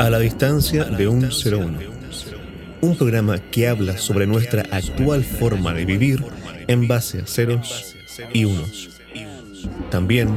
A 0.00 0.08
la 0.08 0.18
distancia 0.18 0.84
de 0.84 1.08
un 1.08 1.24
01. 1.24 1.78
Un 2.80 2.96
programa 2.96 3.38
que 3.38 3.68
habla 3.68 3.98
sobre 3.98 4.26
nuestra 4.26 4.62
actual 4.70 5.22
forma 5.22 5.74
de 5.74 5.84
vivir 5.84 6.24
en 6.68 6.88
base 6.88 7.20
a 7.20 7.26
ceros 7.26 7.94
y 8.32 8.46
unos. 8.46 8.98
También 9.90 10.30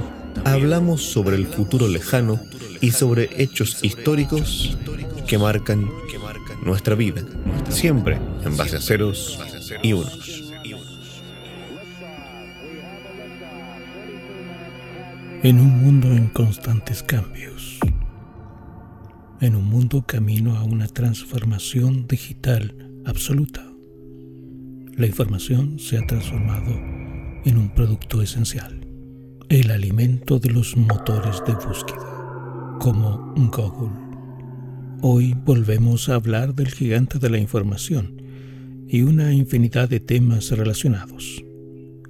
hablamos 0.43 1.01
sobre 1.03 1.37
el 1.37 1.47
futuro 1.47 1.87
lejano 1.87 2.41
y 2.81 2.91
sobre 2.91 3.29
hechos 3.41 3.81
históricos 3.85 4.77
que 5.27 5.37
marcan 5.37 5.89
nuestra 6.65 6.95
vida, 6.95 7.21
siempre 7.69 8.19
en 8.43 8.57
base 8.57 8.75
a 8.75 8.81
ceros 8.81 9.39
y 9.81 9.93
unos. 9.93 10.43
En 15.41 15.57
un 15.61 15.79
mundo 15.81 16.09
en 16.09 16.27
constantes 16.27 17.01
cambios, 17.01 17.52
en 19.43 19.57
un 19.57 19.65
mundo 19.65 20.05
camino 20.07 20.55
a 20.55 20.63
una 20.63 20.87
transformación 20.87 22.07
digital 22.07 22.73
absoluta, 23.03 23.69
la 24.95 25.05
información 25.05 25.79
se 25.79 25.97
ha 25.97 26.07
transformado 26.07 26.71
en 27.43 27.57
un 27.57 27.73
producto 27.75 28.21
esencial, 28.21 28.87
el 29.49 29.71
alimento 29.71 30.39
de 30.39 30.49
los 30.49 30.77
motores 30.77 31.43
de 31.45 31.55
búsqueda, 31.55 32.77
como 32.79 33.33
Google. 33.35 33.91
Hoy 35.01 35.35
volvemos 35.43 36.07
a 36.07 36.15
hablar 36.15 36.55
del 36.55 36.69
gigante 36.69 37.19
de 37.19 37.29
la 37.29 37.37
información 37.37 38.21
y 38.87 39.01
una 39.01 39.33
infinidad 39.33 39.89
de 39.89 39.99
temas 39.99 40.51
relacionados, 40.51 41.43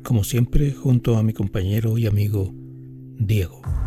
como 0.03 0.23
siempre 0.23 0.71
junto 0.71 1.17
a 1.17 1.23
mi 1.23 1.33
compañero 1.33 1.97
y 1.97 2.05
amigo 2.05 2.53
Diego. 3.17 3.82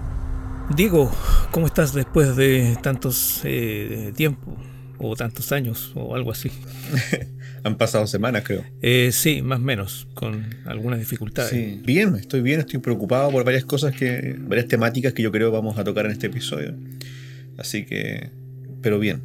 Diego, 0.74 1.12
¿cómo 1.52 1.66
estás 1.66 1.92
después 1.94 2.34
de 2.34 2.76
tantos 2.82 3.40
eh, 3.44 4.12
tiempo 4.16 4.56
o 4.98 5.14
tantos 5.14 5.52
años 5.52 5.92
o 5.94 6.16
algo 6.16 6.32
así? 6.32 6.50
Han 7.64 7.76
pasado 7.76 8.06
semanas, 8.06 8.42
creo. 8.44 8.64
Eh, 8.82 9.10
sí, 9.12 9.42
más 9.42 9.60
o 9.60 9.62
menos, 9.62 10.08
con 10.14 10.44
algunas 10.66 10.98
dificultades. 10.98 11.50
Sí. 11.50 11.80
Bien, 11.84 12.14
estoy 12.16 12.40
bien, 12.40 12.60
estoy 12.60 12.80
preocupado 12.80 13.30
por 13.30 13.44
varias 13.44 13.64
cosas 13.64 13.94
que, 13.94 14.36
varias 14.38 14.66
temáticas 14.66 15.12
que 15.12 15.22
yo 15.22 15.30
creo 15.32 15.50
vamos 15.50 15.78
a 15.78 15.84
tocar 15.84 16.06
en 16.06 16.12
este 16.12 16.26
episodio. 16.26 16.74
Así 17.58 17.84
que, 17.84 18.30
pero 18.82 18.98
bien. 18.98 19.22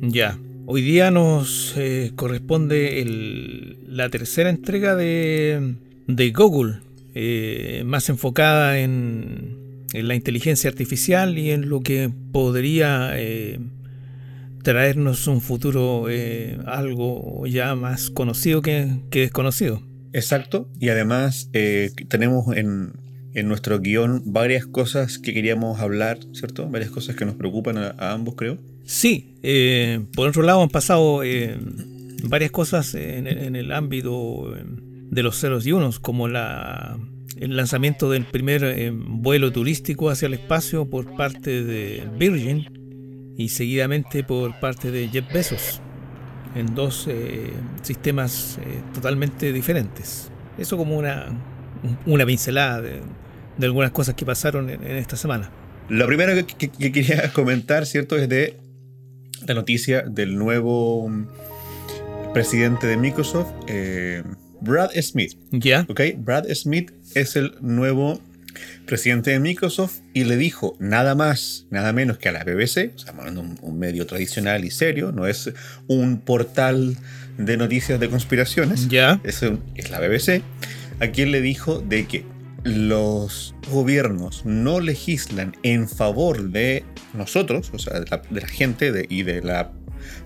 Ya. 0.00 0.38
Hoy 0.66 0.82
día 0.82 1.10
nos 1.10 1.74
eh, 1.76 2.12
corresponde 2.14 3.02
el, 3.02 3.78
la 3.86 4.08
tercera 4.10 4.48
entrega 4.48 4.96
de, 4.96 5.76
de 6.06 6.30
Google, 6.30 6.78
eh, 7.14 7.82
más 7.84 8.08
enfocada 8.08 8.78
en, 8.78 9.63
en, 9.94 10.08
la 10.08 10.14
inteligencia 10.14 10.68
artificial 10.68 11.38
y 11.38 11.50
en 11.50 11.68
lo 11.68 11.80
que 11.80 12.10
podría 12.32 13.12
eh, 13.14 13.58
traernos 14.62 15.26
un 15.28 15.40
futuro 15.40 16.06
eh, 16.08 16.58
algo 16.66 17.46
ya 17.46 17.74
más 17.74 18.10
conocido 18.10 18.62
que, 18.62 18.88
que, 19.10 19.20
desconocido. 19.20 19.82
Exacto, 20.12 20.68
y 20.80 20.88
además 20.88 21.50
eh, 21.52 21.90
tenemos 22.08 22.56
en, 22.56 22.92
en, 23.34 23.48
nuestro 23.48 23.80
guion 23.80 24.22
varias 24.26 24.66
cosas 24.66 25.18
que 25.18 25.34
queríamos 25.34 25.80
hablar, 25.80 26.18
¿cierto? 26.32 26.68
Varias 26.68 26.90
cosas 26.90 27.16
que 27.16 27.24
nos 27.24 27.34
preocupan 27.34 27.78
a, 27.78 27.94
a 27.98 28.12
ambos, 28.12 28.34
creo. 28.36 28.58
Sí, 28.84 29.34
eh, 29.42 30.04
por 30.14 30.28
otro 30.28 30.42
lado 30.42 30.62
han 30.62 30.68
pasado 30.68 31.22
eh, 31.22 31.58
varias 32.22 32.50
cosas 32.50 32.94
en, 32.94 33.26
en, 33.26 33.56
el 33.56 33.72
ámbito 33.72 34.54
de 35.10 35.22
los 35.22 35.40
ceros 35.40 35.66
y 35.66 35.72
unos, 35.72 36.00
como 36.00 36.28
la, 36.28 36.98
el 37.36 37.56
lanzamiento 37.56 38.10
del 38.10 38.24
primer 38.24 38.64
eh, 38.64 38.90
vuelo 38.92 39.52
turístico 39.52 40.10
hacia 40.10 40.26
el 40.26 40.34
espacio 40.34 40.88
por 40.88 41.16
parte 41.16 41.64
de 41.64 42.08
Virgin, 42.18 43.34
y 43.36 43.48
seguidamente 43.48 44.22
por 44.22 44.58
parte 44.60 44.90
de 44.90 45.08
Jeff 45.08 45.32
Bezos 45.32 45.80
en 46.54 46.72
dos 46.74 47.06
eh, 47.08 47.50
sistemas 47.82 48.58
eh, 48.62 48.80
totalmente 48.94 49.52
diferentes. 49.52 50.30
Eso 50.56 50.76
como 50.76 50.96
una, 50.96 51.26
una 52.06 52.24
pincelada 52.24 52.80
de, 52.80 53.00
de, 53.58 53.66
algunas 53.66 53.90
cosas 53.90 54.14
que 54.14 54.24
pasaron 54.24 54.70
en, 54.70 54.84
en 54.84 54.96
esta 54.96 55.16
semana. 55.16 55.50
Lo 55.88 56.06
primero 56.06 56.32
que, 56.34 56.44
que, 56.44 56.68
que, 56.68 56.92
quería 56.92 57.32
comentar, 57.32 57.86
¿cierto? 57.86 58.16
Es 58.16 58.28
de 58.28 58.56
la 59.48 59.54
noticia 59.54 60.02
del 60.02 60.38
nuevo 60.38 61.10
presidente 62.32 62.86
de 62.86 62.96
Microsoft, 62.96 63.52
Brad 64.60 64.90
Smith. 65.02 65.36
¿Ya? 65.50 65.60
Yeah. 65.60 65.86
¿Ok? 65.88 66.00
Brad 66.18 66.46
Smith 66.54 66.92
es 67.14 67.36
el 67.36 67.54
nuevo 67.60 68.20
presidente 68.86 69.30
de 69.30 69.40
Microsoft 69.40 70.00
y 70.12 70.24
le 70.24 70.36
dijo 70.36 70.76
nada 70.78 71.14
más, 71.14 71.66
nada 71.70 71.92
menos 71.92 72.18
que 72.18 72.28
a 72.28 72.32
la 72.32 72.44
BBC, 72.44 72.92
o 72.94 72.98
sea, 72.98 73.12
un, 73.12 73.58
un, 73.60 73.78
medio 73.78 74.06
tradicional 74.06 74.64
y 74.64 74.70
serio, 74.70 75.12
no 75.12 75.26
es 75.26 75.52
un 75.88 76.20
portal 76.20 76.96
de 77.38 77.56
noticias 77.56 77.98
de 77.98 78.08
conspiraciones, 78.08 78.88
¿Ya? 78.88 79.20
es, 79.24 79.42
es 79.74 79.90
la 79.90 80.00
BBC, 80.00 80.42
a 81.00 81.08
quien 81.08 81.32
le 81.32 81.40
dijo 81.40 81.80
de 81.80 82.06
que 82.06 82.24
los 82.62 83.54
gobiernos 83.70 84.44
no 84.46 84.80
legislan 84.80 85.54
en 85.62 85.88
favor 85.88 86.50
de 86.50 86.84
nosotros, 87.12 87.70
o 87.74 87.78
sea, 87.78 88.00
de 88.00 88.06
la, 88.10 88.22
de 88.30 88.40
la 88.40 88.48
gente 88.48 88.92
de, 88.92 89.06
y 89.08 89.22
de 89.22 89.42
la 89.42 89.72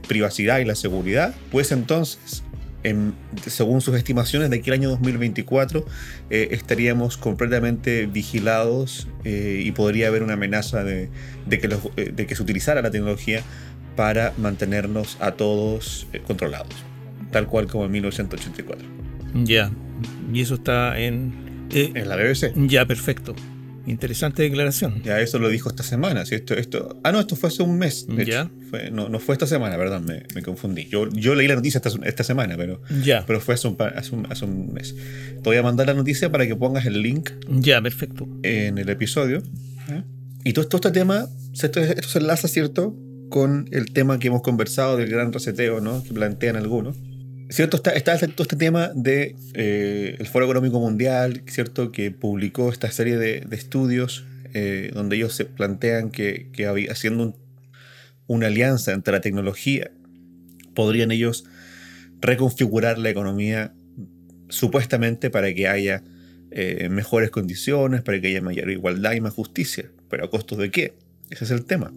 privacidad 0.06 0.58
y 0.58 0.64
la 0.64 0.74
seguridad, 0.74 1.34
pues 1.50 1.72
entonces 1.72 2.42
en, 2.88 3.14
según 3.46 3.80
sus 3.80 3.96
estimaciones, 3.96 4.50
de 4.50 4.56
aquí 4.56 4.70
al 4.70 4.74
año 4.74 4.90
2024 4.90 5.84
eh, 6.30 6.48
estaríamos 6.52 7.16
completamente 7.16 8.06
vigilados 8.06 9.08
eh, 9.24 9.62
y 9.64 9.72
podría 9.72 10.08
haber 10.08 10.22
una 10.22 10.34
amenaza 10.34 10.84
de, 10.84 11.08
de, 11.46 11.58
que 11.58 11.68
los, 11.68 11.80
eh, 11.96 12.12
de, 12.14 12.26
que 12.26 12.34
se 12.34 12.42
utilizara 12.42 12.82
la 12.82 12.90
tecnología 12.90 13.42
para 13.96 14.32
mantenernos 14.38 15.16
a 15.20 15.32
todos 15.32 16.06
controlados, 16.26 16.74
tal 17.32 17.46
cual 17.46 17.66
como 17.66 17.84
en 17.86 17.90
1984. 17.92 18.86
Ya, 19.34 19.70
y 20.32 20.40
eso 20.40 20.54
está 20.54 20.98
en... 20.98 21.48
Eh, 21.70 21.92
en 21.94 22.08
la 22.08 22.16
BBC. 22.16 22.52
Ya, 22.66 22.86
perfecto. 22.86 23.34
Interesante 23.88 24.42
declaración. 24.42 25.02
Ya 25.02 25.18
eso 25.20 25.38
lo 25.38 25.48
dijo 25.48 25.70
esta 25.70 25.82
semana. 25.82 26.26
¿sí? 26.26 26.34
Esto, 26.34 26.54
esto, 26.54 27.00
ah, 27.04 27.10
no, 27.10 27.20
esto 27.20 27.36
fue 27.36 27.48
hace 27.48 27.62
un 27.62 27.78
mes. 27.78 28.06
De 28.06 28.26
ya. 28.26 28.42
Hecho. 28.42 28.50
Fue, 28.68 28.90
no, 28.90 29.08
no 29.08 29.18
fue 29.18 29.34
esta 29.34 29.46
semana, 29.46 29.76
¿verdad? 29.78 30.00
Me, 30.00 30.24
me 30.34 30.42
confundí. 30.42 30.86
Yo, 30.88 31.08
yo, 31.08 31.34
leí 31.34 31.48
la 31.48 31.54
noticia 31.54 31.80
esta, 31.82 31.90
esta 32.04 32.22
semana, 32.22 32.56
pero, 32.56 32.82
ya. 33.02 33.24
pero 33.26 33.40
fue 33.40 33.54
hace 33.54 33.66
un, 33.66 33.76
hace, 33.80 34.14
un, 34.14 34.26
hace 34.30 34.44
un, 34.44 34.72
mes. 34.74 34.94
Te 34.94 35.42
voy 35.42 35.56
a 35.56 35.62
mandar 35.62 35.86
la 35.86 35.94
noticia 35.94 36.30
para 36.30 36.46
que 36.46 36.54
pongas 36.54 36.84
el 36.84 37.00
link. 37.00 37.30
Ya, 37.48 37.80
perfecto. 37.80 38.28
En 38.42 38.76
el 38.76 38.90
episodio. 38.90 39.42
¿eh? 39.88 40.02
Y 40.44 40.52
todo, 40.52 40.68
todo, 40.68 40.76
este 40.86 41.00
tema, 41.00 41.26
esto, 41.54 41.80
esto 41.80 42.08
se 42.08 42.18
enlaza, 42.18 42.46
¿cierto? 42.46 42.94
Con 43.30 43.68
el 43.72 43.92
tema 43.92 44.18
que 44.18 44.28
hemos 44.28 44.42
conversado 44.42 44.98
del 44.98 45.08
gran 45.08 45.32
reseteo, 45.32 45.80
¿no? 45.80 46.02
Que 46.02 46.12
plantean 46.12 46.56
algunos. 46.56 46.96
¿Cierto? 47.50 47.78
Está, 47.78 47.92
está 47.92 48.18
todo 48.18 48.42
este 48.42 48.56
tema 48.56 48.92
de 48.94 49.34
eh, 49.54 50.16
el 50.18 50.26
Foro 50.26 50.44
Económico 50.44 50.80
Mundial, 50.80 51.42
¿cierto? 51.46 51.92
Que 51.92 52.10
publicó 52.10 52.70
esta 52.70 52.90
serie 52.90 53.16
de, 53.16 53.40
de 53.40 53.56
estudios 53.56 54.26
eh, 54.54 54.90
donde 54.92 55.16
ellos 55.16 55.34
se 55.34 55.46
plantean 55.46 56.10
que, 56.10 56.48
que 56.52 56.66
haciendo 56.90 57.22
un, 57.22 57.36
una 58.26 58.48
alianza 58.48 58.92
entre 58.92 59.12
la 59.12 59.20
tecnología, 59.20 59.90
podrían 60.74 61.10
ellos 61.10 61.44
reconfigurar 62.20 62.98
la 62.98 63.10
economía 63.10 63.72
supuestamente 64.50 65.30
para 65.30 65.52
que 65.54 65.68
haya 65.68 66.02
eh, 66.50 66.88
mejores 66.90 67.30
condiciones, 67.30 68.02
para 68.02 68.20
que 68.20 68.28
haya 68.28 68.42
mayor 68.42 68.70
igualdad 68.70 69.12
y 69.12 69.20
más 69.20 69.32
justicia. 69.32 69.90
Pero 70.10 70.24
a 70.24 70.30
costos 70.30 70.58
de 70.58 70.70
qué? 70.70 70.94
Ese 71.30 71.44
es 71.44 71.50
el 71.50 71.64
tema. 71.64 71.92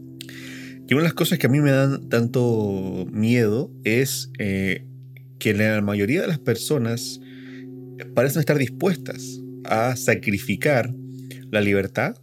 Y 0.87 0.93
una 0.93 1.03
de 1.03 1.07
las 1.07 1.13
cosas 1.13 1.39
que 1.39 1.47
a 1.47 1.49
mí 1.49 1.59
me 1.59 1.71
dan 1.71 2.09
tanto 2.09 3.05
miedo 3.11 3.71
es 3.83 4.29
que 5.41 5.55
la 5.55 5.81
mayoría 5.81 6.21
de 6.21 6.27
las 6.27 6.37
personas 6.37 7.19
parecen 8.13 8.41
estar 8.41 8.59
dispuestas 8.59 9.41
a 9.63 9.95
sacrificar 9.95 10.93
la 11.49 11.61
libertad 11.61 12.15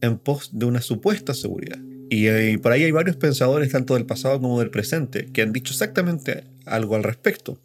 en 0.00 0.18
pos 0.18 0.50
de 0.52 0.66
una 0.66 0.80
supuesta 0.80 1.32
seguridad. 1.32 1.78
Y, 2.10 2.28
y, 2.28 2.56
por 2.56 2.72
ahí 2.72 2.82
hay 2.82 2.90
varios 2.90 3.14
pensadores, 3.14 3.70
tanto 3.70 3.94
del 3.94 4.04
pasado 4.04 4.40
como 4.40 4.58
del 4.58 4.70
presente, 4.70 5.26
que 5.32 5.42
han 5.42 5.52
dicho 5.52 5.72
exactamente 5.72 6.42
algo 6.66 6.96
al 6.96 7.04
respecto. 7.04 7.60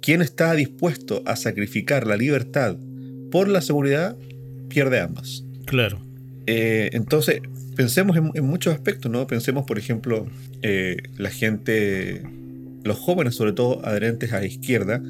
Quien 0.00 0.22
está 0.22 0.54
dispuesto 0.54 1.22
a 1.24 1.36
sacrificar 1.36 2.04
la 2.04 2.16
libertad 2.16 2.76
por 3.30 3.46
la 3.46 3.60
seguridad 3.60 4.16
pierde 4.68 4.98
ambas. 4.98 5.44
Claro. 5.66 6.04
Eh, 6.46 6.90
entonces, 6.94 7.42
pensemos 7.76 8.16
en, 8.16 8.32
en, 8.34 8.44
muchos 8.44 8.74
aspectos, 8.74 9.08
¿no? 9.12 9.28
Pensemos, 9.28 9.66
por 9.66 9.78
ejemplo, 9.78 10.26
eh, 10.62 10.96
la 11.16 11.30
gente, 11.30 12.22
los 12.84 12.98
jóvenes, 12.98 13.34
sobre 13.34 13.52
todo 13.52 13.84
adherentes 13.84 14.32
a 14.32 14.40
la 14.40 14.46
izquierda, 14.46 15.02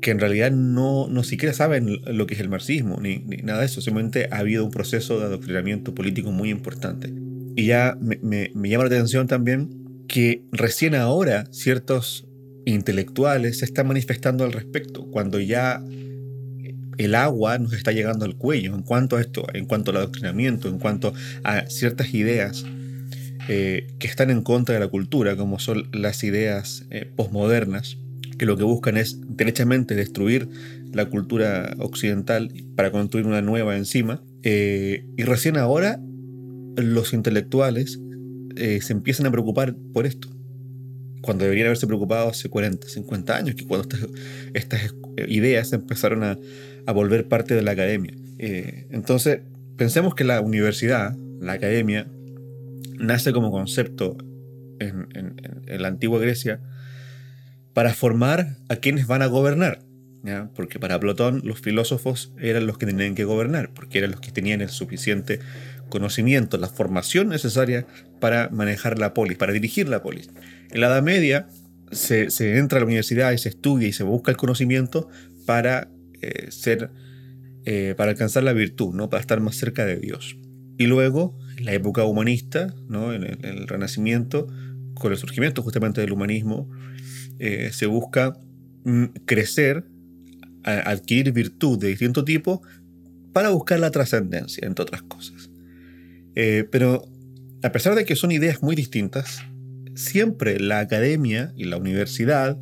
que 0.00 0.10
en 0.10 0.18
realidad 0.18 0.50
no, 0.50 1.08
no 1.08 1.22
siquiera 1.22 1.54
saben 1.54 2.00
lo 2.04 2.26
que 2.26 2.34
es 2.34 2.40
el 2.40 2.48
marxismo, 2.48 2.98
ni, 3.00 3.18
ni, 3.20 3.38
nada 3.38 3.60
de 3.60 3.66
eso. 3.66 3.80
Simplemente 3.80 4.28
ha 4.30 4.38
habido 4.38 4.64
un 4.64 4.70
proceso 4.70 5.18
de 5.18 5.26
adoctrinamiento 5.26 5.94
político 5.94 6.30
muy 6.30 6.50
importante. 6.50 7.12
Y 7.56 7.66
ya 7.66 7.96
me, 8.00 8.18
me, 8.22 8.50
me 8.54 8.68
llama 8.68 8.84
la 8.84 8.88
atención 8.88 9.26
también 9.26 10.04
que 10.06 10.42
recién 10.52 10.94
ahora 10.94 11.46
ciertos 11.50 12.26
intelectuales 12.66 13.58
se 13.58 13.64
están 13.64 13.88
manifestando 13.88 14.44
al 14.44 14.52
respecto, 14.52 15.06
cuando 15.10 15.40
ya 15.40 15.82
el 16.98 17.14
agua 17.14 17.58
nos 17.58 17.72
está 17.72 17.92
llegando 17.92 18.24
al 18.24 18.36
cuello 18.36 18.74
en 18.74 18.82
cuanto 18.82 19.16
a 19.16 19.20
esto, 19.20 19.46
en 19.52 19.66
cuanto 19.66 19.90
al 19.90 19.98
adoctrinamiento, 19.98 20.68
en 20.68 20.78
cuanto 20.78 21.12
a 21.42 21.66
ciertas 21.66 22.14
ideas 22.14 22.64
eh, 23.48 23.88
que 23.98 24.06
están 24.06 24.30
en 24.30 24.42
contra 24.42 24.74
de 24.74 24.80
la 24.80 24.88
cultura, 24.88 25.36
como 25.36 25.58
son 25.58 25.88
las 25.92 26.24
ideas 26.24 26.86
eh, 26.90 27.10
posmodernas, 27.14 27.98
que 28.38 28.46
lo 28.46 28.56
que 28.56 28.64
buscan 28.64 28.96
es 28.96 29.18
derechamente 29.36 29.94
destruir 29.94 30.48
la 30.92 31.06
cultura 31.06 31.74
occidental 31.78 32.50
para 32.74 32.90
construir 32.90 33.26
una 33.26 33.42
nueva 33.42 33.76
encima. 33.76 34.22
Eh, 34.42 35.04
y 35.16 35.22
recién 35.24 35.58
ahora 35.58 36.00
los 36.76 37.12
intelectuales 37.12 38.00
se 38.56 38.92
empiezan 38.92 39.26
a 39.26 39.32
preocupar 39.32 39.74
por 39.92 40.06
esto, 40.06 40.28
cuando 41.20 41.42
deberían 41.42 41.66
haberse 41.66 41.88
preocupado 41.88 42.28
hace 42.28 42.48
40, 42.48 42.88
50 42.88 43.36
años, 43.36 43.54
que 43.56 43.66
cuando 43.66 43.88
estas, 44.54 44.94
ideas 45.26 45.72
empezaron 45.72 46.22
a, 46.22 46.38
a, 46.86 46.92
volver 46.92 47.26
parte 47.26 47.54
de 47.54 47.62
la 47.62 47.72
academia. 47.72 48.14
entonces, 48.38 49.40
pensemos 49.76 50.14
que 50.14 50.22
la 50.22 50.40
universidad, 50.40 51.16
la 51.40 51.54
academia, 51.54 52.06
nace 52.98 53.32
como 53.32 53.50
concepto 53.50 54.16
en, 54.80 55.08
la 55.66 55.88
antigua 55.88 56.18
Grecia 56.18 56.60
para 57.72 57.94
formar 57.94 58.56
a 58.68 58.76
quienes 58.76 59.06
van 59.06 59.22
a 59.22 59.26
gobernar. 59.26 59.80
Porque 60.54 60.78
para 60.78 60.98
Platón 60.98 61.42
los 61.44 61.60
filósofos 61.60 62.32
eran 62.40 62.66
los 62.66 62.78
que 62.78 62.86
tenían 62.86 63.14
que 63.14 63.24
gobernar, 63.24 63.74
porque 63.74 63.98
eran 63.98 64.12
los 64.12 64.20
que 64.20 64.32
tenían 64.32 64.62
el 64.62 64.70
suficiente 64.70 65.38
conocimiento, 65.90 66.56
la 66.56 66.68
formación 66.68 67.28
necesaria 67.28 67.86
para 68.20 68.48
manejar 68.48 68.98
la 68.98 69.12
polis, 69.12 69.36
para 69.36 69.52
dirigir 69.52 69.86
la 69.86 70.02
polis. 70.02 70.30
En 70.70 70.80
la 70.80 70.86
Edad 70.86 71.02
Media 71.02 71.46
se, 71.92 72.28
entra 72.58 72.78
a 72.78 72.80
la 72.80 72.86
universidad 72.86 73.32
y 73.32 73.38
se 73.38 73.50
estudia 73.50 73.86
y 73.86 73.92
se 73.92 74.02
busca 74.02 74.30
el 74.30 74.38
conocimiento 74.38 75.08
para 75.44 75.88
eh, 76.22 76.50
ser, 76.50 76.90
eh, 77.66 77.94
para 77.96 78.12
alcanzar 78.12 78.44
la 78.44 78.54
virtud, 78.54 78.94
¿no? 78.94 79.10
para 79.10 79.20
estar 79.20 79.40
más 79.40 79.56
cerca 79.56 79.84
de 79.84 79.96
Dios. 79.96 80.38
Y 80.78 80.86
luego 80.86 81.38
la 81.58 81.72
época 81.72 82.04
humanista, 82.04 82.74
¿no? 82.88 83.12
en, 83.12 83.24
el, 83.24 83.66
Renacimiento, 83.68 84.46
con 84.94 85.12
el 85.12 85.18
surgimiento 85.18 85.62
justamente 85.62 86.00
del 86.00 86.12
humanismo, 86.12 86.70
eh, 87.38 87.70
se 87.72 87.86
busca 87.86 88.38
mm, 88.84 89.04
crecer, 89.24 89.84
adquirir 90.62 91.32
virtud 91.32 91.78
de 91.78 91.88
distinto 91.88 92.24
tipo 92.24 92.62
para 93.34 93.50
buscar 93.50 93.80
la 93.80 93.90
trascendencia, 93.90 94.66
entre 94.66 94.82
otras 94.84 95.02
cosas. 95.02 95.50
Eh, 96.36 96.66
pero 96.70 97.06
a 97.62 97.72
pesar 97.72 97.94
de 97.94 98.04
que 98.04 98.16
son 98.16 98.32
ideas 98.32 98.62
muy 98.62 98.76
distintas, 98.76 99.42
siempre 99.94 100.58
la 100.58 100.80
academia 100.80 101.52
y 101.56 101.64
la 101.64 101.76
universidad 101.76 102.58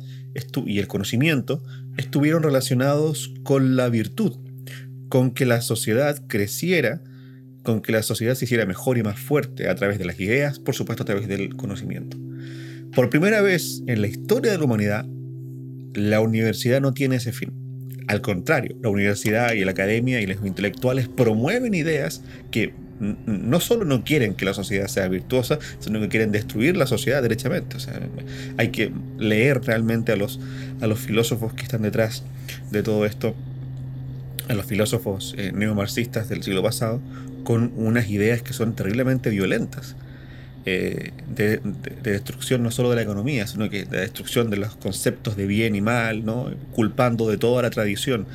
y 0.65 0.79
el 0.79 0.87
conocimiento 0.87 1.63
estuvieron 1.97 2.43
relacionados 2.43 3.33
con 3.43 3.75
la 3.75 3.89
virtud, 3.89 4.37
con 5.09 5.31
que 5.31 5.45
la 5.45 5.61
sociedad 5.61 6.21
creciera 6.27 7.01
con 7.63 7.81
que 7.81 7.91
la 7.91 8.03
sociedad 8.03 8.35
se 8.35 8.45
hiciera 8.45 8.65
mejor 8.65 8.97
y 8.97 9.03
más 9.03 9.19
fuerte 9.19 9.69
a 9.69 9.75
través 9.75 9.97
de 9.97 10.05
las 10.05 10.19
ideas, 10.19 10.59
por 10.59 10.75
supuesto 10.75 11.03
a 11.03 11.05
través 11.05 11.27
del 11.27 11.55
conocimiento. 11.55 12.17
Por 12.93 13.09
primera 13.09 13.41
vez 13.41 13.81
en 13.87 14.01
la 14.01 14.07
historia 14.07 14.51
de 14.51 14.57
la 14.57 14.65
humanidad, 14.65 15.05
la 15.95 16.19
universidad 16.19 16.81
no 16.81 16.93
tiene 16.93 17.15
ese 17.15 17.31
fin. 17.31 17.51
Al 18.07 18.21
contrario, 18.21 18.75
la 18.81 18.89
universidad 18.89 19.53
y 19.53 19.63
la 19.63 19.71
academia 19.71 20.19
y 20.19 20.27
los 20.27 20.45
intelectuales 20.45 21.07
promueven 21.07 21.73
ideas 21.73 22.21
que 22.51 22.73
no 22.99 23.59
solo 23.59 23.85
no 23.85 24.03
quieren 24.03 24.33
que 24.33 24.45
la 24.45 24.53
sociedad 24.53 24.87
sea 24.87 25.07
virtuosa, 25.07 25.59
sino 25.79 25.99
que 25.99 26.09
quieren 26.09 26.31
destruir 26.31 26.77
la 26.77 26.87
sociedad 26.87 27.21
derechamente. 27.21 27.77
O 27.77 27.79
sea, 27.79 27.99
hay 28.57 28.69
que 28.69 28.91
leer 29.17 29.61
realmente 29.61 30.11
a 30.11 30.15
los, 30.15 30.39
a 30.81 30.87
los 30.87 30.99
filósofos 30.99 31.53
que 31.53 31.63
están 31.63 31.81
detrás 31.81 32.23
de 32.71 32.83
todo 32.83 33.05
esto, 33.05 33.35
a 34.47 34.53
los 34.53 34.65
filósofos 34.65 35.35
eh, 35.37 35.51
neomarxistas 35.53 36.29
del 36.29 36.43
siglo 36.43 36.63
pasado, 36.63 37.01
con 37.43 37.71
unas 37.75 38.09
ideas 38.09 38.41
que 38.41 38.53
son 38.53 38.73
terriblemente 38.73 39.29
violentas. 39.29 39.95
Eh, 40.65 41.11
de, 41.27 41.59
destrucción 42.03 42.63
no 42.63 42.71
solo 42.71 42.89
de 42.89 42.95
la 42.95 43.01
economía, 43.01 43.47
sino 43.47 43.69
que 43.69 43.83
de 43.83 43.99
destrucción 43.99 44.49
de 44.49 44.55
los 44.55 44.77
conceptos 44.77 45.35
de 45.35 45.45
bien 45.45 45.75
y 45.75 45.81
mal, 45.81 46.23
¿no? 46.23 46.51
culpando 46.71 47.29
de 47.29 47.37
toda 47.37 47.61
la 47.61 47.69
tradición. 47.69 48.25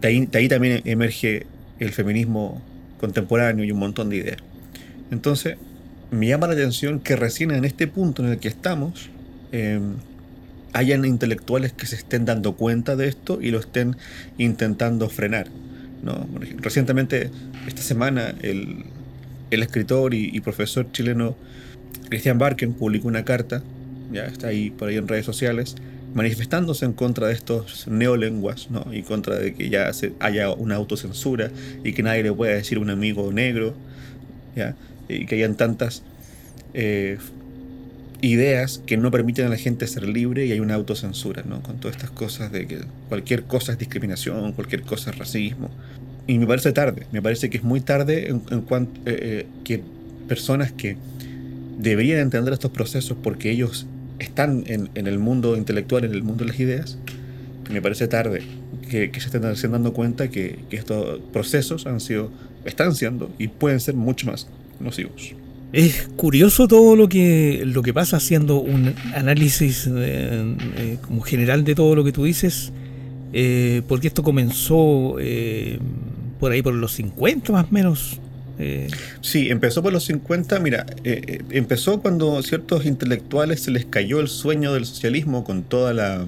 De 0.00 0.08
ahí, 0.08 0.48
también 0.48 0.80
emerge 0.86 1.46
el 1.78 1.90
feminismo 1.90 2.62
contemporáneo 2.98 3.64
y 3.64 3.70
un 3.70 3.78
montón 3.78 4.08
de 4.08 4.16
ideas. 4.16 4.38
Entonces, 5.10 5.56
me 6.10 6.26
llama 6.26 6.46
la 6.46 6.54
atención 6.54 7.00
que 7.00 7.16
recién 7.16 7.50
en 7.50 7.66
este 7.66 7.86
punto 7.86 8.24
en 8.24 8.30
el 8.30 8.38
que 8.38 8.48
estamos, 8.48 9.10
em, 9.52 9.96
hayan 10.72 11.04
intelectuales 11.04 11.72
que 11.72 11.86
se 11.86 11.96
estén 11.96 12.24
dando 12.24 12.54
cuenta 12.54 12.96
de 12.96 13.08
esto 13.08 13.40
y 13.40 13.50
lo 13.50 13.58
estén 13.58 13.96
intentando 14.38 15.08
frenar. 15.08 15.48
¿no? 16.02 16.26
Recientemente, 16.58 17.30
esta 17.66 17.82
semana, 17.82 18.34
el, 18.42 18.84
escritor 19.50 20.14
y, 20.14 20.38
profesor 20.40 20.86
chileno 20.92 21.36
Cristian 22.08 22.38
Barken 22.38 22.72
publicó 22.72 23.08
una 23.08 23.24
carta, 23.24 23.62
ya 24.12 24.24
está 24.24 24.48
ahí 24.48 24.70
por 24.70 24.88
ahí 24.88 24.96
en 24.96 25.08
redes 25.08 25.26
sociales, 25.26 25.76
manifestándose 26.14 26.84
en 26.84 26.92
contra 26.92 27.28
de 27.28 27.34
estos 27.34 27.86
neolenguas, 27.88 28.70
¿no? 28.70 28.86
y 28.92 29.02
contra 29.02 29.36
de 29.36 29.54
que 29.54 29.68
ya 29.68 29.90
haya 30.20 30.50
una 30.50 30.76
autocensura 30.76 31.50
y 31.84 31.92
que 31.92 32.02
nadie 32.02 32.22
le 32.22 32.32
pueda 32.32 32.54
decir 32.54 32.78
un 32.78 32.90
amigo 32.90 33.32
negro, 33.32 33.74
¿ya? 34.56 34.74
y 35.08 35.26
que 35.26 35.36
hayan 35.36 35.56
tantas 35.56 36.02
eh, 36.74 37.18
ideas 38.22 38.82
que 38.86 38.96
no 38.96 39.10
permiten 39.10 39.46
a 39.46 39.48
la 39.48 39.56
gente 39.56 39.86
ser 39.86 40.06
libre 40.06 40.46
y 40.46 40.52
hay 40.52 40.60
una 40.60 40.74
autocensura, 40.74 41.42
¿no? 41.46 41.62
Con 41.62 41.78
todas 41.78 41.96
estas 41.96 42.10
cosas 42.10 42.52
de 42.52 42.66
que 42.66 42.78
cualquier 43.08 43.44
cosa 43.44 43.72
es 43.72 43.78
discriminación, 43.78 44.52
cualquier 44.52 44.82
cosa 44.82 45.10
es 45.10 45.18
racismo. 45.18 45.70
Y 46.26 46.38
me 46.38 46.46
parece 46.46 46.72
tarde, 46.72 47.06
me 47.12 47.22
parece 47.22 47.50
que 47.50 47.58
es 47.58 47.64
muy 47.64 47.80
tarde 47.80 48.28
en, 48.28 48.60
cuanto 48.62 49.00
eh, 49.00 49.18
eh, 49.20 49.46
que 49.64 49.82
personas 50.28 50.70
que 50.72 50.96
deberían 51.78 52.20
entender 52.20 52.52
estos 52.52 52.70
procesos 52.70 53.16
porque 53.22 53.50
ellos 53.50 53.86
están 54.18 54.64
en, 54.66 54.90
el 54.94 55.18
mundo 55.18 55.56
intelectual, 55.56 56.04
en 56.04 56.12
el 56.12 56.22
mundo 56.22 56.44
de 56.44 56.50
las 56.50 56.60
ideas, 56.60 56.98
me 57.70 57.80
parece 57.80 58.06
tarde 58.06 58.42
que, 58.88 59.10
se 59.18 59.38
estén 59.38 59.72
dando 59.72 59.92
cuenta 59.92 60.28
que, 60.28 60.58
que 60.68 60.76
estos 60.76 61.20
procesos 61.32 61.86
han 61.86 62.00
sido, 62.00 62.30
están 62.64 62.94
siendo 62.94 63.30
y 63.38 63.48
pueden 63.48 63.80
ser 63.80 63.94
mucho 63.94 64.26
más 64.26 64.46
nocivos. 64.78 65.34
Es 65.72 66.08
curioso 66.16 66.66
todo 66.66 66.96
lo 66.96 67.08
que, 67.08 67.62
lo 67.64 67.82
que 67.82 67.94
pasa 67.94 68.16
haciendo 68.16 68.60
un 68.60 68.92
análisis 69.14 69.88
eh, 69.92 70.96
como 71.02 71.22
general 71.22 71.62
de 71.62 71.76
todo 71.76 71.94
lo 71.94 72.02
que 72.02 72.10
tú 72.10 72.24
dices, 72.24 72.72
eh, 73.32 73.82
porque 73.86 74.08
esto 74.08 74.24
comenzó 74.24 75.16
eh, 75.20 75.78
por 76.40 76.50
ahí 76.50 76.60
por 76.60 76.74
los 76.74 76.92
50 76.94 77.52
más 77.52 77.66
o 77.66 77.68
menos. 77.70 78.20
Sí, 79.22 79.48
empezó 79.48 79.82
por 79.82 79.90
los 79.90 80.04
50, 80.04 80.58
mira, 80.58 80.84
empezó 81.02 82.02
cuando 82.02 82.42
ciertos 82.42 82.84
intelectuales 82.84 83.62
se 83.62 83.70
les 83.70 83.86
cayó 83.86 84.20
el 84.20 84.28
sueño 84.28 84.74
del 84.74 84.84
socialismo 84.84 85.44
con 85.44 85.62
toda 85.62 85.94
la 85.94 86.26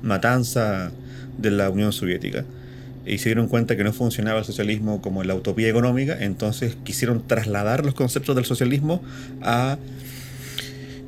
matanza 0.00 0.92
de 1.36 1.50
la 1.50 1.70
Unión 1.70 1.92
Soviética 1.92 2.44
y 3.06 3.18
se 3.18 3.28
dieron 3.28 3.48
cuenta 3.48 3.76
que 3.76 3.84
no 3.84 3.92
funcionaba 3.92 4.38
el 4.38 4.44
socialismo 4.44 5.02
como 5.02 5.24
la 5.24 5.34
utopía 5.34 5.68
económica, 5.68 6.16
entonces 6.20 6.76
quisieron 6.84 7.26
trasladar 7.26 7.84
los 7.84 7.94
conceptos 7.94 8.34
del 8.36 8.44
socialismo 8.44 9.02
a 9.42 9.78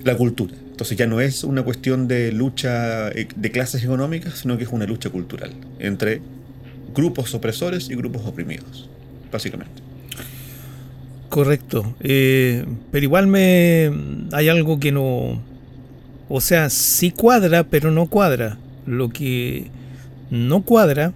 la 0.05 0.17
cultura. 0.17 0.55
Entonces 0.71 0.97
ya 0.99 1.07
no 1.07 1.21
es 1.21 1.43
una 1.43 1.63
cuestión 1.63 2.07
de 2.07 2.33
lucha 2.33 3.09
eh, 3.09 3.29
de 3.35 3.51
clases 3.51 3.83
económicas, 3.83 4.41
sino 4.41 4.59
que 4.59 4.65
es 4.65 4.71
una 4.71 4.85
lucha 4.85 5.09
cultural 5.09 5.53
entre 5.79 6.21
grupos 6.95 7.35
opresores 7.35 7.89
y 7.89 7.95
grupos 7.95 8.27
oprimidos, 8.27 8.89
básicamente. 9.33 9.83
Correcto. 11.29 11.95
Eh, 12.01 12.65
pero 12.93 13.05
igual 13.05 13.27
me 13.27 13.91
hay 14.33 14.49
algo 14.49 14.79
que 14.79 14.93
no. 14.93 15.43
O 16.29 16.41
sea, 16.41 16.71
sí 16.71 17.11
cuadra, 17.11 17.65
pero 17.65 17.91
no 17.91 18.07
cuadra. 18.07 18.59
Lo 18.87 19.09
que 19.09 19.71
no 20.31 20.63
cuadra 20.63 21.13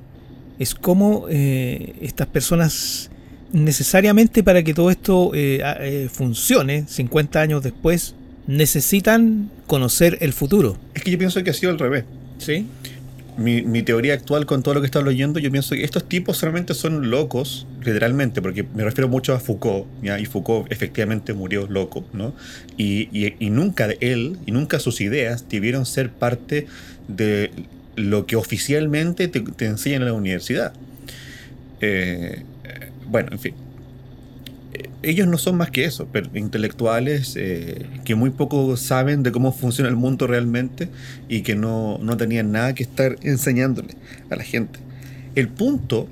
es 0.61 0.75
como 0.75 1.27
eh, 1.31 1.95
estas 2.03 2.29
personas 2.29 3.11
necesariamente 3.51 4.45
para 4.45 4.63
que 4.63 4.75
todo 4.75 4.91
esto 4.91 5.33
eh, 5.35 5.61
eh, 5.81 6.09
funcione 6.13 6.85
50 6.87 7.41
años 7.41 7.63
después 7.63 8.15
necesitan 8.47 9.51
conocer 9.67 10.19
el 10.21 10.35
futuro. 10.35 10.77
Es 10.95 11.03
que 11.03 11.11
yo 11.11 11.19
pienso 11.19 11.43
que 11.43 11.51
ha 11.51 11.55
sido 11.55 11.73
al 11.73 11.79
revés. 11.79 12.05
¿Sí? 12.39 12.67
Mi, 13.39 13.83
teoría 13.83 14.13
actual 14.13 14.45
con 14.45 14.63
todo 14.63 14.75
lo 14.75 14.81
que 14.81 14.87
estaba 14.87 15.07
leyendo, 15.07 15.41
yo 15.41 15.51
pienso 15.51 15.75
que 15.75 15.83
estos 15.83 16.07
tipos 16.07 16.37
solamente 16.37 16.75
son 16.75 17.11
locos, 17.11 17.67
literalmente, 17.83 18.43
porque 18.43 18.63
me 18.63 18.85
refiero 18.85 19.09
mucho 19.09 19.33
a 19.33 19.41
Foucault, 19.41 19.87
y 20.03 20.27
Foucault 20.27 20.71
efectivamente 20.71 21.33
murió 21.33 21.67
loco, 21.67 22.05
¿no? 22.13 22.35
Y, 22.77 23.09
y 23.39 23.49
nunca 23.49 23.89
él, 24.01 24.37
y 24.45 24.53
nunca 24.53 24.79
sus 24.79 25.01
ideas 25.01 25.47
debieron 25.49 25.87
ser 25.87 26.11
parte 26.11 26.67
de 27.09 27.51
lo 28.01 28.27
que 28.27 28.37
oficialmente 28.37 29.29
te, 29.29 29.65
enseñan 29.65 30.03
en 30.03 30.09
la 30.09 30.15
universidad. 30.15 30.73
Eh, 31.81 32.43
bueno, 33.07 33.31
en 33.33 33.39
fin. 33.39 33.55
Ellos 35.03 35.27
no 35.27 35.39
son 35.39 35.57
más 35.57 35.71
que 35.71 35.85
eso, 35.85 36.07
intelectuales 36.35 37.35
eh, 37.37 37.87
que 38.05 38.15
muy 38.15 38.31
poco 38.31 38.77
saben 38.77 39.23
de 39.23 39.33
cómo 39.33 39.51
funciona 39.51 39.89
el 39.89 39.97
mundo 39.97 40.27
realmente 40.27 40.89
y 41.29 41.41
que 41.41 41.55
no, 41.55 41.99
no 42.03 42.19
tenían 42.19 42.53
nada 42.53 42.75
que 42.75 42.83
estar 42.83 43.17
enseñándole 43.23 43.95
a 44.29 44.37
la 44.37 44.45
gente. 44.45 44.79
El 45.35 45.49
punto 45.49 46.07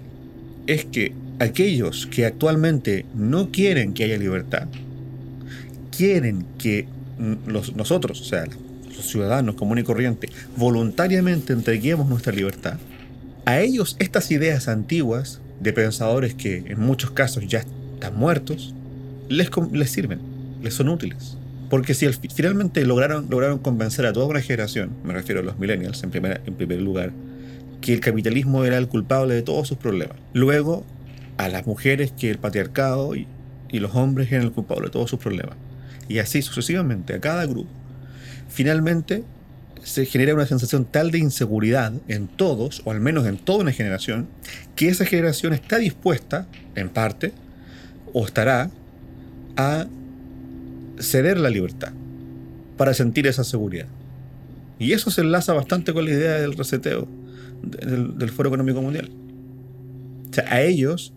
es 0.66 0.86
que 0.86 1.12
aquellos 1.38 2.06
que 2.06 2.24
actualmente 2.24 3.04
no 3.14 3.50
quieren 3.50 3.92
que 3.92 4.04
haya 4.04 4.16
libertad, 4.16 4.68
quieren 5.94 6.46
que 6.58 6.86
los, 7.46 7.74
nosotros, 7.76 8.20
o 8.20 8.24
sea, 8.24 8.44
ciudadanos 9.06 9.54
comunes 9.54 9.84
y 9.84 9.86
corrientes, 9.86 10.30
voluntariamente 10.56 11.52
entreguemos 11.52 12.08
nuestra 12.08 12.32
libertad, 12.32 12.78
a 13.44 13.60
ellos 13.60 13.96
estas 13.98 14.30
ideas 14.30 14.68
antiguas 14.68 15.40
de 15.60 15.72
pensadores 15.72 16.34
que 16.34 16.64
en 16.66 16.80
muchos 16.80 17.12
casos 17.12 17.46
ya 17.46 17.60
están 17.60 18.16
muertos, 18.16 18.74
les, 19.28 19.50
les 19.72 19.90
sirven, 19.90 20.20
les 20.62 20.74
son 20.74 20.88
útiles. 20.88 21.38
Porque 21.70 21.94
si 21.94 22.06
finalmente 22.34 22.84
lograron, 22.84 23.26
lograron 23.30 23.58
convencer 23.58 24.06
a 24.06 24.12
toda 24.12 24.26
una 24.26 24.40
generación, 24.40 24.90
me 25.04 25.12
refiero 25.12 25.40
a 25.40 25.44
los 25.44 25.58
millennials 25.58 26.02
en, 26.02 26.10
en 26.14 26.54
primer 26.54 26.80
lugar, 26.80 27.12
que 27.80 27.92
el 27.92 28.00
capitalismo 28.00 28.64
era 28.64 28.76
el 28.76 28.88
culpable 28.88 29.34
de 29.34 29.42
todos 29.42 29.68
sus 29.68 29.78
problemas. 29.78 30.16
Luego, 30.32 30.84
a 31.36 31.48
las 31.48 31.66
mujeres 31.66 32.12
que 32.12 32.30
el 32.30 32.38
patriarcado 32.38 33.14
y, 33.14 33.26
y 33.70 33.80
los 33.80 33.94
hombres 33.94 34.30
eran 34.32 34.44
el 34.44 34.52
culpable 34.52 34.86
de 34.86 34.90
todos 34.90 35.10
sus 35.10 35.18
problemas. 35.18 35.56
Y 36.08 36.18
así 36.18 36.42
sucesivamente, 36.42 37.14
a 37.14 37.20
cada 37.20 37.46
grupo. 37.46 37.70
Finalmente, 38.48 39.24
se 39.82 40.06
genera 40.06 40.34
una 40.34 40.46
sensación 40.46 40.84
tal 40.84 41.10
de 41.10 41.18
inseguridad 41.18 41.92
en 42.08 42.28
todos, 42.28 42.82
o 42.84 42.90
al 42.90 43.00
menos 43.00 43.26
en 43.26 43.38
toda 43.38 43.60
una 43.60 43.72
generación, 43.72 44.28
que 44.76 44.88
esa 44.88 45.04
generación 45.04 45.52
está 45.52 45.78
dispuesta, 45.78 46.46
en 46.74 46.88
parte, 46.88 47.32
o 48.12 48.24
estará, 48.24 48.70
a 49.56 49.86
ceder 50.98 51.38
la 51.38 51.50
libertad 51.50 51.92
para 52.76 52.94
sentir 52.94 53.26
esa 53.26 53.44
seguridad. 53.44 53.86
Y 54.78 54.92
eso 54.92 55.10
se 55.10 55.22
enlaza 55.22 55.52
bastante 55.52 55.92
con 55.92 56.04
la 56.04 56.12
idea 56.12 56.34
del 56.34 56.56
reseteo 56.56 57.08
del, 57.62 58.30
Foro 58.30 58.48
Económico 58.48 58.80
Mundial. 58.80 59.10
O 60.30 60.32
sea, 60.32 60.44
a 60.52 60.62
ellos, 60.62 61.12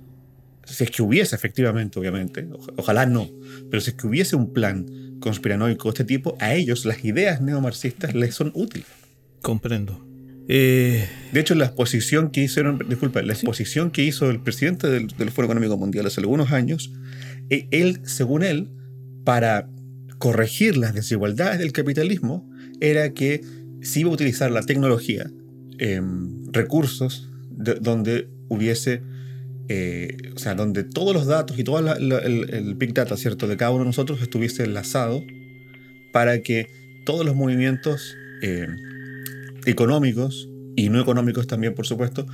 si 0.65 0.83
es 0.83 0.91
que 0.91 1.03
hubiese 1.03 1.35
efectivamente, 1.35 1.99
obviamente, 1.99 2.47
ojalá 2.77 3.05
no, 3.05 3.29
pero 3.69 3.81
si 3.81 3.91
es 3.91 3.95
que 3.95 4.07
hubiese 4.07 4.35
un 4.35 4.51
plan 4.51 4.85
conspiranoico 5.21 5.87
de 5.87 5.91
este 5.91 6.03
tipo, 6.03 6.35
a 6.39 6.53
ellos 6.53 6.85
las 6.85 7.05
ideas 7.05 7.39
neomarxistas 7.39 8.13
les 8.13 8.35
son 8.35 8.51
útiles. 8.53 8.87
Comprendo. 9.41 10.05
Eh, 10.49 11.07
de 11.31 11.39
hecho, 11.39 11.55
la 11.55 11.67
exposición 11.67 12.31
que 12.31 12.41
hicieron, 12.41 12.79
disculpa, 12.89 13.21
la 13.21 13.31
exposición 13.31 13.91
que 13.91 14.03
hizo 14.03 14.29
el 14.29 14.41
presidente 14.41 14.89
del, 14.89 15.07
del 15.07 15.31
Foro 15.31 15.45
Económico 15.45 15.77
Mundial 15.77 16.05
hace 16.05 16.19
algunos 16.19 16.51
años, 16.51 16.91
e, 17.49 17.67
él, 17.71 18.01
según 18.03 18.43
él, 18.43 18.69
para 19.23 19.69
corregir 20.17 20.77
las 20.77 20.93
desigualdades 20.93 21.59
del 21.59 21.71
capitalismo 21.71 22.49
era 22.79 23.13
que 23.13 23.41
se 23.81 24.01
iba 24.01 24.09
a 24.09 24.13
utilizar 24.13 24.51
la 24.51 24.61
tecnología, 24.61 25.29
em, 25.77 26.51
recursos 26.51 27.29
donde 27.49 28.27
hubiese, 28.47 29.01
eh, 29.69 30.17
o 30.35 30.39
sea, 30.39 30.55
donde 30.55 30.83
todos 30.83 31.13
los 31.13 31.25
datos 31.25 31.57
y 31.57 31.63
todo 31.63 31.79
el, 31.79 32.75
big 32.75 32.93
data, 32.93 33.15
¿cierto?, 33.17 33.47
de 33.47 33.57
cada 33.57 33.71
uno 33.71 33.81
de 33.81 33.87
nosotros 33.87 34.21
estuviese 34.21 34.63
enlazado 34.63 35.23
para 36.11 36.41
que 36.41 36.67
todos 37.05 37.25
los 37.25 37.35
movimientos 37.35 38.15
em, 38.41 38.75
económicos 39.65 40.49
y 40.75 40.89
no 40.89 40.99
económicos 40.99 41.47
también, 41.47 41.73
por 41.73 41.85
supuesto, 41.85 42.25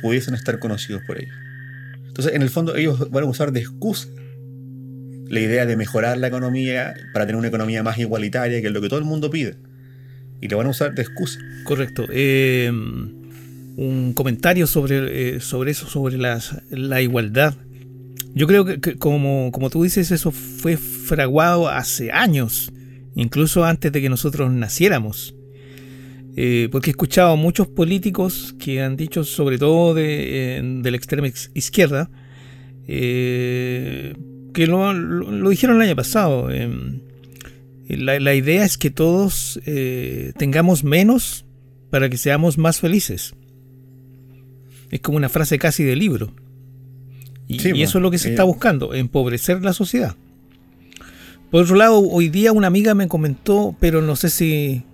pudiesen 0.00 0.34
estar 0.34 0.58
conocidos 0.58 1.02
por 1.06 1.18
ellos. 1.18 1.34
Entonces, 2.06 2.34
en 2.34 2.42
el 2.42 2.50
fondo, 2.50 2.76
ellos 2.76 3.10
van 3.10 3.24
a 3.24 3.26
usar 3.26 3.52
de 3.52 3.60
excusa 3.60 4.08
la 5.28 5.40
idea 5.40 5.64
de 5.64 5.76
mejorar 5.76 6.18
la 6.18 6.26
economía 6.26 6.94
para 7.14 7.24
tener 7.24 7.38
una 7.38 7.48
economía 7.48 7.82
más 7.82 7.96
igualitaria, 7.96 8.60
que 8.60 8.66
es 8.66 8.72
lo 8.72 8.82
que 8.82 8.88
todo 8.88 8.98
el 8.98 9.06
mundo 9.06 9.30
pide. 9.30 9.56
Y 10.42 10.48
lo 10.48 10.58
van 10.58 10.66
a 10.66 10.70
usar 10.70 10.94
de 10.94 11.02
excusa. 11.02 11.40
Correcto. 11.64 12.06
Eh, 12.10 12.70
un 13.76 14.12
comentario 14.12 14.66
sobre, 14.66 15.36
eh, 15.36 15.40
sobre 15.40 15.70
eso, 15.70 15.86
sobre 15.86 16.18
la 16.18 17.02
igualdad. 17.02 17.54
Yo 18.34 18.46
creo 18.46 18.64
que, 18.64 18.96
como, 18.96 19.50
como 19.52 19.70
tú 19.70 19.82
dices, 19.82 20.10
eso 20.10 20.30
fue 20.30 20.76
fraguado 20.76 21.68
hace 21.68 22.12
años, 22.12 22.72
incluso 23.14 23.64
antes 23.64 23.92
de 23.92 24.00
que 24.00 24.08
nosotros 24.08 24.50
naciéramos. 24.50 25.34
Eh, 26.34 26.70
porque 26.72 26.90
he 26.90 26.92
escuchado 26.92 27.32
a 27.32 27.36
muchos 27.36 27.68
políticos 27.68 28.54
que 28.58 28.80
han 28.80 28.96
dicho, 28.96 29.22
sobre 29.22 29.58
todo 29.58 29.92
de, 29.92 30.80
de 30.82 30.90
la 30.90 30.96
extrema 30.96 31.28
izquierda, 31.52 32.10
eh, 32.88 34.14
que 34.54 34.66
lo, 34.66 35.50
dijeron 35.50 35.76
el 35.76 35.88
año 35.88 35.96
pasado. 35.96 36.50
Em, 36.50 37.00
la, 37.88 38.34
idea 38.34 38.64
es 38.64 38.78
que 38.78 38.90
todos 38.90 39.60
tengamos 40.38 40.84
menos 40.84 41.44
para 41.90 42.08
que 42.08 42.16
seamos 42.16 42.56
más 42.56 42.80
felices. 42.80 43.34
Es 44.92 45.00
como 45.00 45.16
una 45.16 45.28
frase 45.28 45.58
casi 45.58 45.82
de 45.82 45.96
libro. 45.96 46.32
Y, 47.48 47.82
eso 47.82 47.98
es 47.98 48.02
lo 48.02 48.10
que 48.10 48.18
se 48.18 48.30
está 48.30 48.44
buscando, 48.44 48.94
empobrecer 48.94 49.62
la 49.62 49.72
sociedad. 49.72 50.14
Por 51.50 51.64
otro 51.64 51.76
lado, 51.76 51.98
hoy 51.98 52.28
día 52.28 52.52
una 52.52 52.68
amiga 52.68 52.94
me 52.94 53.08
comentó, 53.08 53.74
pero 53.80 54.00
no 54.00 54.16
sé 54.16 54.30
si, 54.30 54.84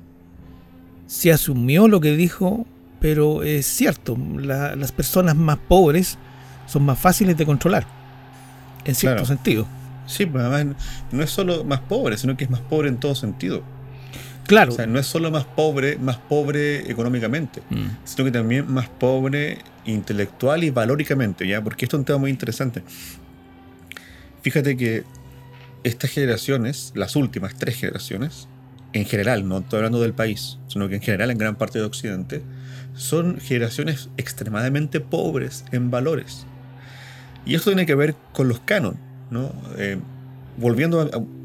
si 1.06 1.30
asumió 1.30 1.86
lo 1.86 2.00
que 2.00 2.16
dijo, 2.16 2.66
pero 3.00 3.42
es 3.42 3.66
cierto, 3.66 4.16
las 4.38 4.92
personas 4.92 5.36
más 5.36 5.58
pobres 5.58 6.18
son 6.66 6.84
más 6.84 6.98
fáciles 6.98 7.36
de 7.36 7.46
controlar 7.46 7.86
en 8.84 8.94
cierto 8.94 9.24
sentido. 9.24 9.66
Sí, 10.06 10.26
pues 10.26 10.42
además 10.42 10.76
no 11.12 11.22
es 11.22 11.30
solo 11.30 11.64
más 11.64 11.80
pobre, 11.80 12.16
sino 12.16 12.36
que 12.36 12.44
es 12.44 12.50
más 12.50 12.60
pobre 12.60 12.88
en 12.88 12.98
todo 12.98 13.14
sentido. 13.14 13.62
Claro. 14.48 14.72
O 14.72 14.74
sea, 14.74 14.86
no 14.86 14.98
es 14.98 15.06
solo 15.06 15.30
más 15.30 15.44
pobre, 15.44 15.98
más 15.98 16.16
pobre 16.16 16.90
económicamente, 16.90 17.60
mm. 17.68 17.86
sino 18.04 18.24
que 18.24 18.30
también 18.30 18.72
más 18.72 18.88
pobre 18.88 19.58
intelectual 19.84 20.64
y 20.64 20.70
valóricamente, 20.70 21.46
¿ya? 21.46 21.62
Porque 21.62 21.84
esto 21.84 21.96
es 21.96 21.98
un 21.98 22.04
tema 22.06 22.18
muy 22.18 22.30
interesante. 22.30 22.82
Fíjate 24.40 24.78
que 24.78 25.04
estas 25.84 26.10
generaciones, 26.10 26.92
las 26.94 27.14
últimas 27.14 27.56
tres 27.56 27.76
generaciones, 27.76 28.48
en 28.94 29.04
general, 29.04 29.46
no 29.46 29.58
estoy 29.58 29.78
hablando 29.78 30.00
del 30.00 30.14
país, 30.14 30.56
sino 30.68 30.88
que 30.88 30.94
en 30.94 31.02
general 31.02 31.30
en 31.30 31.36
gran 31.36 31.56
parte 31.56 31.78
de 31.78 31.84
Occidente, 31.84 32.40
son 32.94 33.38
generaciones 33.40 34.08
extremadamente 34.16 35.00
pobres 35.00 35.66
en 35.72 35.90
valores. 35.90 36.46
Y 37.44 37.54
esto 37.54 37.68
tiene 37.68 37.84
que 37.84 37.94
ver 37.94 38.14
con 38.32 38.48
los 38.48 38.60
canon, 38.60 38.96
¿no? 39.30 39.52
Eh, 39.76 39.98
volviendo 40.56 41.02
a, 41.02 41.37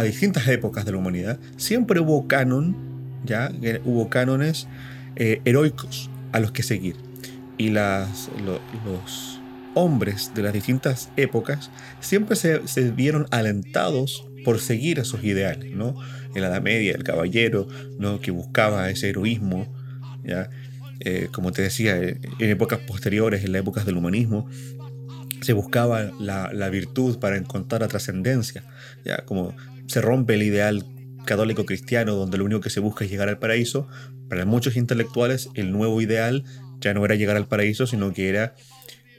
distintas 0.00 0.48
épocas 0.48 0.86
de 0.86 0.92
la 0.92 0.98
humanidad, 0.98 1.38
siempre 1.56 2.00
hubo 2.00 2.26
canon, 2.26 2.74
¿ya? 3.24 3.52
Hubo 3.84 4.08
cánones 4.08 4.66
eh, 5.16 5.42
heroicos 5.44 6.08
a 6.32 6.40
los 6.40 6.52
que 6.52 6.62
seguir. 6.62 6.96
Y 7.58 7.70
las, 7.70 8.30
los 8.84 9.40
hombres 9.74 10.32
de 10.34 10.42
las 10.42 10.54
distintas 10.54 11.10
épocas 11.16 11.70
siempre 12.00 12.36
se, 12.36 12.66
se 12.66 12.90
vieron 12.90 13.26
alentados 13.30 14.26
por 14.44 14.58
seguir 14.58 14.98
esos 14.98 15.22
ideales, 15.22 15.74
¿no? 15.74 15.94
En 16.34 16.42
la 16.42 16.48
Edad 16.48 16.62
Media, 16.62 16.92
el 16.94 17.04
caballero, 17.04 17.68
¿no? 17.98 18.20
Que 18.20 18.30
buscaba 18.30 18.88
ese 18.90 19.10
heroísmo, 19.10 19.72
¿ya? 20.24 20.48
Eh, 21.00 21.28
como 21.32 21.52
te 21.52 21.62
decía, 21.62 21.96
en 21.96 22.20
épocas 22.38 22.78
posteriores, 22.80 23.44
en 23.44 23.52
las 23.52 23.60
épocas 23.60 23.84
del 23.84 23.96
humanismo, 23.96 24.48
se 25.40 25.52
buscaba 25.52 26.12
la, 26.20 26.68
virtud 26.70 27.18
para 27.18 27.36
encontrar 27.36 27.80
la 27.80 27.88
trascendencia, 27.88 28.62
ya 29.04 29.24
como 29.24 29.54
se 29.86 30.00
rompe 30.00 30.34
el 30.34 30.42
ideal 30.42 30.84
católico 31.24 31.64
cristiano 31.64 32.14
donde 32.14 32.38
lo 32.38 32.44
único 32.44 32.60
que 32.60 32.70
se 32.70 32.80
busca 32.80 33.04
es 33.04 33.10
llegar 33.10 33.28
al 33.28 33.38
paraíso, 33.38 33.88
para 34.28 34.44
muchos 34.44 34.76
intelectuales 34.76 35.48
el 35.54 35.72
nuevo 35.72 36.00
ideal 36.00 36.44
ya 36.80 36.94
no 36.94 37.04
era 37.04 37.14
llegar 37.14 37.36
al 37.36 37.46
paraíso, 37.46 37.86
sino 37.86 38.12
que 38.12 38.28
era 38.28 38.54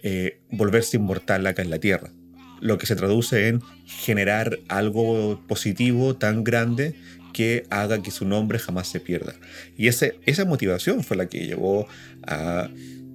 eh, 0.01 0.41
volverse 0.51 0.97
inmortal 0.97 1.47
acá 1.47 1.61
en 1.61 1.69
la 1.69 1.79
tierra, 1.79 2.11
lo 2.59 2.77
que 2.77 2.85
se 2.85 2.95
traduce 2.95 3.47
en 3.47 3.61
generar 3.85 4.59
algo 4.67 5.41
positivo 5.47 6.15
tan 6.15 6.43
grande 6.43 6.95
que 7.31 7.65
haga 7.69 8.01
que 8.01 8.11
su 8.11 8.25
nombre 8.25 8.59
jamás 8.59 8.87
se 8.87 8.99
pierda. 8.99 9.33
Y 9.77 9.87
ese, 9.87 10.19
esa 10.25 10.45
motivación 10.45 11.03
fue 11.03 11.17
la 11.17 11.27
que 11.27 11.45
llevó 11.45 11.87
a 12.27 12.69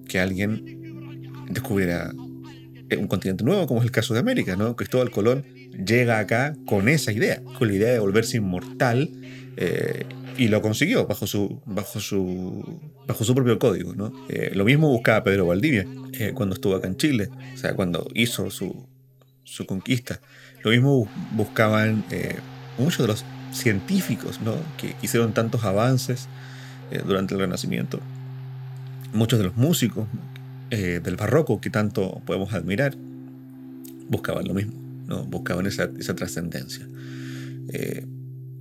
que 0.09 0.19
alguien 0.19 1.45
descubriera 1.50 2.12
un 2.12 3.07
continente 3.07 3.45
nuevo, 3.45 3.67
como 3.67 3.81
es 3.81 3.85
el 3.85 3.93
caso 3.93 4.14
de 4.14 4.21
América, 4.21 4.57
¿no? 4.57 4.75
Cristóbal 4.76 5.11
Colón 5.11 5.45
llega 5.85 6.18
acá 6.18 6.56
con 6.66 6.88
esa 6.88 7.12
idea, 7.12 7.40
con 7.58 7.68
la 7.68 7.75
idea 7.75 7.92
de 7.92 7.99
volverse 7.99 8.37
inmortal, 8.37 9.11
eh, 9.56 10.06
y 10.37 10.49
lo 10.49 10.62
consiguió 10.62 11.06
bajo 11.06 11.26
su, 11.26 11.61
bajo 11.66 11.99
su, 11.99 12.80
bajo 13.06 13.25
su 13.25 13.35
propio 13.35 13.58
código, 13.58 13.94
¿no? 13.94 14.12
Eh, 14.28 14.52
lo 14.54 14.64
mismo 14.64 14.88
buscaba 14.88 15.25
Pedro 15.25 15.47
Valdivia 15.47 15.85
eh, 16.12 16.32
cuando 16.35 16.54
estuvo 16.54 16.76
acá 16.76 16.87
en 16.87 16.97
Chile, 16.97 17.28
o 17.54 17.56
sea, 17.56 17.75
cuando 17.75 18.06
hizo 18.14 18.50
su, 18.50 18.87
su 19.42 19.66
conquista. 19.66 20.20
Lo 20.62 20.70
mismo 20.70 21.08
buscaban 21.32 22.04
muchos 22.78 22.99
de 22.99 23.06
los 23.08 23.25
científicos, 23.52 24.40
¿no? 24.40 24.54
Que 24.76 24.94
hicieron 25.02 25.32
tantos 25.32 25.64
avances 25.64 26.28
durante 27.06 27.35
el 27.35 27.40
Renacimiento. 27.40 28.00
Muchos 29.12 29.38
de 29.38 29.47
los 29.47 29.56
músicos 29.56 30.06
del 30.70 31.16
barroco 31.16 31.61
que 31.61 31.70
tanto 31.70 32.20
podemos 32.26 32.52
admirar, 32.52 32.97
buscaban 34.08 34.47
lo 34.47 34.54
mismo, 34.54 34.88
¿no? 35.09 35.25
buscaban 35.25 35.67
esa, 35.67 35.91
trascendencia. 36.15 36.87
Eh, 37.73 38.07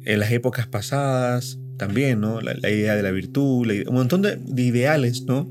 en 0.05 0.19
las 0.19 0.31
épocas 0.31 0.67
pasadas 0.67 1.59
también, 1.77 2.21
¿no? 2.21 2.41
la, 2.41 2.53
idea 2.69 2.95
de 2.95 3.03
la 3.03 3.11
virtud, 3.11 3.67
un 3.87 3.93
montón 3.93 4.21
de, 4.21 4.39
ideales 4.55 5.23
¿no? 5.23 5.47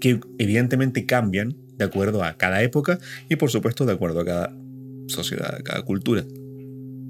que 0.00 0.20
evidentemente 0.38 1.04
cambian 1.04 1.56
de 1.76 1.84
acuerdo 1.84 2.24
a 2.24 2.36
cada 2.38 2.62
época 2.62 2.98
y 3.28 3.36
por 3.36 3.50
supuesto 3.50 3.84
de 3.84 3.92
acuerdo 3.92 4.20
a 4.20 4.24
cada 4.24 4.56
sociedad, 5.08 5.54
a 5.54 5.62
cada 5.62 5.82
cultura. 5.82 6.24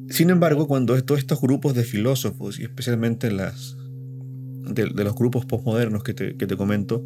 Sin 0.08 0.30
embargo, 0.30 0.66
cuando 0.66 1.00
todos 1.04 1.20
estos 1.20 1.40
grupos 1.40 1.74
de 1.74 1.84
filósofos, 1.84 2.58
y 2.58 2.62
especialmente 2.62 3.28
de, 3.28 5.04
los 5.04 5.14
grupos 5.14 5.44
postmodernos 5.44 6.02
que 6.02 6.14
te, 6.14 6.36
que 6.36 6.46
te 6.46 6.56
comento, 6.56 7.04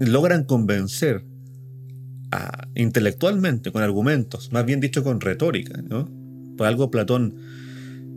logran 0.00 0.44
convencer 0.44 1.24
intelectualmente, 2.74 3.72
con 3.72 3.82
argumentos, 3.82 4.52
más 4.52 4.64
bien 4.64 4.80
dicho 4.80 5.04
con 5.04 5.20
retórica, 5.20 5.82
¿no? 5.82 6.08
Por 6.56 6.66
algo 6.66 6.90
Platón 6.90 7.36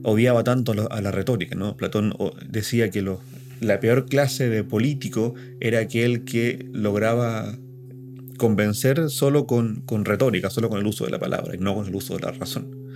odiaba 0.03 0.43
tanto 0.43 0.73
a 0.89 1.01
la 1.01 1.11
retórica, 1.11 1.55
¿no? 1.55 1.75
Platón 1.75 2.13
decía 2.49 2.89
que 2.89 3.03
la 3.61 3.79
peor 3.79 4.05
clase 4.05 4.49
de 4.49 4.63
político 4.63 5.33
era 5.59 5.79
aquel 5.79 6.23
que 6.23 6.69
lograba 6.71 7.57
convencer 8.37 9.09
solo 9.09 9.47
con, 9.47 9.83
retórica, 10.05 10.49
solo 10.49 10.69
con 10.69 10.79
el 10.79 10.85
uso 10.85 11.05
de 11.05 11.11
la 11.11 11.19
palabra 11.19 11.55
y 11.55 11.57
no 11.57 11.73
con 11.75 11.87
el 11.87 11.95
uso 11.95 12.15
de 12.15 12.21
la 12.21 12.31
razón. 12.31 12.89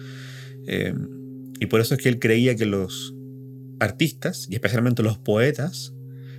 Eh, 0.68 0.94
y 1.60 1.66
por 1.66 1.82
eso 1.82 1.96
es 1.96 2.02
que 2.02 2.10
él 2.10 2.20
creía 2.20 2.56
que 2.56 2.66
los 2.66 3.14
artistas, 3.80 4.48
y 4.50 4.56
especialmente 4.56 5.04
los 5.04 5.18
poetas, 5.18 5.94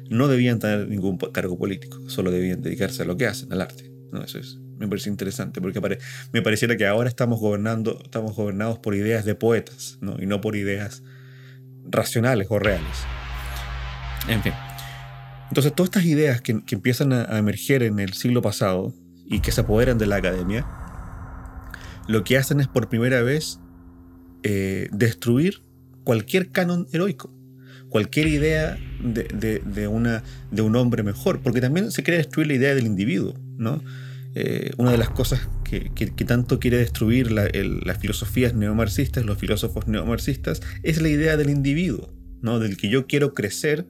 no 0.09 0.29
debían 0.29 0.59
tener 0.59 0.89
ningún 0.89 1.19
cargo 1.19 1.59
político, 1.59 1.99
solo 2.09 2.31
debían 2.31 2.63
dedicarse 2.63 3.03
a 3.03 3.07
lo 3.07 3.17
que 3.17 3.27
hacen, 3.27 3.53
al 3.53 3.61
arte. 3.61 3.91
Eso 4.25 4.39
es, 4.39 4.59
me 4.81 4.89
parece 4.89 5.11
interesante, 5.11 5.61
porque 5.61 5.81
me 6.33 6.43
pareciera 6.43 6.77
que 6.77 6.87
ahora 6.87 7.09
estamos, 7.09 7.39
gobernando, 7.39 8.01
estamos 8.03 8.35
gobernados 8.35 8.79
por 8.79 8.95
ideas 8.95 9.25
de 9.25 9.37
poetas, 9.37 9.99
¿no? 10.01 10.17
y 10.21 10.27
no 10.27 10.41
por 10.41 10.57
ideas 10.57 11.03
racionales 11.89 12.49
o 12.51 12.59
reales. 12.59 12.97
En 14.29 14.43
fin. 14.43 14.53
Entonces, 15.49 15.75
todas 15.75 15.89
estas 15.89 16.05
ideas 16.05 16.41
que, 16.41 16.63
empiezan 16.71 17.13
a, 17.13 17.39
emerger 17.39 17.83
en 17.83 17.99
el 17.99 18.15
siglo 18.15 18.43
pasado 18.43 18.95
y 19.27 19.41
que 19.41 19.53
se 19.53 19.61
apoderan 19.61 19.99
de 19.99 20.07
la 20.07 20.17
academia, 20.17 20.67
lo 22.09 22.25
que 22.25 22.39
hacen 22.39 22.61
es 22.61 22.67
por 22.67 22.89
primera 22.89 23.23
vez 23.23 23.61
eh, 24.43 24.89
destruir 24.93 25.63
cualquier 26.05 26.51
canon 26.51 26.89
heroico 26.93 27.31
cualquier 27.91 28.29
idea 28.29 28.79
de, 29.03 29.89
una, 29.89 30.23
de 30.51 30.63
un 30.63 30.77
hombre 30.77 31.03
mejor, 31.03 31.41
porque 31.41 31.61
también 31.61 31.91
se 31.91 32.03
quiere 32.03 32.19
destruir 32.19 32.47
la 32.47 32.55
idea 32.55 32.75
del 32.75 32.87
individuo, 32.87 33.35
¿no? 33.59 33.83
Eh, 34.35 34.71
una 34.77 34.93
de 34.93 34.99
las 34.99 35.11
cosas 35.11 35.49
que, 35.65 35.91
tanto 36.25 36.61
quiere 36.61 36.79
destruir 36.79 37.31
las 37.31 37.99
filosofías 37.99 38.55
neomarxistas, 38.55 39.25
los 39.25 39.39
filósofos 39.39 39.89
neomarxistas, 39.89 40.61
es 40.83 41.01
la 41.01 41.09
idea 41.09 41.37
del 41.37 41.51
individuo, 41.51 42.13
¿no? 42.41 42.59
Del 42.59 42.77
que 42.77 42.89
yo 42.89 43.07
quiero 43.07 43.35
crecer, 43.35 43.87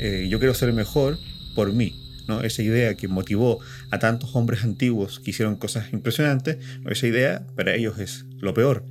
eh, 0.00 0.28
yo 0.30 0.38
quiero 0.38 0.54
ser 0.54 0.72
mejor 0.72 1.18
por 1.54 1.72
mí, 1.72 1.94
¿no? 2.28 2.42
Esa 2.42 2.62
idea 2.62 2.94
que 2.94 3.08
motivó 3.08 3.60
a 3.90 3.98
tantos 3.98 4.34
hombres 4.34 4.62
antiguos 4.64 5.20
que 5.20 5.30
hicieron 5.30 5.56
cosas 5.56 5.92
impresionantes, 5.92 6.58
esa 6.88 7.06
idea 7.06 7.46
para 7.56 7.74
ellos 7.74 7.98
es 7.98 8.26
lo 8.38 8.54
peor. 8.54 8.84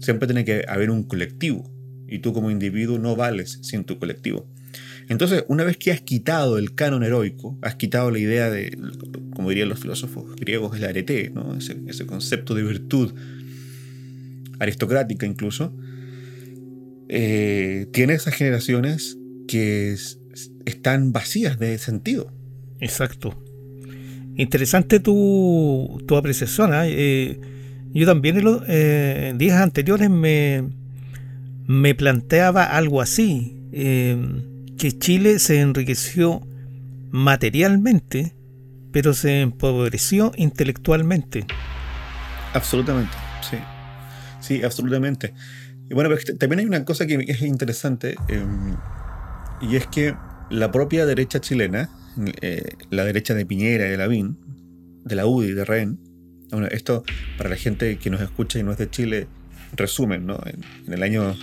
Siempre 0.00 0.26
tiene 0.26 0.44
que 0.44 0.64
haber 0.68 0.90
un 0.90 1.04
colectivo, 1.04 1.70
y 2.08 2.20
tú 2.20 2.32
como 2.32 2.50
individuo 2.50 2.98
no 2.98 3.14
vales 3.14 3.58
sin 3.62 3.84
tu 3.84 3.98
colectivo. 3.98 4.48
Entonces, 5.08 5.44
una 5.48 5.64
vez 5.64 5.76
que 5.78 5.90
has 5.90 6.02
quitado 6.02 6.58
el 6.58 6.74
canon 6.74 7.02
heroico, 7.02 7.58
has 7.62 7.76
quitado 7.76 8.10
la 8.10 8.18
idea 8.18 8.50
de, 8.50 8.76
como 9.34 9.48
dirían 9.48 9.70
los 9.70 9.80
filósofos 9.80 10.36
griegos, 10.36 10.76
el 10.76 10.84
arete, 10.84 11.30
¿no? 11.34 11.56
ese, 11.56 12.06
concepto 12.06 12.54
de 12.54 12.62
virtud 12.62 13.14
aristocrática 14.58 15.24
incluso, 15.24 15.72
eh, 17.08 17.86
tiene 17.92 18.12
esas 18.14 18.34
generaciones 18.34 19.16
que 19.46 19.96
están 20.66 21.12
vacías 21.12 21.58
de 21.58 21.78
sentido. 21.78 22.30
Exacto. 22.80 23.42
Interesante 24.36 25.00
tu, 25.00 26.02
tu 26.06 26.16
apreciación. 26.16 26.74
¿ah? 26.74 26.86
Eh, 26.86 27.40
yo 27.94 28.06
también 28.06 28.36
en 28.36 28.44
los 28.44 28.62
eh, 28.68 29.32
días 29.36 29.60
anteriores 29.60 30.10
me, 30.10 30.68
me 31.66 31.94
planteaba 31.94 32.64
algo 32.64 33.00
así, 33.00 33.54
que 34.78 34.96
Chile 34.96 35.40
se 35.40 35.60
enriqueció 35.60 36.40
materialmente, 37.10 38.34
pero 38.92 39.12
se 39.12 39.40
empobreció 39.40 40.32
intelectualmente. 40.36 41.46
Absolutamente, 42.54 43.12
sí. 43.42 43.56
Sí, 44.40 44.62
absolutamente. 44.62 45.34
Y 45.90 45.94
bueno, 45.94 46.14
también 46.38 46.60
hay 46.60 46.66
una 46.66 46.84
cosa 46.84 47.06
que 47.06 47.24
es 47.26 47.42
interesante, 47.42 48.14
em, 48.28 48.76
y 49.60 49.76
es 49.76 49.86
que 49.88 50.14
la 50.48 50.70
propia 50.70 51.04
derecha 51.06 51.40
chilena, 51.40 51.90
eh, 52.40 52.62
la 52.90 53.04
derecha 53.04 53.34
de 53.34 53.44
Piñera 53.44 53.86
y 53.86 53.90
de 53.90 53.96
Lavín, 53.96 54.38
de 55.04 55.16
la 55.16 55.26
UDI, 55.26 55.52
de 55.52 55.64
REN, 55.64 55.98
esto 56.70 57.02
para 57.36 57.50
la 57.50 57.56
gente 57.56 57.98
que 57.98 58.10
nos 58.10 58.20
escucha 58.20 58.58
y 58.58 58.62
no 58.62 58.72
es 58.72 58.78
de 58.78 58.88
Chile, 58.88 59.26
resumen, 59.76 60.24
¿no? 60.24 60.40
en 60.86 60.92
el 60.92 61.02
año 61.02 61.34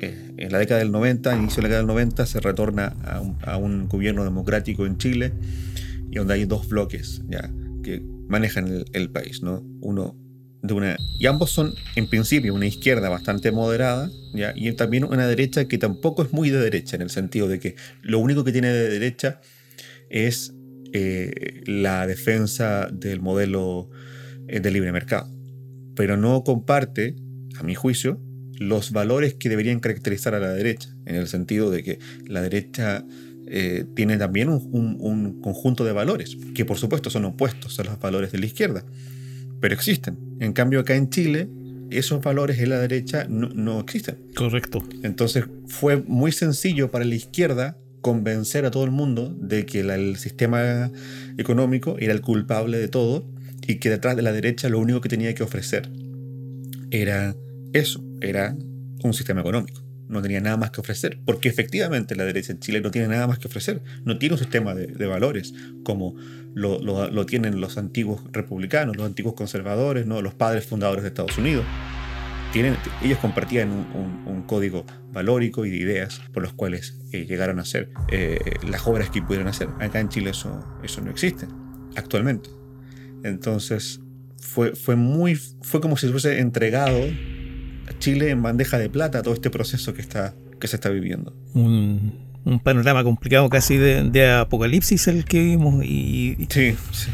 en 0.00 0.52
la 0.52 0.58
década 0.58 0.80
del 0.80 0.92
90, 0.92 1.36
inicio 1.36 1.56
de 1.56 1.62
la 1.62 1.68
década 1.68 1.80
del 1.80 1.86
90, 1.88 2.26
se 2.26 2.40
retorna 2.40 2.96
a 3.42 3.56
un, 3.56 3.88
gobierno 3.88 4.24
democrático 4.24 4.86
en 4.86 4.98
Chile 4.98 5.32
y 6.10 6.16
donde 6.16 6.34
hay 6.34 6.44
dos 6.44 6.68
bloques 6.68 7.22
ya, 7.28 7.50
que 7.82 8.02
manejan 8.28 8.84
el, 8.92 9.10
país, 9.10 9.42
¿no? 9.42 9.62
Uno 9.80 10.16
de 10.62 10.74
una 10.74 10.96
y 11.18 11.26
ambos 11.26 11.50
son 11.50 11.74
en 11.94 12.08
principio 12.08 12.52
una 12.52 12.66
izquierda 12.66 13.08
bastante 13.08 13.52
moderada 13.52 14.10
¿ya? 14.34 14.52
y 14.56 14.72
también 14.72 15.04
una 15.04 15.28
derecha 15.28 15.66
que 15.68 15.78
tampoco 15.78 16.24
es 16.24 16.32
muy 16.32 16.50
de 16.50 16.58
derecha 16.58 16.96
en 16.96 17.02
el 17.02 17.10
sentido 17.10 17.46
de 17.46 17.60
que 17.60 17.76
lo 18.02 18.18
único 18.18 18.42
que 18.42 18.50
tiene 18.50 18.72
de 18.72 18.88
derecha 18.88 19.40
es 20.10 20.52
eh, 20.92 21.62
la 21.64 22.08
defensa 22.08 22.88
del 22.90 23.20
modelo 23.20 23.88
eh, 24.48 24.58
de 24.58 24.72
libre 24.72 24.90
mercado 24.90 25.30
pero 25.94 26.16
no 26.16 26.42
comparte 26.42 27.14
a 27.56 27.62
mi 27.62 27.76
juicio 27.76 28.20
los 28.58 28.92
valores 28.92 29.34
que 29.34 29.48
deberían 29.48 29.80
caracterizar 29.80 30.34
a 30.34 30.40
la 30.40 30.52
derecha, 30.52 30.94
en 31.06 31.16
el 31.16 31.28
sentido 31.28 31.70
de 31.70 31.82
que 31.82 31.98
la 32.26 32.42
derecha 32.42 33.04
eh, 33.46 33.86
tiene 33.94 34.18
también 34.18 34.48
un, 34.50 35.40
conjunto 35.40 35.84
de 35.84 35.92
valores, 35.92 36.36
que 36.54 36.64
por 36.64 36.76
supuesto 36.76 37.08
son 37.08 37.24
opuestos 37.24 37.78
a 37.80 37.84
los 37.84 37.98
valores 37.98 38.32
de 38.32 38.38
la 38.38 38.46
izquierda, 38.46 38.84
pero 39.60 39.74
existen. 39.74 40.18
En 40.40 40.52
cambio, 40.52 40.80
acá 40.80 40.94
en 40.94 41.08
Chile, 41.08 41.48
esos 41.90 42.22
valores 42.22 42.58
en 42.58 42.70
la 42.70 42.78
derecha 42.78 43.26
no, 43.28 43.80
existen. 43.80 44.18
Correcto. 44.34 44.82
Entonces 45.02 45.44
fue 45.66 45.96
muy 45.96 46.32
sencillo 46.32 46.90
para 46.90 47.04
la 47.04 47.14
izquierda 47.14 47.78
convencer 48.02 48.64
a 48.64 48.70
todo 48.70 48.84
el 48.84 48.90
mundo 48.90 49.34
de 49.40 49.66
que 49.66 49.80
el 49.80 50.16
sistema 50.16 50.90
económico 51.38 51.96
era 51.98 52.12
el 52.12 52.20
culpable 52.20 52.78
de 52.78 52.88
todo 52.88 53.26
y 53.66 53.76
que 53.76 53.90
detrás 53.90 54.14
de 54.14 54.22
la 54.22 54.32
derecha 54.32 54.68
lo 54.68 54.78
único 54.78 55.00
que 55.00 55.08
tenía 55.08 55.34
que 55.34 55.42
ofrecer 55.42 55.88
era 56.90 57.34
eso, 57.72 58.04
era 58.20 58.56
un 59.02 59.14
sistema 59.14 59.40
económico. 59.40 59.82
No 60.08 60.22
tenía 60.22 60.40
nada 60.40 60.56
más 60.56 60.70
que 60.70 60.80
ofrecer, 60.80 61.20
porque 61.26 61.50
efectivamente 61.50 62.16
la 62.16 62.24
derecha 62.24 62.52
en 62.52 62.60
Chile 62.60 62.80
no 62.80 62.90
tiene 62.90 63.08
nada 63.08 63.26
más 63.26 63.38
que 63.38 63.46
ofrecer. 63.46 63.82
No 64.04 64.18
tiene 64.18 64.34
un 64.34 64.38
sistema 64.38 64.74
de, 64.74 65.06
valores 65.06 65.52
como 65.84 66.14
lo, 66.54 67.26
tienen 67.26 67.60
los 67.60 67.76
antiguos 67.76 68.22
republicanos, 68.32 68.96
los 68.96 69.04
antiguos 69.04 69.34
conservadores, 69.34 70.06
¿no? 70.06 70.22
los 70.22 70.34
padres 70.34 70.66
fundadores 70.66 71.02
de 71.02 71.08
Estados 71.08 71.36
Unidos. 71.36 71.66
Tienen, 72.52 72.76
ellos 73.02 73.18
compartían 73.18 73.70
un, 73.70 74.44
código 74.46 74.86
valórico 75.12 75.66
y 75.66 75.70
de 75.70 75.76
ideas 75.76 76.22
por 76.32 76.42
los 76.42 76.54
cuales 76.54 76.96
eh, 77.12 77.26
llegaron 77.26 77.58
a 77.58 77.66
ser 77.66 77.90
eh, 78.10 78.38
las 78.66 78.86
obras 78.86 79.10
que 79.10 79.20
pudieron 79.20 79.46
hacer. 79.46 79.68
Acá 79.78 80.00
en 80.00 80.08
Chile 80.08 80.30
eso, 80.30 80.64
eso 80.82 81.02
no 81.02 81.10
existe 81.10 81.46
actualmente. 81.96 82.48
Entonces 83.24 84.00
fue, 84.40 84.74
fue, 84.74 84.96
muy, 84.96 85.34
fue 85.34 85.82
como 85.82 85.98
si 85.98 86.08
fuese 86.08 86.38
entregado 86.38 86.98
Chile 87.98 88.30
en 88.30 88.42
bandeja 88.42 88.78
de 88.78 88.88
plata 88.88 89.22
todo 89.22 89.34
este 89.34 89.50
proceso 89.50 89.94
que, 89.94 90.00
está, 90.00 90.34
que 90.60 90.68
se 90.68 90.76
está 90.76 90.88
viviendo. 90.88 91.34
Un, 91.54 92.28
panorama 92.64 93.04
complicado 93.04 93.48
casi 93.50 93.76
de, 93.76 94.30
apocalipsis 94.30 95.06
el 95.08 95.26
que 95.26 95.42
vimos 95.42 95.84
y, 95.84 96.46
sí, 96.48 96.74
sí. 96.92 97.10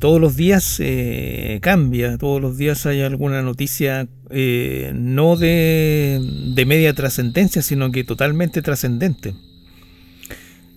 todos 0.00 0.20
los 0.20 0.34
días 0.34 0.78
eh, 0.80 1.60
cambia, 1.62 2.18
todos 2.18 2.40
los 2.40 2.58
días 2.58 2.84
hay 2.84 3.02
alguna 3.02 3.42
noticia 3.42 4.08
eh, 4.30 4.90
no 4.92 5.36
de, 5.36 6.20
de 6.54 6.66
media 6.66 6.92
trascendencia, 6.94 7.62
sino 7.62 7.92
que 7.92 8.02
totalmente 8.02 8.60
trascendente. 8.60 9.34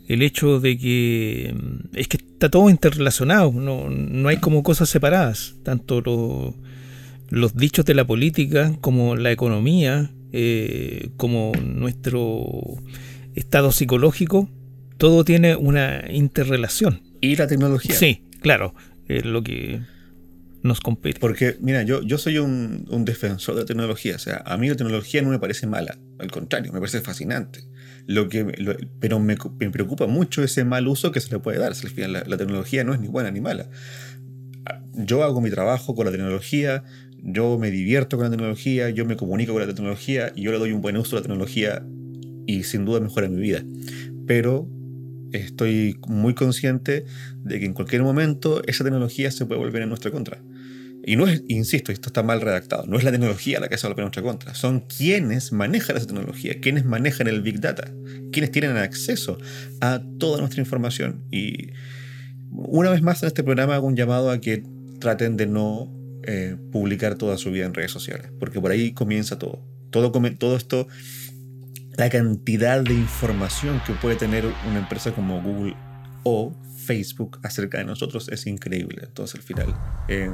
El 0.08 0.22
hecho 0.22 0.60
de 0.60 0.78
que 0.78 1.56
es 1.94 2.08
que 2.08 2.18
está 2.18 2.50
todo 2.50 2.70
interrelacionado, 2.70 3.52
no, 3.52 3.90
no 3.90 4.30
hay 4.30 4.38
como 4.38 4.64
cosas 4.64 4.90
separadas, 4.90 5.56
tanto 5.64 6.02
lo, 6.02 6.56
los 7.30 7.56
dichos 7.56 7.86
de 7.86 7.94
la 7.94 8.06
política, 8.06 8.76
como 8.82 9.16
la 9.16 9.32
economía, 9.32 10.12
eh, 10.32 11.10
como 11.18 11.52
nuestro 11.64 12.52
estado 13.36 13.72
psicológico, 13.72 14.50
todo 14.98 15.24
tiene 15.24 15.56
una 15.56 16.04
interrelación. 16.12 17.02
Y 17.22 17.36
la 17.36 17.48
tecnología. 17.48 17.96
Sí, 17.96 18.24
claro, 18.42 18.74
es 19.08 19.26
lo 19.26 19.44
que 19.44 19.82
nos 20.62 20.82
compete. 20.82 21.20
Porque, 21.20 21.58
mira, 21.62 21.84
yo, 21.84 22.02
yo 22.02 22.18
soy 22.18 22.38
un, 22.38 22.86
defensor 23.06 23.56
de 23.56 23.62
la 23.62 23.66
tecnología. 23.66 24.16
O 24.16 24.20
sea, 24.20 24.44
a 24.46 24.58
mí 24.58 24.68
la 24.70 24.76
tecnología 24.76 25.22
no 25.22 25.30
me 25.30 25.40
parece 25.40 25.68
mala. 25.68 25.98
Al 26.20 26.32
contrario, 26.32 26.72
me 26.74 26.80
parece 26.80 27.02
fascinante. 27.02 27.64
Lo 28.06 28.28
que, 28.28 28.46
pero 29.00 29.20
me, 29.20 29.38
preocupa 29.38 30.08
mucho 30.08 30.44
ese 30.44 30.64
mal 30.66 30.88
uso 30.88 31.12
que 31.12 31.20
se 31.22 31.32
le 31.32 31.40
puede 31.40 31.60
dar. 31.60 31.72
al 31.72 31.90
final, 31.90 32.14
la, 32.14 32.24
la, 32.26 32.38
tecnología 32.38 32.84
no 32.84 32.94
es 32.94 33.00
ni 33.00 33.08
buena 33.08 33.32
ni 33.32 33.40
mala. 33.40 33.70
Yo 34.94 35.24
hago 35.24 35.40
mi 35.42 35.50
trabajo 35.50 35.96
con 35.96 36.06
la 36.06 36.12
tecnología, 36.12 36.84
Yo 37.24 37.58
me 37.58 37.72
divierto 37.72 38.18
con 38.18 38.26
la 38.26 38.32
tecnología, 38.32 38.90
yo 38.90 39.06
me 39.06 39.16
comunico 39.16 39.54
con 39.54 39.62
la 39.62 39.68
tecnología 39.68 40.32
y 40.36 40.44
yo 40.44 40.52
le 40.52 40.58
doy 40.58 40.72
un 40.72 40.82
buen 40.82 40.98
uso 40.98 41.16
a 41.16 41.20
la 41.20 41.24
tecnología 41.24 41.86
y 42.48 42.64
sin 42.64 42.86
duda 42.86 43.00
mejora 43.00 43.30
mi 43.30 43.40
vida. 43.40 43.64
Pero 44.26 44.68
estoy 45.32 45.98
muy 46.08 46.34
consciente 46.34 47.06
de 47.44 47.60
que 47.60 47.66
en 47.66 47.74
cualquier 47.74 48.04
momento 48.04 48.62
esa 48.66 48.84
tecnología 48.84 49.32
se 49.32 49.46
puede 49.46 49.60
volver 49.60 49.84
en 49.84 49.90
nuestra 49.90 50.12
contra. 50.12 50.42
Y 51.06 51.16
no 51.16 51.28
es, 51.28 51.44
insisto, 51.48 51.92
esto 51.92 52.10
está 52.10 52.24
mal 52.24 52.42
redactado, 52.42 52.86
no 52.86 52.98
es 52.98 53.04
la 53.04 53.12
tecnología 53.12 53.60
la 53.60 53.70
que 53.70 53.78
se 53.78 53.88
vuelve 53.88 54.02
en 54.02 54.06
nuestra 54.06 54.22
contra, 54.22 54.54
son 54.54 54.82
quienes 54.82 55.54
manejan 55.54 55.98
esa 55.98 56.08
tecnología, 56.08 56.60
quienes 56.62 56.86
manejan 56.86 57.28
el 57.28 57.42
Big 57.42 57.62
Data, 57.62 57.92
quienes 58.32 58.52
tienen 58.52 58.78
acceso 58.78 59.38
a 59.82 60.04
toda 60.20 60.40
nuestra 60.40 60.62
información. 60.62 61.24
Y 61.32 61.70
una 62.52 62.90
vez 62.90 63.02
más 63.02 63.24
en 63.24 63.28
este 63.28 63.44
programa 63.44 63.76
hago 63.76 63.88
un 63.88 63.96
llamado 63.96 64.30
a 64.30 64.40
que 64.42 64.64
traten 65.00 65.38
de 65.38 65.48
no 65.48 65.99
eh, 66.24 66.58
publicar 66.72 67.16
toda 67.16 67.38
su 67.38 67.52
vida 67.52 67.66
en 67.66 67.74
redes 67.74 67.92
sociales, 67.92 68.32
porque 68.40 68.60
por 68.60 68.72
ahí 68.72 68.94
comienza 68.94 69.40
todo. 69.40 69.62
Todo, 69.90 70.12
todo 70.12 70.56
esto, 70.56 70.88
la 71.98 72.10
cantidad 72.10 72.82
de 72.82 72.94
información 72.94 73.82
que 73.86 73.94
puede 73.94 74.16
tener 74.16 74.46
una 74.68 74.80
empresa 74.80 75.12
como 75.12 75.42
Google 75.42 75.76
o 76.24 76.54
Facebook 76.86 77.40
acerca 77.44 77.80
de 77.80 77.86
nosotros 77.86 78.30
es 78.30 78.46
increíble. 78.48 79.02
Entonces 79.04 79.36
al 79.36 79.42
final... 79.42 79.76
Eh, 80.08 80.30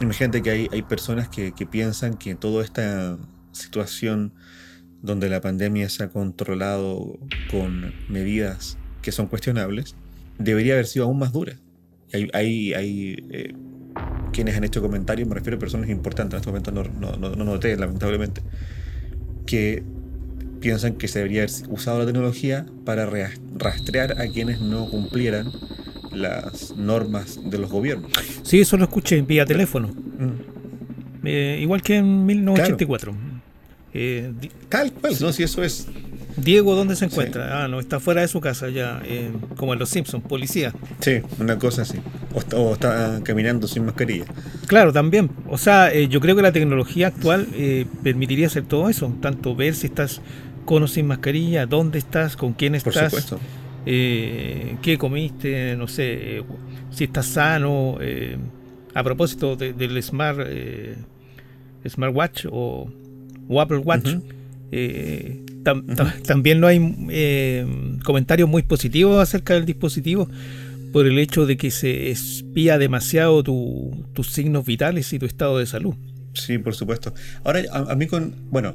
Imagínate 0.00 0.42
que 0.42 0.50
hay, 0.50 0.68
hay 0.72 0.82
personas 0.82 1.28
que, 1.28 1.52
piensan 1.70 2.18
que 2.18 2.34
toda 2.34 2.62
esta 2.62 3.18
situación 3.52 4.34
donde 5.02 5.30
la 5.30 5.40
pandemia 5.40 5.88
se 5.88 6.04
ha 6.04 6.08
controlado 6.08 7.18
con 7.50 7.94
medidas 8.08 8.76
que 9.00 9.12
son 9.12 9.26
cuestionables, 9.26 9.94
debería 10.38 10.74
haber 10.74 10.86
sido 10.86 11.06
aún 11.06 11.18
más 11.18 11.32
dura. 11.32 11.58
Hay, 12.12 12.28
hay, 12.34 12.74
hay 12.74 13.26
eh, 13.30 13.54
quienes 14.36 14.54
han 14.54 14.64
hecho 14.64 14.82
comentarios, 14.82 15.26
me 15.26 15.34
refiero 15.34 15.56
a 15.56 15.58
personas 15.58 15.88
importantes, 15.88 16.34
en 16.34 16.40
este 16.40 16.50
momento 16.50 16.70
no, 16.70 17.16
no, 17.16 17.34
no, 17.34 17.44
noté, 17.44 17.74
lamentablemente, 17.74 18.42
que 19.46 19.82
piensan 20.60 20.96
que 20.96 21.08
se 21.08 21.20
debería 21.20 21.44
haber 21.44 21.52
usado 21.70 22.00
la 22.00 22.04
tecnología 22.04 22.66
para 22.84 23.08
rastrear 23.56 24.20
a 24.20 24.28
quienes 24.28 24.60
no 24.60 24.90
cumplieran 24.90 25.50
las 26.12 26.76
normas 26.76 27.40
de 27.48 27.56
los 27.56 27.70
gobiernos. 27.70 28.12
Sí, 28.42 28.60
eso 28.60 28.76
lo 28.76 28.84
escuché 28.84 29.22
vía 29.22 29.46
teléfono. 29.46 29.88
Mm. 29.88 31.26
Eh, 31.26 31.58
igual 31.62 31.80
que 31.80 31.96
en 31.96 32.26
1984. 32.26 33.14
Eh, 33.94 34.32
Tal 34.68 34.92
cual, 34.92 35.14
no, 35.18 35.32
si 35.32 35.44
eso 35.44 35.64
es. 35.64 35.88
Diego, 36.36 36.74
¿dónde 36.74 36.96
se 36.96 37.06
encuentra? 37.06 37.64
Ah, 37.64 37.68
no, 37.68 37.80
está 37.80 38.00
fuera 38.00 38.20
de 38.20 38.28
su 38.28 38.40
casa 38.40 38.68
ya, 38.68 39.00
eh, 39.04 39.30
como 39.56 39.72
en 39.72 39.78
Los 39.78 39.88
Simpsons, 39.88 40.24
policía. 40.26 40.72
Sí, 41.00 41.20
una 41.38 41.58
cosa 41.58 41.82
así. 41.82 41.98
O 42.54 42.72
está, 42.72 43.20
caminando 43.22 43.66
sin 43.66 43.86
mascarilla. 43.86 44.26
Claro, 44.66 44.92
también. 44.92 45.30
O 45.48 45.58
sea, 45.58 45.94
yo 45.94 46.20
creo 46.20 46.36
que 46.36 46.42
la 46.42 46.52
tecnología 46.52 47.08
actual 47.08 47.46
permitiría 48.02 48.46
hacer 48.48 48.64
todo 48.64 48.90
eso, 48.90 49.14
tanto 49.20 49.56
ver 49.56 49.74
si 49.74 49.86
estás 49.86 50.20
con 50.66 50.82
o 50.82 50.88
sin 50.88 51.06
mascarilla, 51.06 51.64
dónde 51.66 51.98
estás, 51.98 52.36
con 52.36 52.52
quién 52.52 52.74
estás. 52.74 52.94
Por 52.94 53.04
supuesto 53.04 53.40
eh, 53.88 54.76
qué 54.82 54.98
comiste, 54.98 55.76
no 55.76 55.86
sé, 55.86 56.42
si 56.90 57.04
estás 57.04 57.26
sano. 57.26 57.98
Eh, 58.00 58.36
a 58.92 59.04
propósito 59.04 59.56
del 59.56 60.02
Smart 60.02 60.40
eh, 60.44 60.96
Smartwatch 61.88 62.46
o, 62.50 62.90
Apple 63.60 63.78
Watch, 63.78 64.16
eh, 65.72 66.22
también 66.26 66.60
no 66.60 66.66
hay 66.66 67.98
comentarios 68.04 68.48
muy 68.48 68.62
positivos 68.62 69.20
acerca 69.20 69.54
del 69.54 69.64
dispositivo 69.64 70.28
por 70.92 71.06
el 71.06 71.18
hecho 71.18 71.46
de 71.46 71.56
que 71.56 71.70
se 71.70 72.10
espía 72.10 72.78
demasiado 72.78 73.42
tus 73.42 74.32
signos 74.32 74.64
vitales 74.64 75.12
y 75.12 75.18
tu 75.18 75.26
estado 75.26 75.58
de 75.58 75.66
salud. 75.66 75.94
Sí, 76.34 76.58
por 76.58 76.74
supuesto. 76.74 77.12
Ahora, 77.44 77.62
a 77.70 77.94
mí 77.94 78.06
con, 78.06 78.34
bueno, 78.50 78.74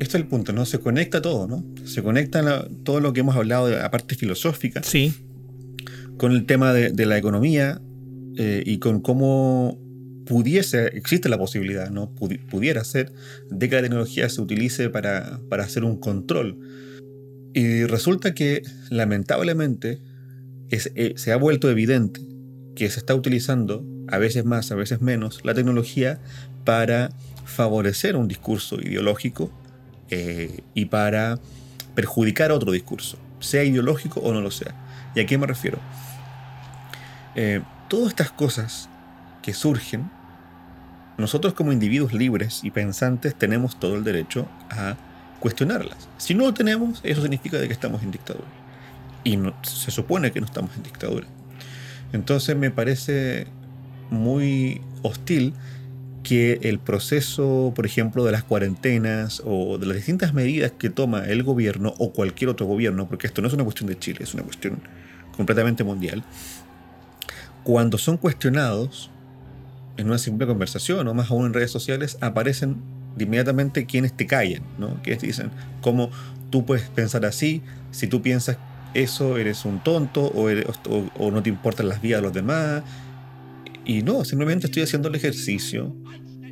esto 0.00 0.16
es 0.16 0.22
el 0.22 0.28
punto, 0.28 0.52
¿no? 0.52 0.64
Se 0.64 0.80
conecta 0.80 1.20
todo, 1.20 1.46
¿no? 1.46 1.64
Se 1.84 2.02
conecta 2.02 2.66
todo 2.84 3.00
lo 3.00 3.12
que 3.12 3.20
hemos 3.20 3.36
hablado 3.36 3.66
de 3.66 3.76
la 3.76 3.90
parte 3.90 4.14
filosófica. 4.14 4.82
Sí. 4.82 5.14
Con 6.16 6.32
el 6.32 6.46
tema 6.46 6.72
de, 6.72 7.06
la 7.06 7.18
economía 7.18 7.80
eh, 8.36 8.62
y 8.64 8.78
con 8.78 9.00
cómo 9.00 9.78
pudiese, 10.30 10.86
existe 10.96 11.28
la 11.28 11.38
posibilidad, 11.38 11.90
¿no? 11.90 12.14
pudiera 12.14 12.84
ser 12.84 13.12
de 13.50 13.68
que 13.68 13.74
la 13.74 13.82
tecnología 13.82 14.28
se 14.28 14.40
utilice 14.40 14.88
para, 14.88 15.40
para 15.48 15.64
hacer 15.64 15.82
un 15.82 15.96
control. 15.96 16.56
Y 17.52 17.82
resulta 17.86 18.32
que, 18.32 18.62
lamentablemente, 18.90 20.00
eh, 20.70 21.14
se 21.16 21.32
ha 21.32 21.36
vuelto 21.36 21.68
evidente 21.68 22.20
que 22.76 22.88
se 22.90 23.00
está 23.00 23.16
utilizando, 23.16 23.84
a 24.06 24.18
veces 24.18 24.44
más, 24.44 24.70
a 24.70 24.76
veces 24.76 25.00
menos, 25.00 25.40
la 25.42 25.52
tecnología 25.52 26.20
para 26.64 27.10
favorecer 27.44 28.14
un 28.14 28.28
discurso 28.28 28.80
ideológico 28.80 29.50
eh, 30.10 30.60
y 30.74 30.84
para 30.84 31.40
perjudicar 31.96 32.52
otro 32.52 32.70
discurso, 32.70 33.18
sea 33.40 33.64
ideológico 33.64 34.20
o 34.20 34.32
no 34.32 34.40
lo 34.42 34.52
sea. 34.52 34.76
¿Y 35.16 35.18
a 35.18 35.26
qué 35.26 35.36
me 35.38 35.48
refiero? 35.48 35.80
Eh, 37.34 37.62
todas 37.88 38.10
estas 38.10 38.30
cosas 38.30 38.88
que 39.42 39.54
surgen, 39.54 40.08
nosotros 41.20 41.54
como 41.54 41.72
individuos 41.72 42.12
libres 42.12 42.60
y 42.64 42.70
pensantes 42.70 43.34
tenemos 43.34 43.78
todo 43.78 43.94
el 43.94 44.04
derecho 44.04 44.48
a 44.70 44.96
cuestionarlas. 45.40 46.08
Si 46.18 46.34
no 46.34 46.44
lo 46.44 46.54
tenemos, 46.54 47.00
eso 47.02 47.22
significa 47.22 47.58
de 47.58 47.66
que 47.66 47.72
estamos 47.72 48.02
en 48.02 48.10
dictadura. 48.10 48.48
Y 49.24 49.38
se 49.62 49.90
supone 49.90 50.32
que 50.32 50.40
no 50.40 50.46
estamos 50.46 50.76
en 50.76 50.82
dictadura. 50.82 51.26
Entonces 52.12 52.56
me 52.56 52.70
parece 52.70 53.46
muy 54.10 54.80
hostil 55.02 55.54
que 56.22 56.58
el 56.62 56.78
proceso, 56.78 57.72
por 57.74 57.86
ejemplo, 57.86 58.24
de 58.24 58.32
las 58.32 58.44
cuarentenas 58.44 59.42
o 59.44 59.78
de 59.78 59.86
las 59.86 59.96
distintas 59.96 60.34
medidas 60.34 60.72
que 60.72 60.90
toma 60.90 61.24
el 61.24 61.42
gobierno 61.42 61.94
o 61.98 62.12
cualquier 62.12 62.50
otro 62.50 62.66
gobierno, 62.66 63.08
porque 63.08 63.26
esto 63.26 63.40
no 63.40 63.48
es 63.48 63.54
una 63.54 63.64
cuestión 63.64 63.88
de 63.88 63.98
Chile, 63.98 64.20
es 64.22 64.34
una 64.34 64.42
cuestión 64.42 64.80
completamente 65.36 65.82
mundial, 65.84 66.22
cuando 67.64 67.96
son 67.96 68.16
cuestionados 68.16 69.10
en 70.00 70.06
una 70.06 70.18
simple 70.18 70.46
conversación 70.46 71.06
o 71.08 71.14
más 71.14 71.30
aún 71.30 71.46
en 71.46 71.52
redes 71.52 71.70
sociales, 71.70 72.16
aparecen 72.22 72.78
inmediatamente 73.18 73.84
quienes 73.84 74.16
te 74.16 74.26
callan, 74.26 74.62
¿no? 74.78 75.00
Quienes 75.02 75.20
te 75.20 75.26
dicen, 75.26 75.50
¿cómo 75.82 76.10
tú 76.48 76.64
puedes 76.64 76.88
pensar 76.88 77.26
así? 77.26 77.62
Si 77.90 78.06
tú 78.06 78.22
piensas 78.22 78.56
eso, 78.94 79.36
eres 79.36 79.64
un 79.66 79.82
tonto 79.82 80.24
o, 80.24 81.30
no 81.30 81.42
te 81.42 81.50
importan 81.50 81.88
las 81.88 82.00
vidas 82.00 82.20
de 82.20 82.22
los 82.22 82.32
demás 82.32 82.82
y 83.84 84.02
no, 84.02 84.24
simplemente 84.24 84.66
estoy 84.66 84.82
haciendo 84.82 85.08
el 85.08 85.14
ejercicio 85.14 85.94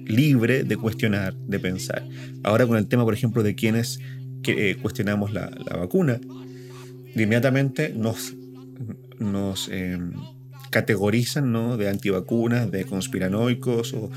libre 0.04 0.64
de 0.64 0.76
cuestionar, 0.76 1.34
de 1.34 1.58
pensar. 1.58 2.04
Ahora 2.42 2.66
con 2.66 2.76
el 2.76 2.86
tema, 2.86 3.04
por 3.04 3.14
ejemplo, 3.14 3.42
de 3.42 3.54
quienes 3.54 3.98
eh, 4.46 4.76
cuestionamos 4.82 5.32
la, 5.32 5.50
vacuna, 5.70 6.20
inmediatamente 7.14 7.94
nos, 7.96 8.34
nos 9.18 9.68
em, 9.70 10.12
categorizan 10.70 11.52
¿no? 11.52 11.76
de 11.76 11.88
antivacunas, 11.88 12.70
de 12.70 12.84
conspiranoicos. 12.84 13.94
O, 13.94 14.10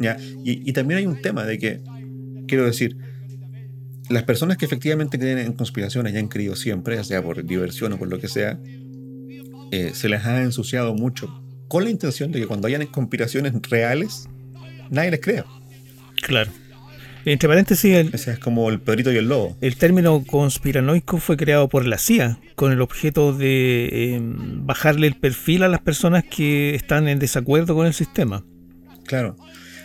¿ya? 0.00 0.16
Y, 0.44 0.72
también 0.72 0.98
hay 0.98 1.06
un 1.06 1.20
tema 1.20 1.44
de 1.44 1.58
que, 1.58 1.80
quiero 2.46 2.64
decir, 2.64 2.96
las 4.10 4.22
personas 4.24 4.56
que 4.56 4.66
efectivamente 4.66 5.18
creen 5.18 5.38
en 5.38 5.52
conspiraciones 5.52 6.14
y 6.14 6.18
han 6.18 6.28
creído 6.28 6.56
siempre, 6.56 6.96
ya 6.96 7.04
sea 7.04 7.22
por 7.22 7.44
diversión 7.44 7.92
o 7.92 7.98
por 7.98 8.08
lo 8.08 8.18
que 8.18 8.28
sea, 8.28 8.58
eh, 9.70 9.92
se 9.94 10.08
les 10.08 10.24
ha 10.24 10.42
ensuciado 10.42 10.94
mucho 10.94 11.42
con 11.68 11.84
la 11.84 11.90
intención 11.90 12.30
de 12.30 12.40
que 12.40 12.46
cuando 12.46 12.68
hayan 12.68 12.86
conspiraciones 12.86 13.52
reales, 13.68 14.28
nadie 14.90 15.10
les 15.10 15.20
crea. 15.20 15.44
Claro. 16.22 16.50
Entre 17.24 17.48
paréntesis, 17.48 17.94
el, 17.94 18.14
Ese 18.14 18.32
es 18.32 18.38
como 18.38 18.68
el 18.68 18.80
perrito 18.80 19.10
y 19.10 19.16
el 19.16 19.28
lobo. 19.28 19.56
El 19.60 19.76
término 19.76 20.22
conspiranoico 20.24 21.18
fue 21.18 21.36
creado 21.36 21.68
por 21.68 21.86
la 21.86 21.98
CIA 21.98 22.38
con 22.54 22.72
el 22.72 22.82
objeto 22.82 23.32
de 23.32 24.14
em, 24.14 24.66
bajarle 24.66 25.06
el 25.06 25.14
perfil 25.16 25.62
a 25.62 25.68
las 25.68 25.80
personas 25.80 26.24
que 26.24 26.74
están 26.74 27.08
en 27.08 27.18
desacuerdo 27.18 27.74
con 27.74 27.86
el 27.86 27.94
sistema. 27.94 28.44
Claro. 29.06 29.36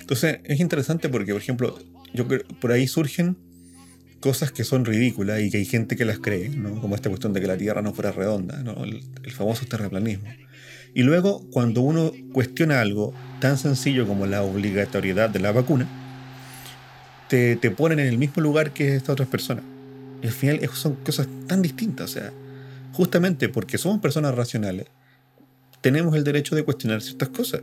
Entonces 0.01 0.39
es 0.43 0.59
interesante 0.59 1.07
porque, 1.07 1.31
por 1.31 1.41
ejemplo, 1.41 1.79
yo 2.13 2.25
por 2.59 2.71
ahí 2.71 2.87
surgen 2.87 3.37
cosas 4.19 4.51
que 4.51 4.65
son 4.65 4.83
ridículas 4.83 5.41
y 5.41 5.49
que 5.49 5.57
hay 5.57 5.65
gente 5.65 5.95
que 5.95 6.03
las 6.03 6.19
cree, 6.19 6.49
¿no? 6.49 6.81
como 6.81 6.95
esta 6.95 7.07
cuestión 7.09 7.31
de 7.31 7.39
que 7.39 7.47
la 7.47 7.57
Tierra 7.57 7.81
no 7.81 7.93
fuera 7.93 8.11
redonda, 8.11 8.61
¿no? 8.63 8.83
el, 8.83 9.01
el 9.23 9.31
famoso 9.31 9.65
terraplanismo. 9.65 10.27
Y 10.93 11.03
luego, 11.03 11.47
cuando 11.51 11.81
uno 11.81 12.11
cuestiona 12.33 12.81
algo 12.81 13.13
tan 13.39 13.57
sencillo 13.57 14.07
como 14.07 14.25
la 14.25 14.41
obligatoriedad 14.41 15.29
de 15.29 15.39
la 15.39 15.51
vacuna, 15.51 15.87
te, 17.29 17.55
te 17.55 17.71
ponen 17.71 17.99
en 17.99 18.07
el 18.07 18.17
mismo 18.17 18.41
lugar 18.41 18.71
que 18.71 18.95
estas 18.95 19.09
otras 19.09 19.29
personas. 19.29 19.63
Y 20.21 20.27
al 20.27 20.33
final 20.33 20.59
son 20.73 20.95
cosas 20.95 21.27
tan 21.47 21.61
distintas. 21.61 22.11
O 22.11 22.13
sea, 22.13 22.33
justamente 22.93 23.49
porque 23.49 23.77
somos 23.77 24.01
personas 24.01 24.35
racionales, 24.35 24.87
tenemos 25.81 26.15
el 26.15 26.23
derecho 26.23 26.55
de 26.55 26.63
cuestionar 26.63 27.01
ciertas 27.01 27.29
cosas. 27.29 27.61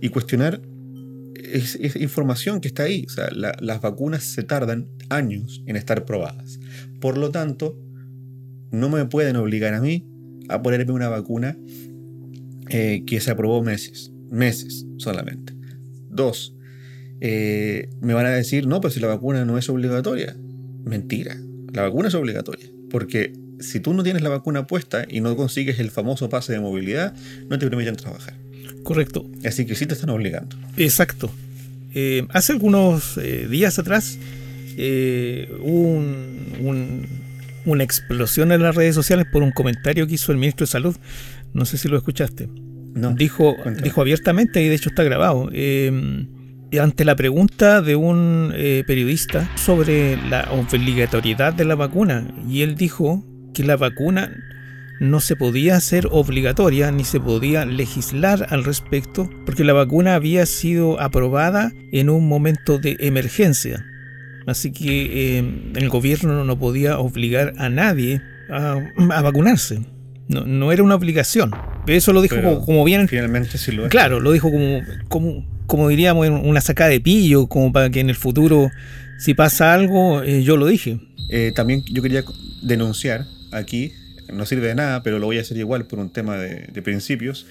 Y 0.00 0.08
cuestionar 0.08 0.60
es, 1.34 1.78
información 1.96 2.60
que 2.60 2.68
está 2.68 2.84
ahí. 2.84 3.04
O 3.06 3.10
sea, 3.10 3.28
las 3.30 3.80
vacunas 3.80 4.24
se 4.24 4.42
tardan 4.42 4.88
años 5.08 5.62
en 5.66 5.76
estar 5.76 6.04
probadas. 6.04 6.58
Por 7.00 7.18
lo 7.18 7.30
tanto, 7.30 7.78
no 8.70 8.88
me 8.88 9.04
pueden 9.06 9.36
obligar 9.36 9.74
a 9.74 9.80
mí 9.80 10.06
a 10.48 10.62
ponerme 10.62 10.92
una 10.92 11.08
vacuna 11.08 11.56
eh, 12.70 13.02
que 13.06 13.20
se 13.20 13.30
aprobó 13.30 13.62
meses, 13.62 14.12
meses 14.30 14.86
solamente. 14.98 15.54
Dos, 16.10 16.54
eh, 17.20 17.88
me 18.00 18.14
van 18.14 18.26
a 18.26 18.30
decir, 18.30 18.66
no, 18.66 18.80
pero 18.80 18.92
si 18.92 19.00
la 19.00 19.08
vacuna 19.08 19.44
no 19.44 19.58
es 19.58 19.68
obligatoria. 19.68 20.36
Mentira, 20.84 21.36
la 21.72 21.82
vacuna 21.82 22.08
es 22.08 22.14
obligatoria. 22.14 22.68
Porque 22.90 23.32
si 23.60 23.80
tú 23.80 23.94
no 23.94 24.02
tienes 24.02 24.22
la 24.22 24.28
vacuna 24.28 24.66
puesta 24.66 25.04
y 25.08 25.20
no 25.20 25.36
consigues 25.36 25.78
el 25.78 25.90
famoso 25.90 26.28
pase 26.28 26.52
de 26.52 26.60
movilidad, 26.60 27.14
no 27.48 27.58
te 27.58 27.68
permiten 27.68 27.96
trabajar. 27.96 28.34
Correcto. 28.82 29.26
Así 29.44 29.66
que 29.66 29.74
sí 29.74 29.86
te 29.86 29.94
están 29.94 30.10
obligando. 30.10 30.56
Exacto. 30.76 31.30
Eh, 31.94 32.26
hace 32.30 32.52
algunos 32.52 33.18
eh, 33.18 33.48
días 33.48 33.78
atrás 33.78 34.18
hubo 35.60 36.04
una 37.64 37.82
explosión 37.82 38.52
en 38.52 38.62
las 38.62 38.76
redes 38.76 38.94
sociales 38.94 39.26
por 39.32 39.42
un 39.42 39.50
comentario 39.50 40.06
que 40.06 40.14
hizo 40.14 40.30
el 40.30 40.38
ministro 40.38 40.66
de 40.66 40.70
Salud. 40.70 40.96
No 41.52 41.64
sé 41.64 41.78
si 41.78 41.88
lo 41.88 41.96
escuchaste. 41.96 42.48
No, 42.94 43.14
dijo, 43.14 43.56
dijo 43.82 44.00
abiertamente, 44.00 44.62
y 44.62 44.68
de 44.68 44.74
hecho 44.74 44.88
está 44.88 45.02
grabado, 45.02 45.50
eh, 45.52 46.26
ante 46.80 47.04
la 47.04 47.16
pregunta 47.16 47.80
de 47.80 47.96
un 47.96 48.52
eh, 48.54 48.84
periodista 48.86 49.50
sobre 49.56 50.16
la 50.28 50.48
obligatoriedad 50.52 51.54
de 51.54 51.64
la 51.64 51.74
vacuna, 51.74 52.26
y 52.48 52.62
él 52.62 52.74
dijo 52.74 53.24
que 53.54 53.64
la 53.64 53.76
vacuna 53.76 54.30
no 55.00 55.20
se 55.20 55.36
podía 55.36 55.76
hacer 55.76 56.08
obligatoria 56.10 56.90
ni 56.90 57.04
se 57.04 57.20
podía 57.20 57.64
legislar 57.64 58.46
al 58.50 58.64
respecto 58.64 59.30
porque 59.46 59.64
la 59.64 59.72
vacuna 59.72 60.14
había 60.14 60.44
sido 60.46 61.00
aprobada 61.00 61.72
en 61.92 62.10
un 62.10 62.28
momento 62.28 62.78
de 62.78 62.96
emergencia. 63.00 63.84
Así 64.46 64.72
que 64.72 65.38
eh, 65.38 65.72
el 65.76 65.88
gobierno 65.88 66.44
no 66.44 66.58
podía 66.58 66.98
obligar 66.98 67.52
a 67.58 67.68
nadie 67.68 68.22
a, 68.50 68.80
vacunarse. 69.22 69.82
No, 70.28 70.44
no, 70.46 70.72
era 70.72 70.82
una 70.82 70.94
obligación. 70.94 71.52
Eso 71.86 72.12
lo 72.12 72.22
dijo 72.22 72.36
como, 72.64 72.84
bien. 72.84 73.08
Finalmente 73.08 73.58
sí 73.58 73.72
lo 73.72 73.84
es. 73.84 73.90
Claro, 73.90 74.20
lo 74.20 74.32
dijo 74.32 74.50
como, 74.50 74.80
como, 75.08 75.46
como 75.68 75.88
diríamos, 75.88 76.26
una 76.28 76.62
sacada 76.62 76.88
de 76.88 76.98
pillo, 76.98 77.46
como 77.46 77.72
para 77.72 77.90
que 77.90 78.00
en 78.00 78.08
el 78.08 78.16
futuro, 78.16 78.70
si 79.18 79.34
pasa 79.34 79.74
algo, 79.74 80.22
eh, 80.22 80.42
yo 80.42 80.56
lo 80.56 80.66
dije. 80.66 80.98
Eh, 81.28 81.52
también 81.54 81.84
yo 81.84 82.02
quería 82.02 82.24
denunciar 82.62 83.26
aquí, 83.52 83.92
no 84.32 84.46
sirve 84.46 84.68
de 84.68 84.74
nada, 84.74 85.02
pero 85.02 85.18
lo 85.18 85.26
voy 85.26 85.36
a 85.36 85.42
hacer 85.42 85.58
igual 85.58 85.86
por 85.86 85.98
un 85.98 86.10
tema 86.10 86.38
de, 86.38 86.82
principios. 86.82 87.46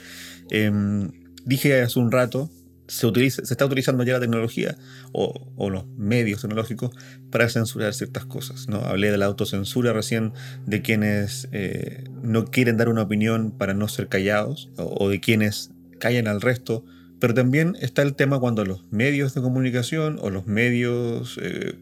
Em, 0.49 1.12
dije 1.45 1.80
hace 1.80 1.99
un 1.99 2.12
rato, 2.12 2.49
se, 2.88 3.06
utiliza, 3.06 3.45
se 3.45 3.53
está 3.53 3.65
utilizando 3.67 4.03
ya 4.03 4.13
la 4.13 4.19
tecnología 4.19 4.75
o, 5.12 5.69
los 5.69 5.86
medios 5.95 6.41
tecnológicos 6.41 6.89
para 7.30 7.47
censurar 7.49 7.93
ciertas 7.93 8.25
cosas. 8.25 8.67
¿no? 8.67 8.80
Hablé 8.80 9.12
de 9.12 9.17
la 9.19 9.25
autocensura 9.25 9.93
recién, 9.93 10.34
de 10.65 10.82
quienes 10.82 11.49
eh, 11.51 12.06
no 12.23 12.45
quieren 12.45 12.77
dar 12.77 12.89
una 12.89 13.03
opinión 13.03 13.51
para 13.51 13.75
no 13.75 13.88
ser 13.88 14.08
callados 14.08 14.71
o 14.77 15.08
de 15.08 15.19
quienes 15.19 15.69
callan 15.99 16.27
al 16.27 16.41
resto 16.41 16.84
pero 17.19 17.34
también 17.34 17.75
está 17.82 18.01
el 18.01 18.15
tema 18.15 18.39
cuando 18.39 18.65
los 18.65 18.84
medios 18.91 19.34
de 19.34 19.41
comunicación 19.41 20.19
o 20.21 20.30
los 20.30 20.47
medios, 20.47 21.39
eh, 21.41 21.75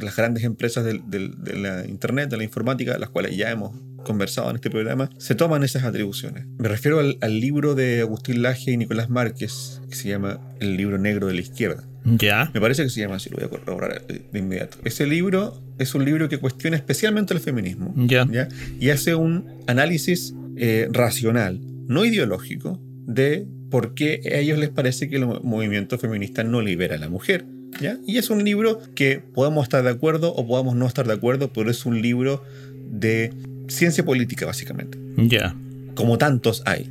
las 0.00 0.16
grandes 0.16 0.44
empresas 0.44 0.84
de, 0.84 1.00
la 1.54 1.86
Internet, 1.86 2.30
de 2.30 2.36
la 2.36 2.44
informática, 2.44 2.98
las 2.98 3.10
cuales 3.10 3.36
ya 3.36 3.50
hemos 3.50 3.74
conversado 4.04 4.50
en 4.50 4.56
este 4.56 4.70
programa, 4.70 5.10
se 5.18 5.34
toman 5.34 5.64
esas 5.64 5.84
atribuciones. 5.84 6.46
Me 6.58 6.68
refiero 6.68 7.00
al, 7.00 7.40
libro 7.40 7.74
de 7.74 8.00
Agustín 8.00 8.42
Laje 8.42 8.72
y 8.72 8.76
Nicolás 8.76 9.10
Márquez, 9.10 9.80
que 9.88 9.96
se 9.96 10.08
llama 10.08 10.40
El 10.60 10.76
libro 10.76 10.98
negro 10.98 11.26
de 11.26 11.34
la 11.34 11.40
izquierda. 11.40 11.84
Ya. 12.04 12.50
Me 12.54 12.60
parece 12.60 12.84
que 12.84 12.90
se 12.90 13.00
llama 13.00 13.16
así, 13.16 13.28
lo 13.28 13.36
voy 13.36 13.46
a 13.46 13.48
corroborar 13.48 14.06
de 14.06 14.38
inmediato. 14.38 14.78
Ese 14.84 15.06
libro 15.06 15.60
es 15.78 15.94
un 15.94 16.04
libro 16.04 16.28
que 16.28 16.38
cuestiona 16.38 16.76
especialmente 16.76 17.34
el 17.34 17.40
feminismo. 17.40 17.92
Ya. 17.96 18.26
Y 18.80 18.90
hace 18.90 19.14
un 19.14 19.46
análisis 19.66 20.34
eh, 20.56 20.88
racional, 20.90 21.60
no 21.86 22.04
ideológico, 22.04 22.80
de 23.06 23.46
por 23.70 23.94
qué 23.94 24.20
a 24.32 24.38
ellos 24.38 24.58
les 24.58 24.70
parece 24.70 25.08
que 25.08 25.16
el 25.16 25.26
movimiento 25.26 25.98
feminista 25.98 26.44
no 26.44 26.60
libera 26.60 26.96
a 26.96 26.98
la 26.98 27.08
mujer. 27.08 27.44
¿ya? 27.80 27.98
Y 28.06 28.18
es 28.18 28.30
un 28.30 28.44
libro 28.44 28.80
que 28.94 29.20
podemos 29.34 29.64
estar 29.64 29.82
de 29.82 29.90
acuerdo 29.90 30.34
o 30.34 30.46
podamos 30.46 30.74
no 30.74 30.86
estar 30.86 31.06
de 31.06 31.14
acuerdo, 31.14 31.52
pero 31.52 31.70
es 31.70 31.86
un 31.86 32.00
libro 32.00 32.42
de 32.90 33.32
ciencia 33.68 34.04
política, 34.04 34.46
básicamente. 34.46 34.98
Ya. 35.16 35.54
Como 35.94 36.18
tantos 36.18 36.62
hay. 36.66 36.88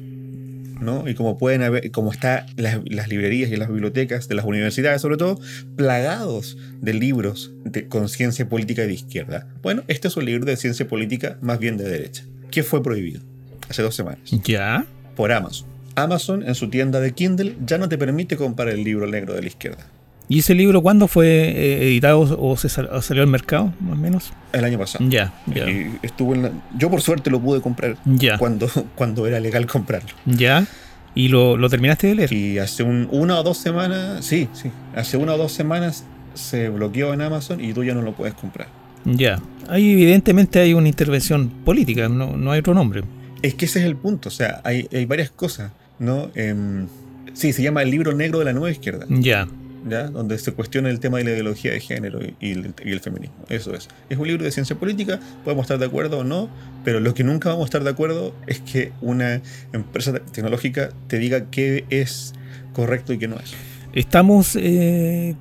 ¿no? 0.79 1.09
Y 1.09 1.15
como 1.15 1.37
pueden 1.37 1.63
haber, 1.63 1.89
como 1.91 2.11
está 2.11 2.45
las, 2.55 2.79
las, 2.85 3.07
librerías 3.07 3.51
y 3.51 3.55
las 3.55 3.67
bibliotecas 3.67 4.27
de 4.27 4.35
las 4.35 4.45
universidades, 4.45 5.01
sobre 5.01 5.17
todo, 5.17 5.39
plagados 5.75 6.57
de 6.81 6.93
libros 6.93 7.51
de, 7.65 7.87
con 7.87 8.09
ciencia 8.09 8.47
política 8.47 8.83
de 8.83 8.93
izquierda. 8.93 9.47
Bueno, 9.63 9.83
este 9.87 10.07
es 10.07 10.17
un 10.17 10.25
libro 10.25 10.45
de 10.45 10.55
ciencia 10.55 10.87
política 10.87 11.39
más 11.41 11.57
bien 11.57 11.77
de 11.77 11.89
derecha, 11.89 12.25
que 12.51 12.61
fue 12.61 12.83
prohibido 12.83 13.21
hace 13.69 13.81
dos 13.81 13.95
semanas. 13.95 14.19
¿Ya? 14.43 14.85
Por 15.15 15.31
Amazon. 15.31 15.76
Amazon 15.97 16.47
en 16.47 16.55
su 16.55 16.69
tienda 16.69 16.99
de 16.99 17.13
Kindle 17.13 17.57
ya 17.65 17.77
no 17.77 17.89
te 17.89 17.97
permite 17.97 18.37
comprar 18.37 18.69
el 18.69 18.83
libro 18.83 19.07
negro 19.07 19.33
de 19.33 19.41
la 19.41 19.47
izquierda. 19.47 19.85
¿Y 20.29 20.39
ese 20.39 20.53
libro 20.53 20.81
cuándo 20.81 21.07
fue 21.07 21.27
eh, 21.27 21.87
editado 21.87 22.19
o, 22.39 22.57
se 22.57 22.69
salió 22.69 23.23
al 23.23 23.27
mercado, 23.27 23.73
más 23.79 23.93
o 23.93 23.95
menos? 23.95 24.33
El 24.51 24.65
año 24.65 24.77
pasado. 24.77 25.05
Ya, 25.09 25.33
ya. 25.47 25.65
estuvo 26.01 26.35
yo 26.77 26.89
por 26.89 27.01
suerte 27.01 27.29
lo 27.29 27.39
pude 27.39 27.61
comprar 27.61 27.97
ya. 28.05 28.37
Cuando, 28.37 28.69
cuando 28.95 29.25
era 29.25 29.39
legal 29.39 29.65
comprarlo. 29.65 30.09
Ya. 30.25 30.67
¿Y 31.15 31.29
lo, 31.29 31.67
terminaste 31.69 32.07
de 32.07 32.15
leer? 32.15 32.33
Y 32.33 32.59
hace 32.59 32.83
una 32.83 33.39
o 33.39 33.43
dos 33.43 33.57
semanas, 33.57 34.23
sí, 34.23 34.47
sí, 34.53 34.69
hace 34.95 35.17
una 35.17 35.33
o 35.33 35.37
dos 35.37 35.51
semanas 35.51 36.03
se 36.35 36.69
bloqueó 36.69 37.13
en 37.13 37.21
Amazon 37.21 37.63
y 37.63 37.73
tú 37.73 37.83
ya 37.83 37.95
no 37.95 38.03
lo 38.03 38.13
puedes 38.13 38.35
comprar. 38.35 38.67
Ya. 39.05 39.41
Ahí 39.67 39.93
evidentemente 39.93 40.59
hay 40.59 40.73
una 40.73 40.89
intervención 40.89 41.49
política, 41.49 42.07
no, 42.07 42.37
no 42.37 42.51
hay 42.51 42.59
otro 42.59 42.75
nombre. 42.75 43.03
Es 43.41 43.55
que 43.55 43.65
ese 43.65 43.79
es 43.79 43.85
el 43.85 43.95
punto, 43.95 44.29
o 44.29 44.31
sea, 44.31 44.61
hay, 44.63 44.87
hay 44.93 45.05
varias 45.05 45.31
cosas. 45.31 45.71
¿No? 45.99 46.29
Em, 46.35 46.87
sí, 47.33 47.53
se 47.53 47.61
llama 47.61 47.83
El 47.83 47.91
libro 47.91 48.13
negro 48.13 48.39
de 48.39 48.45
la 48.45 48.53
nueva 48.53 48.71
izquierda. 48.71 49.05
Ya. 49.09 49.47
¿Ya? 49.87 50.07
Donde 50.07 50.37
se 50.37 50.51
cuestiona 50.51 50.89
el 50.89 50.99
tema 50.99 51.19
de 51.19 51.23
la 51.23 51.31
ideología 51.31 51.71
de 51.71 51.79
género 51.79 52.19
y, 52.41 52.51
el, 52.51 52.99
feminismo. 52.99 53.37
Eso 53.47 53.73
es. 53.73 53.87
Es 54.09 54.17
un 54.17 54.27
libro 54.27 54.43
de 54.43 54.51
ciencia 54.51 54.75
política, 54.75 55.19
podemos 55.43 55.63
estar 55.63 55.77
de 55.77 55.85
acuerdo 55.85 56.19
o 56.19 56.23
no, 56.23 56.49
pero 56.83 56.99
lo 56.99 57.13
que 57.13 57.23
nunca 57.23 57.49
vamos 57.49 57.63
a 57.63 57.65
estar 57.65 57.83
de 57.83 57.89
acuerdo 57.89 58.33
es 58.47 58.59
que 58.59 58.91
una 59.01 59.41
empresa 59.71 60.13
tecnológica 60.13 60.89
te 61.07 61.19
diga 61.19 61.49
qué 61.51 61.85
es 61.89 62.33
correcto 62.73 63.13
y 63.13 63.17
qué 63.17 63.27
no 63.29 63.37
es. 63.37 63.53
Estamos 63.93 64.57
eh, 64.59 65.35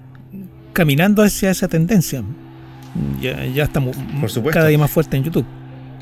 caminando 0.73 1.23
hacia 1.23 1.51
esa 1.51 1.66
tendencia. 1.66 2.23
Ya, 3.21 3.45
ya 3.47 3.64
estamos 3.64 3.97
cada 4.53 4.69
día 4.69 4.79
más 4.79 4.90
fuerte 4.90 5.16
en 5.16 5.25
YouTube. 5.25 5.47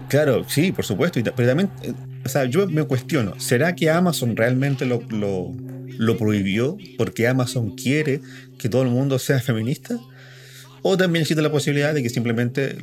Claro, 0.08 0.44
sí, 0.48 0.72
por 0.72 0.84
supuesto. 0.84 1.20
Pero 1.34 1.48
también 1.48 1.70
eh, 1.82 1.92
o 2.24 2.28
sea, 2.28 2.46
yo 2.46 2.66
me 2.68 2.84
cuestiono, 2.84 3.38
¿será 3.38 3.74
que 3.74 3.90
Amazon 3.90 4.36
realmente 4.36 4.86
lo, 4.86 5.02
lo, 5.10 6.16
prohibió 6.16 6.78
porque 6.96 7.28
Amazon 7.28 7.76
quiere 7.76 8.20
que 8.58 8.68
todo 8.68 8.82
el 8.82 8.88
mundo 8.88 9.18
sea 9.18 9.40
feminista? 9.40 9.98
¿O 10.82 10.96
también 10.96 11.22
existe 11.22 11.42
la 11.42 11.50
posibilidad 11.50 11.92
de 11.92 12.02
que 12.02 12.08
simplemente 12.08 12.76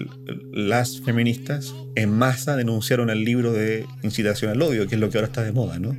las 0.53 1.01
feministas 1.01 1.73
en 1.95 2.12
masa 2.12 2.55
denunciaron 2.55 3.10
el 3.10 3.23
libro 3.23 3.51
de 3.51 3.86
incitación 4.03 4.51
al 4.51 4.62
odio, 4.62 4.88
que 4.88 4.95
es 4.95 5.01
lo 5.01 5.10
que 5.10 5.17
ahora 5.17 5.27
está 5.27 5.43
de 5.43 5.51
moda, 5.51 5.79
¿no? 5.79 5.95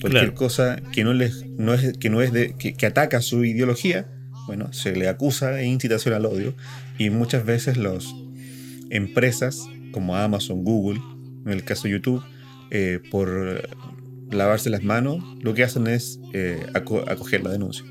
Cualquier 0.00 0.32
cosa 0.32 0.80
que 0.92 1.04
no, 1.04 1.12
les, 1.12 1.46
no 1.46 1.74
es, 1.74 1.92
que, 1.98 2.08
no 2.08 2.22
es 2.22 2.32
de, 2.32 2.54
que, 2.58 2.72
que 2.72 2.86
ataca 2.86 3.20
su 3.20 3.44
ideología, 3.44 4.06
bueno, 4.46 4.72
se 4.72 4.96
le 4.96 5.08
acusa 5.08 5.50
de 5.50 5.66
incitación 5.66 6.14
al 6.14 6.24
odio 6.24 6.54
y 6.98 7.10
muchas 7.10 7.44
veces 7.44 7.76
las 7.76 8.06
empresas 8.90 9.66
como 9.92 10.16
Amazon, 10.16 10.64
Google, 10.64 11.00
en 11.44 11.52
el 11.52 11.64
caso 11.64 11.84
de 11.84 11.90
YouTube, 11.90 12.22
eh, 12.70 13.00
por 13.10 13.68
lavarse 14.30 14.70
las 14.70 14.82
manos, 14.82 15.22
lo 15.40 15.54
que 15.54 15.64
hacen 15.64 15.86
es 15.86 16.20
eh, 16.32 16.66
acoger 16.74 17.42
la 17.42 17.50
denuncia. 17.50 17.84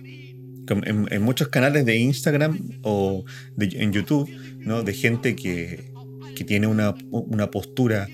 En, 0.69 1.21
muchos 1.23 1.47
canales 1.47 1.83
de 1.83 1.97
Instagram 1.97 2.79
o 2.83 3.25
en 3.57 3.91
YouTube, 3.91 4.29
¿no? 4.59 4.83
de 4.83 4.93
gente 4.93 5.35
que, 5.35 5.91
que 6.35 6.43
tiene 6.43 6.67
una, 6.67 6.93
una 7.09 7.49
postura 7.49 8.07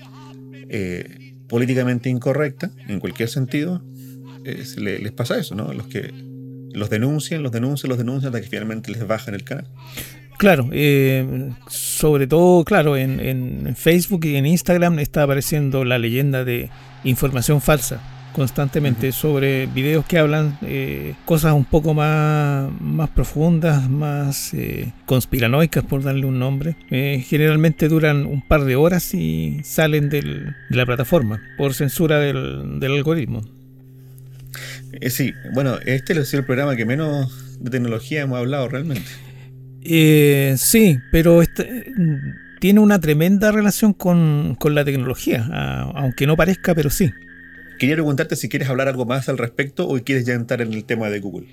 eh, 0.70 1.34
políticamente 1.48 2.08
incorrecta, 2.08 2.70
en 2.88 2.98
cualquier 2.98 3.28
sentido, 3.28 3.84
les 4.44 5.12
pasa 5.12 5.38
eso, 5.38 5.54
¿no? 5.54 5.72
Los 5.72 5.86
que 5.88 6.12
los 6.72 6.90
denuncian, 6.90 7.42
los 7.42 7.52
denuncian, 7.52 7.88
los 7.88 7.98
denuncian 7.98 8.28
hasta 8.28 8.40
que 8.40 8.48
finalmente 8.48 8.90
les 8.90 9.06
bajan 9.06 9.34
el 9.34 9.44
canal. 9.44 9.66
Claro, 10.36 10.68
eh, 10.72 11.50
sobre 11.68 12.26
todo, 12.26 12.64
claro, 12.64 12.96
en, 12.96 13.74
Facebook 13.74 14.24
y 14.24 14.36
en 14.36 14.46
Instagram 14.46 14.98
está 14.98 15.22
apareciendo 15.22 15.84
la 15.84 15.98
leyenda 15.98 16.44
de 16.44 16.70
información 17.04 17.60
falsa 17.60 18.00
constantemente 18.32 19.12
sobre 19.12 19.66
videos 19.66 20.04
que 20.04 20.18
hablan 20.18 20.58
eh, 20.60 21.14
cosas 21.24 21.54
un 21.54 21.64
poco 21.64 21.94
más, 21.94 22.70
más 22.82 23.08
profundas, 23.08 23.88
más 23.88 24.52
eh, 24.52 24.92
conspiranoicas, 25.06 25.84
por 25.84 26.02
darle 26.02 26.26
un 26.26 26.38
nombre. 26.38 26.76
generalmente 26.90 27.88
duran 27.88 28.26
un 28.26 28.46
par 28.46 28.64
de 28.64 28.76
horas 28.76 29.14
y 29.14 29.62
salen 29.64 30.10
de 30.10 30.52
la 30.68 30.84
plataforma 30.84 31.40
por 31.56 31.72
censura 31.72 32.18
del, 32.18 32.78
del 32.78 32.92
algoritmo. 32.92 33.40
sí, 35.08 35.32
bueno, 35.54 35.78
este 35.86 36.12
es 36.12 36.34
el 36.34 36.44
programa 36.44 36.76
que 36.76 36.84
menos 36.84 37.58
de 37.58 37.70
tecnología 37.70 38.20
hemos 38.20 38.38
hablado 38.38 38.68
realmente. 38.68 39.25
Eh, 39.88 40.54
sí, 40.58 40.98
pero 41.12 41.42
este, 41.42 41.92
tiene 42.60 42.80
una 42.80 43.00
tremenda 43.00 43.52
relación 43.52 43.92
con, 43.92 44.56
la 44.64 44.84
tecnología, 44.84 45.46
aunque 45.94 46.26
no 46.26 46.36
parezca, 46.36 46.74
pero 46.74 46.90
sí. 46.90 47.10
Quería 47.78 47.94
preguntarte 47.94 48.36
si 48.36 48.48
quieres 48.48 48.68
hablar 48.68 48.88
algo 48.88 49.04
más 49.04 49.28
al 49.28 49.38
respecto 49.38 49.86
o 49.86 49.98
quieres 50.02 50.24
ya 50.26 50.34
entrar 50.34 50.60
en 50.62 50.72
el 50.72 50.84
tema 50.84 51.08
de 51.08 51.20
Google. 51.20 51.46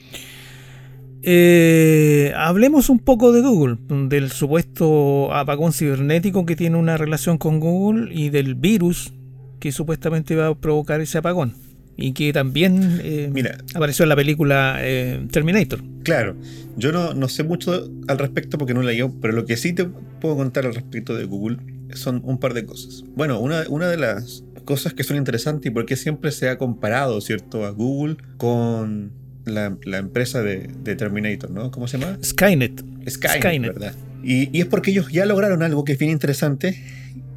Eh, 1.21 2.33
hablemos 2.35 2.89
un 2.89 2.99
poco 2.99 3.31
de 3.31 3.41
Google, 3.41 3.77
del 4.09 4.31
supuesto 4.31 5.33
apagón 5.33 5.71
cibernético 5.71 6.45
que 6.45 6.55
tiene 6.55 6.77
una 6.77 6.97
relación 6.97 7.37
con 7.37 7.59
Google 7.59 8.13
y 8.13 8.29
del 8.29 8.55
virus 8.55 9.13
que 9.59 9.71
supuestamente 9.71 10.35
va 10.35 10.47
a 10.47 10.55
provocar 10.55 10.99
ese 10.99 11.19
apagón 11.19 11.53
y 11.95 12.13
que 12.13 12.34
también 12.34 12.99
eh, 13.03 13.32
apareció 13.75 14.03
en 14.03 14.10
la 14.10 14.15
película 14.15 14.77
eh, 14.82 15.25
Terminator. 15.32 15.84
Claro, 16.03 16.36
yo 16.75 16.91
no, 16.91 17.13
no, 17.13 17.29
sé 17.29 17.43
mucho 17.43 17.89
al 18.08 18.17
respecto 18.17 18.58
porque 18.58 18.73
no 18.73 18.82
la 18.82 18.91
leí, 18.91 19.03
pero 19.21 19.34
lo 19.34 19.45
que 19.45 19.58
sí 19.58 19.73
te 19.73 19.86
puedo 19.86 20.36
contar 20.36 20.65
al 20.65 20.75
respecto 20.75 21.15
de 21.15 21.25
Google 21.25 21.58
son 21.93 22.21
un 22.25 22.39
par 22.39 22.53
de 22.53 22.65
cosas. 22.65 23.03
Bueno, 23.15 23.39
una, 23.39 23.63
una 23.69 23.88
de 23.88 23.97
las 23.97 24.43
cosas 24.65 24.93
que 24.93 25.03
son 25.03 25.17
interesantes 25.17 25.69
y 25.69 25.73
porque 25.73 25.95
siempre 25.95 26.32
se 26.32 26.49
ha 26.49 26.58
comparado, 26.58 27.19
¿cierto?, 27.21 27.65
a 27.65 27.69
Google 27.69 28.17
con 28.38 29.12
la, 29.45 29.77
empresa 29.97 30.41
de, 30.41 30.67
Terminator, 30.95 31.51
¿no? 31.51 31.69
¿Cómo 31.71 31.88
se 31.88 31.97
llama? 31.97 32.17
Skynet. 32.23 32.84
Skynet, 33.08 33.73
¿verdad? 33.73 33.93
Y, 34.23 34.58
y, 34.58 34.62
es 34.62 34.67
porque 34.67 34.91
ellos 34.91 35.12
ya 35.12 35.25
lograron 35.25 35.63
algo 35.63 35.84
que 35.84 35.93
es 35.93 35.99
bien 35.99 36.12
interesante 36.12 36.82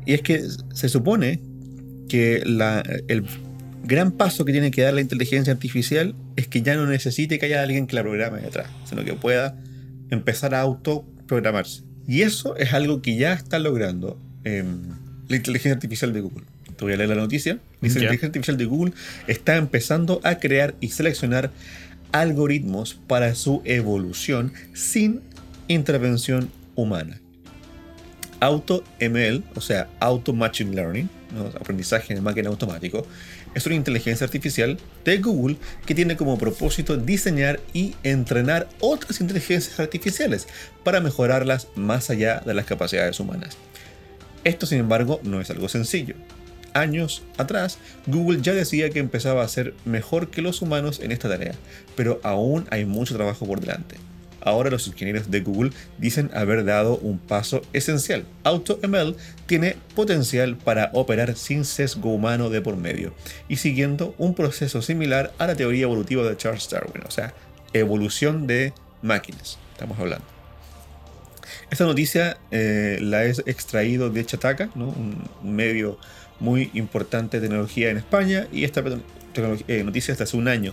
y 0.07 0.15
es 0.15 0.23
que 0.23 0.41
se 0.73 0.89
supone 0.89 1.41
que 2.09 2.43
la, 2.47 2.83
el 3.09 3.25
gran 3.87 4.13
paso 4.13 4.45
que 4.45 4.53
tiene 4.53 4.71
que 4.71 4.83
dar 4.83 4.95
la 4.95 5.01
inteligencia 5.01 5.53
artificial 5.53 6.15
es 6.37 6.49
que 6.49 6.63
ya 6.63 6.75
no 6.75 6.87
necesite 6.87 7.39
que 7.39 7.47
haya 7.47 7.63
alguien 7.63 7.87
que 7.87 7.95
la 7.95 8.03
programe 8.03 8.41
detrás, 8.41 8.69
sino 8.85 9.05
que 9.05 9.15
pueda 9.15 9.57
empezar 10.11 10.55
a 10.55 10.61
autoprogramarse. 10.61 11.83
Y 12.07 12.23
eso 12.23 12.57
es 12.57 12.73
algo 12.73 13.03
que 13.03 13.17
ya 13.17 13.33
está 13.33 13.59
logrando 13.59 14.19
la 14.45 15.37
inteligencia 15.37 15.73
artificial 15.73 16.13
de 16.13 16.21
Google. 16.21 16.45
Te 16.77 16.85
voy 16.85 16.93
a 16.93 16.97
leer 16.97 17.09
la 17.09 17.17
noticia. 17.17 17.59
Dice, 17.81 17.99
la 17.99 18.05
inteligencia 18.05 18.27
artificial 18.27 18.57
de 18.57 18.65
Google 18.65 18.93
está 19.27 19.57
empezando 19.57 20.21
a 20.23 20.37
crear 20.37 20.75
y 20.81 20.91
seleccionar 20.91 21.51
algoritmos 22.13 22.95
para 22.95 23.35
su 23.35 23.63
evolución 23.65 24.53
sin 24.73 25.21
intervención 25.69 26.51
humana. 26.75 27.21
AutoML, 28.41 29.43
o 29.55 29.61
sea, 29.61 29.89
Auto 29.99 30.33
Machine 30.33 30.77
Learning, 30.77 31.09
aprendizaje 31.59 32.15
de 32.15 32.21
máquina 32.21 32.51
automático, 32.51 33.07
es 33.57 33.65
una 33.65 33.75
inteligencia 33.75 34.27
artificial 34.27 34.77
de 35.07 35.17
Google 35.17 35.57
que 35.87 35.95
tiene 35.95 36.15
como 36.15 36.37
propósito 36.37 36.99
diseñar 36.99 37.59
y 37.73 37.95
entrenar 38.03 38.69
otras 38.81 39.23
inteligencias 39.23 39.81
artificiales 39.81 40.47
para 40.85 41.01
mejorarlas 41.01 41.69
más 41.75 42.11
allá 42.11 42.43
de 42.45 42.53
las 42.53 42.67
capacidades 42.67 43.19
humanas. 43.19 43.57
Esto, 44.45 44.67
sin 44.67 44.79
embargo, 44.79 45.21
no 45.23 45.41
es 45.41 45.49
algo 45.49 45.71
sencillo. 45.71 46.17
Años 46.75 47.23
atrás, 47.39 47.79
Google 48.07 48.43
ya 48.43 48.53
decía 48.53 48.91
que 48.91 48.99
empezaba 48.99 49.43
a 49.43 49.49
ser 49.49 49.73
mejor 49.87 50.29
que 50.29 50.43
los 50.43 50.61
humanos 50.61 51.01
en 51.01 51.11
esta 51.11 51.31
tarea, 51.31 51.55
pero 51.97 52.21
aún 52.23 52.67
hay 52.71 52.85
mucho 52.85 53.17
trabajo 53.17 53.47
por 53.47 53.61
delante. 53.61 53.97
Ahora 54.47 54.71
los 54.71 54.87
ingenieros 54.87 55.29
de 55.29 55.41
Google 55.41 55.73
dicen 55.99 56.31
haber 56.33 56.65
dado 56.65 56.99
un 56.99 57.19
paso 57.19 57.63
esencial. 57.73 58.25
AutoML 58.45 59.17
tiene 59.47 59.77
potencial 59.97 60.57
para 60.57 60.91
operar 60.93 61.35
sin 61.35 61.65
sesgo 61.65 62.15
humano 62.15 62.49
de 62.49 62.63
por 62.63 62.77
medio 62.77 63.13
y 63.49 63.57
siguiendo 63.57 64.15
un 64.19 64.37
proceso 64.37 64.83
similar 64.83 65.33
a 65.39 65.49
la 65.49 65.57
teoría 65.57 65.83
evolutiva 65.83 66.23
de 66.23 66.37
Charles 66.37 66.71
Darwin, 66.71 67.03
o 67.05 67.11
sea, 67.11 67.35
evolución 67.73 68.47
de 68.47 68.73
máquinas, 69.03 69.59
estamos 69.73 69.99
hablando. 69.99 70.25
Esta 71.69 71.85
noticia 71.85 72.39
eh, 72.53 72.99
la 73.01 73.25
he 73.25 73.31
extraído 73.31 74.11
de 74.11 74.25
Chataka, 74.25 74.71
un 74.77 75.29
medio 75.43 75.99
muy 76.39 76.71
importante 76.75 77.41
de 77.41 77.49
tecnología 77.49 77.91
en 77.91 77.97
España, 77.97 78.47
y 78.53 78.63
esta 78.63 78.85
eh, 79.67 79.83
noticia 79.83 80.13
hasta 80.13 80.23
hace 80.23 80.37
un 80.37 80.47
año. 80.47 80.73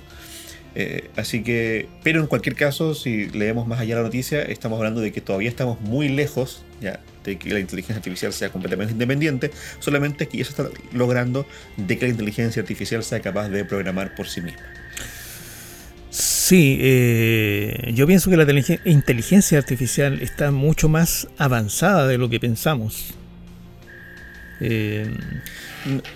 Eh, 0.76 1.10
así 1.16 1.44
que, 1.44 1.88
pero 2.04 2.20
en 2.20 2.28
cualquier 2.28 2.56
caso, 2.56 2.96
si 2.96 3.28
leemos 3.30 3.68
más 3.68 3.80
allá 3.80 3.98
la 3.98 4.04
noticia, 4.04 4.42
estamos 4.42 4.78
hablando 4.78 5.02
de 5.02 5.12
que 5.12 5.22
todavía 5.22 5.50
estamos 5.50 5.80
muy 5.82 6.10
lejos 6.10 6.66
ya, 6.82 7.00
de 7.24 7.38
que 7.38 7.54
la 7.54 7.60
inteligencia 7.60 7.98
artificial 7.98 8.34
sea 8.34 8.50
completamente 8.50 8.94
independiente, 8.94 9.52
solamente 9.80 10.28
que 10.28 10.40
ya 10.40 10.46
se 10.46 10.52
está 10.52 10.70
logrando 10.92 11.46
de 11.78 11.98
que 11.98 12.06
la 12.06 12.12
inteligencia 12.12 12.62
artificial 12.62 13.04
sea 13.04 13.20
capaz 13.20 13.50
de 13.50 13.66
programar 13.66 14.16
por 14.16 14.28
sí 14.28 14.42
misma. 14.42 14.64
Sí, 16.10 16.78
eh, 16.82 17.92
yo 17.96 18.06
pienso 18.06 18.30
que 18.30 18.38
la 18.38 18.46
inteligencia 18.86 19.58
artificial 19.58 20.22
está 20.22 20.52
mucho 20.52 20.90
más 20.90 21.28
avanzada 21.38 22.08
de 22.08 22.18
lo 22.18 22.30
que 22.30 22.40
pensamos. 22.40 23.16
Eh, 24.60 25.10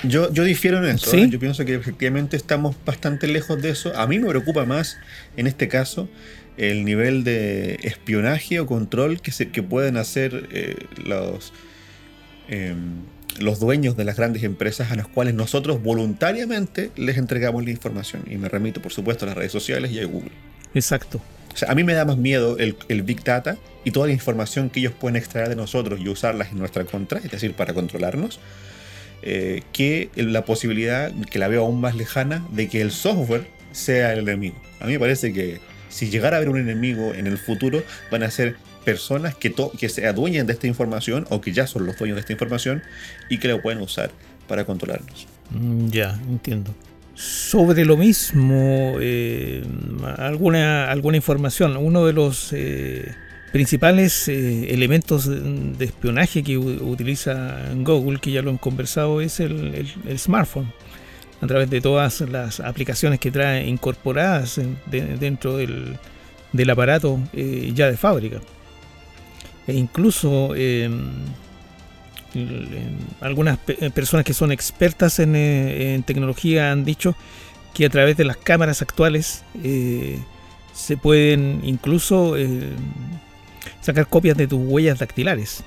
yo, 0.04 0.32
yo 0.32 0.44
difiero 0.44 0.78
en 0.78 0.96
eso. 0.96 1.16
¿eh? 1.16 1.28
Yo 1.30 1.40
pienso 1.40 1.66
que 1.66 1.76
efectivamente 1.76 2.38
estamos 2.38 2.76
bastante 2.86 3.28
lejos 3.28 3.62
de 3.62 3.70
eso. 3.70 3.96
A 3.98 4.08
mí 4.08 4.20
me 4.20 4.28
preocupa 4.30 4.66
más, 4.66 4.98
en 5.36 5.48
este 5.48 5.68
caso, 5.68 6.10
el 6.58 6.86
nivel 6.86 7.24
de 7.24 7.80
espionaje 7.84 8.60
o 8.60 8.66
control 8.66 9.22
que, 9.22 9.32
se, 9.32 9.50
que 9.50 9.64
pueden 9.64 9.98
hacer 9.98 10.48
eh, 10.52 10.76
los, 11.04 11.54
em, 12.48 13.02
los 13.40 13.60
dueños 13.60 13.98
de 13.98 14.06
las 14.06 14.18
grandes 14.18 14.44
empresas 14.44 14.92
a 14.92 14.96
las 14.96 15.08
cuales 15.08 15.34
nosotros 15.34 15.84
voluntariamente 15.84 16.92
les 16.96 17.18
entregamos 17.18 17.64
la 17.64 17.72
información. 17.72 18.24
Y 18.30 18.38
me 18.38 18.50
remito, 18.50 18.82
por 18.82 18.92
supuesto, 18.92 19.26
a 19.26 19.28
las 19.28 19.38
redes 19.38 19.52
sociales 19.52 19.92
y 19.92 20.00
a 20.00 20.06
Google. 20.06 20.32
Exacto. 20.74 21.22
A 21.68 21.76
mí 21.76 21.84
me 21.84 21.94
da 21.94 22.06
más 22.06 22.18
miedo 22.18 22.58
el, 22.58 22.78
el, 22.88 23.04
Big 23.04 23.24
Data 23.24 23.58
y 23.84 23.92
toda 23.92 24.08
la 24.08 24.14
información 24.14 24.70
que 24.70 24.80
ellos 24.80 24.94
pueden 24.94 25.16
extraer 25.16 25.50
de 25.50 25.56
nosotros 25.56 26.00
y 26.00 26.10
usarlas 26.10 26.52
en 26.52 26.60
nuestra 26.60 26.86
contra, 26.86 27.20
es 27.20 27.32
decir, 27.32 27.54
para 27.54 27.74
controlarnos, 27.74 28.40
eh, 29.24 29.64
que 29.74 30.10
la 30.16 30.46
posibilidad, 30.46 31.12
que 31.32 31.40
la 31.40 31.48
veo 31.48 31.66
aún 31.66 31.82
más 31.82 31.96
lejana, 31.96 32.46
de 32.52 32.68
que 32.68 32.82
el 32.82 32.92
software 32.92 33.48
sea 33.72 34.14
el 34.14 34.20
enemigo. 34.20 34.56
A 34.80 34.86
mí 34.86 34.94
me 34.94 35.00
parece 35.00 35.34
que 35.34 35.60
si 35.90 36.10
llegara 36.10 36.38
a 36.38 36.38
haber 36.38 36.50
un 36.50 36.60
enemigo 36.60 37.14
en 37.14 37.28
el 37.28 37.38
futuro, 37.38 37.84
van 38.12 38.24
a 38.24 38.32
ser 38.32 38.56
personas 38.86 39.36
que, 39.36 39.54
que 39.78 39.90
se 39.90 40.08
adueñen 40.08 40.48
de 40.48 40.54
esta 40.54 40.68
información 40.68 41.26
o 41.30 41.42
que 41.42 41.52
ya 41.52 41.68
son 41.68 41.86
los 41.86 41.98
dueños 41.98 42.16
de 42.16 42.22
esta 42.22 42.34
información 42.34 42.84
y 43.30 43.40
que 43.40 43.48
la 43.48 43.62
pueden 43.62 43.82
usar 43.82 44.12
para 44.48 44.66
controlarnos. 44.66 45.28
Mm, 45.52 45.88
ya, 45.88 46.20
entiendo. 46.28 46.74
Sobre 47.18 47.84
lo 47.84 47.98
mismo, 47.98 48.98
eh, 49.02 49.64
alguna, 50.18 50.92
alguna 50.92 51.18
información. 51.18 51.76
Uno 51.76 52.06
de 52.06 52.14
los 52.14 52.54
eh, 52.54 53.12
principales 53.52 54.28
eh, 54.28 54.72
elementos 54.72 55.26
de, 55.28 55.84
espionaje 55.84 56.44
que 56.44 56.60
utiliza 56.60 57.58
Google, 57.78 58.20
que 58.20 58.30
ya 58.30 58.44
lo 58.44 58.52
han 58.52 58.60
conversado, 58.60 59.20
es 59.20 59.40
el, 59.40 59.88
smartphone. 60.16 60.72
A 61.42 61.48
través 61.48 61.72
de 61.72 61.82
todas 61.82 62.22
las 62.22 62.60
aplicaciones 62.60 63.20
que 63.20 63.32
trae 63.32 63.66
incorporadas 63.66 64.62
dentro 64.86 65.58
del, 65.58 66.70
aparato 66.70 67.20
eh, 67.34 67.72
ya 67.74 67.90
de 67.90 67.98
fábrica. 67.98 68.42
E 69.66 69.74
incluso 69.74 70.54
algunas 73.22 73.58
personas 73.58 74.26
que 74.26 74.34
son 74.34 74.52
expertas 74.52 75.20
eh, 75.20 75.94
en, 75.96 76.04
tecnología 76.04 76.72
han 76.72 76.86
dicho 76.86 77.16
que 77.74 77.86
a 77.86 77.90
través 77.90 78.18
de 78.18 78.26
las 78.26 78.38
cámaras 78.38 78.82
actuales 78.82 79.44
se 80.74 80.98
pueden 80.98 81.62
incluso 81.64 82.36
sacar 83.82 84.08
copias 84.08 84.38
de 84.38 84.48
tus 84.48 84.60
huellas 84.60 85.00
dactilares. 85.00 85.64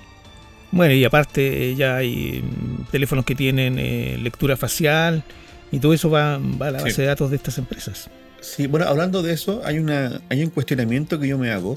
Bueno, 0.73 0.95
y 0.95 1.05
aparte 1.05 1.75
ya 1.75 1.97
hay 1.97 2.43
mm, 2.43 2.91
teléfonos 2.91 3.25
que 3.25 3.35
tienen 3.35 3.79
eh, 3.79 4.19
lectura 4.21 4.57
facial 4.57 5.25
y 5.73 5.79
todo 5.81 5.93
eso 5.93 6.11
va, 6.11 6.35
a 6.37 6.71
la 6.71 6.83
base 6.83 7.03
de 7.03 7.09
datos 7.09 7.31
de 7.31 7.37
estas 7.37 7.59
empresas. 7.59 8.09
Sí, 8.41 8.67
bueno, 8.67 8.87
hablando 8.87 9.23
de 9.23 9.33
eso, 9.33 9.63
hay, 9.65 9.79
una, 9.79 10.21
hay 10.29 10.43
un 10.45 10.51
cuestionamiento 10.51 11.19
que 11.19 11.29
yo 11.29 11.39
me 11.39 11.51
hago 11.51 11.77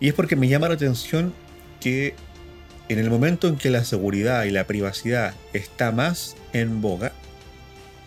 y 0.00 0.08
es 0.08 0.14
porque 0.14 0.36
me 0.36 0.48
llama 0.48 0.68
la 0.68 0.74
atención 0.74 1.32
que 1.80 2.14
en 2.88 2.98
el 2.98 3.10
momento 3.10 3.48
en 3.48 3.56
que 3.56 3.70
la 3.70 3.84
seguridad 3.84 4.44
y 4.44 4.50
la 4.50 4.66
privacidad 4.66 5.34
está 5.52 5.92
más 5.92 6.36
en 6.52 6.80
boga, 6.80 7.12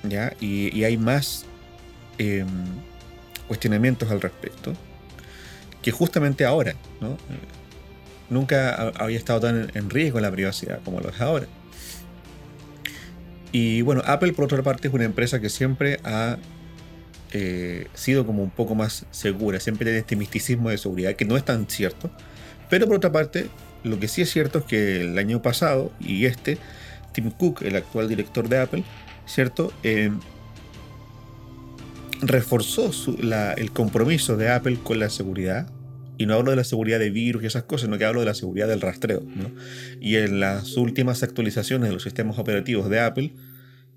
¿ya? 0.04 0.34
Y, 0.40 0.84
hay 0.84 0.98
más 0.98 1.46
em, 2.18 2.48
cuestionamientos 3.48 4.10
al 4.10 4.22
respecto, 4.22 4.74
que 5.82 5.92
justamente 5.92 6.46
ahora, 6.46 6.76
¿no? 7.00 7.18
Nunca 8.30 8.94
había 8.98 9.18
estado 9.18 9.42
tan 9.42 9.72
en 9.74 9.90
riesgo 9.90 10.20
la 10.20 10.32
privacidad 10.32 10.80
como 10.84 11.02
lo 11.02 11.10
es 11.10 11.20
ahora. 11.20 11.48
Y 13.52 13.82
bueno, 13.82 14.02
Apple 14.06 14.34
por 14.34 14.46
otra 14.46 14.64
parte 14.64 14.88
es 14.88 14.94
una 14.94 15.04
empresa 15.04 15.42
que 15.42 15.50
siempre 15.50 16.00
ha 16.04 16.38
eh, 17.34 17.88
sido 17.94 18.26
como 18.26 18.44
un 18.44 18.50
poco 18.50 18.76
más 18.76 19.06
segura, 19.12 19.60
siempre 19.60 19.86
tiene 19.86 20.00
este 20.00 20.16
misticismo 20.16 20.70
de 20.70 20.78
seguridad 20.78 21.16
que 21.16 21.26
no 21.26 21.38
es 21.38 21.44
tan 21.44 21.68
cierto. 21.68 22.10
Pero 22.70 22.88
por 22.88 22.96
otra 22.96 23.12
parte, 23.12 23.48
lo 23.84 24.00
que 24.00 24.08
sí 24.08 24.22
es 24.22 24.32
cierto 24.32 24.60
es 24.60 24.66
que 24.66 25.02
el 25.02 25.18
año 25.18 25.42
pasado 25.42 25.92
y 26.00 26.26
este, 26.26 26.58
Tim 27.14 27.32
Cook, 27.32 27.64
el 27.64 27.76
actual 27.76 28.08
director 28.08 28.48
de 28.48 28.60
Apple, 28.60 28.84
¿cierto? 29.26 29.74
Eh, 29.84 30.12
reforzó 32.22 32.92
el 33.58 33.72
compromiso 33.72 34.38
de 34.38 34.52
Apple 34.52 34.78
con 34.84 35.00
la 35.00 35.10
seguridad. 35.10 35.72
Y 36.18 36.28
no 36.28 36.36
hablo 36.36 36.52
de 36.52 36.58
la 36.58 36.64
seguridad 36.64 37.00
de 37.00 37.10
virus 37.10 37.42
y 37.42 37.48
esas 37.48 37.64
cosas, 37.64 37.86
sino 37.86 37.98
que 37.98 38.06
hablo 38.06 38.20
de 38.20 38.28
la 38.28 38.36
seguridad 38.36 38.68
del 38.68 38.80
rastreo. 38.80 39.24
Y 40.00 40.18
en 40.18 40.40
las 40.40 40.78
últimas 40.78 41.24
actualizaciones 41.24 41.90
de 41.90 41.94
los 41.96 42.04
sistemas 42.04 42.38
operativos 42.38 42.90
de 42.90 43.00
Apple, 43.00 43.34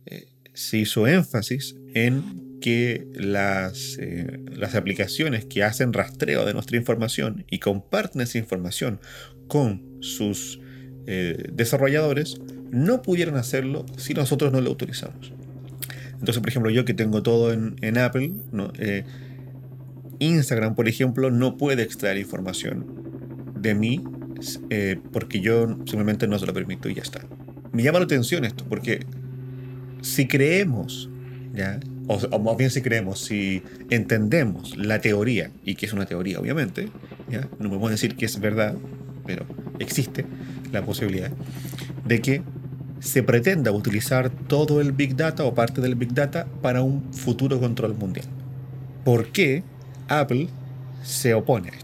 eh, 0.07 0.29
se 0.55 0.79
hizo 0.79 1.07
énfasis 1.07 1.77
en 1.93 2.44
que 2.65 3.07
las, 3.13 3.99
eh, 4.01 4.41
las 4.57 4.75
aplicaciones 4.75 5.45
que 5.45 5.63
hacen 5.63 5.93
rastreo 5.93 6.47
de 6.47 6.55
nuestra 6.55 6.79
información 6.79 7.45
y 7.51 7.59
comparten 7.59 8.23
esa 8.23 8.39
información 8.39 9.01
con 9.49 9.99
sus 10.01 10.61
eh, 11.07 11.51
desarrolladores 11.53 12.41
no 12.71 13.03
pudieran 13.03 13.37
hacerlo 13.37 13.85
si 13.99 14.15
nosotros 14.15 14.51
no 14.51 14.63
lo 14.63 14.71
autorizamos. 14.71 15.35
Entonces, 16.13 16.39
por 16.39 16.49
ejemplo, 16.49 16.71
yo 16.71 16.87
que 16.87 16.95
tengo 16.95 17.23
todo 17.23 17.53
en, 17.53 17.99
Apple, 17.99 18.33
eh, 18.79 19.05
Instagram, 20.21 20.75
por 20.75 20.89
ejemplo, 20.89 21.31
no 21.31 21.59
puede 21.59 21.83
extraer 21.83 22.17
información 22.17 23.53
de 23.61 23.75
mí 23.75 24.03
porque 25.13 25.41
yo 25.41 25.69
simplemente 25.85 26.27
no 26.27 26.39
se 26.39 26.47
lo 26.47 26.55
permito 26.55 26.89
y 26.89 26.95
ya 26.95 27.03
está. 27.03 27.21
Me 27.73 27.83
llama 27.83 27.99
la 27.99 28.07
atención 28.07 28.47
esto, 28.47 28.65
porque 28.67 29.05
si 30.01 30.27
creemos, 30.27 31.11
¿ya? 31.53 31.79
O, 32.07 32.39
más 32.39 32.57
bien 32.57 32.71
si 32.71 32.83
creemos, 32.83 33.21
si 33.21 33.63
entendemos 33.91 34.77
la 34.77 35.01
teoría, 35.01 35.51
y 35.65 35.75
que 35.75 35.87
es 35.87 35.93
una 35.93 36.07
teoría 36.07 36.39
obviamente, 36.39 36.89
¿ya? 37.31 37.49
no 37.59 37.69
podemos 37.69 37.91
decir 37.91 38.17
que 38.17 38.27
es 38.27 38.39
verdad, 38.41 38.77
pero 39.27 39.47
existe 39.79 40.27
la 40.73 40.85
posibilidad 40.85 41.31
de 42.05 42.21
que 42.21 42.43
se 43.01 43.23
pretenda 43.23 43.71
utilizar 43.71 44.31
todo 44.31 44.81
el 44.81 44.93
Big 44.93 45.15
Data 45.15 45.45
o 45.45 45.55
parte 45.55 45.81
del 45.81 45.95
Big 45.95 46.15
Data 46.15 46.47
para 46.63 46.83
un 46.83 47.13
futuro 47.13 47.61
control 47.61 47.95
mundial. 47.95 48.27
¿Por 49.05 49.29
qué 49.29 49.63
Apple 50.09 50.49
se 51.03 51.35
opone 51.35 51.69
a 51.69 51.73
esto? 51.73 51.84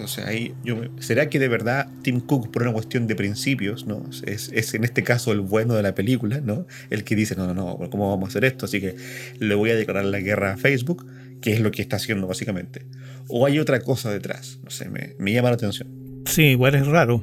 Entonces 0.00 0.24
ahí 0.24 0.54
yo 0.64 0.80
¿será 0.98 1.28
que 1.28 1.38
de 1.38 1.48
verdad 1.48 1.86
Tim 2.00 2.20
Cook 2.20 2.50
por 2.50 2.62
una 2.62 2.72
cuestión 2.72 3.06
de 3.06 3.14
principios, 3.14 3.86
¿no? 3.86 4.02
Es, 4.24 4.50
en 4.72 4.82
este 4.82 5.02
caso 5.02 5.30
el 5.30 5.40
bueno 5.40 5.74
de 5.74 5.82
la 5.82 5.94
película, 5.94 6.40
¿no? 6.40 6.66
El 6.88 7.04
que 7.04 7.14
dice, 7.14 7.36
no, 7.36 7.46
no, 7.46 7.52
no, 7.52 7.90
¿cómo 7.90 8.08
vamos 8.08 8.28
a 8.28 8.30
hacer 8.30 8.46
esto? 8.46 8.64
Así 8.64 8.80
que 8.80 8.96
le 9.40 9.54
voy 9.54 9.68
a 9.68 9.74
declarar 9.76 10.06
la 10.06 10.20
guerra 10.20 10.54
a 10.54 10.56
Facebook, 10.56 11.06
que 11.42 11.52
es 11.52 11.60
lo 11.60 11.70
que 11.70 11.82
está 11.82 11.96
haciendo 11.96 12.26
básicamente. 12.26 12.86
O 13.28 13.44
hay 13.44 13.58
otra 13.58 13.80
cosa 13.80 14.10
detrás, 14.10 14.58
no 14.64 14.70
sé, 14.70 14.88
me, 14.88 15.16
me 15.18 15.34
llama 15.34 15.50
la 15.50 15.56
atención. 15.56 16.22
Sí, 16.24 16.44
igual 16.44 16.76
es 16.76 16.86
raro, 16.86 17.22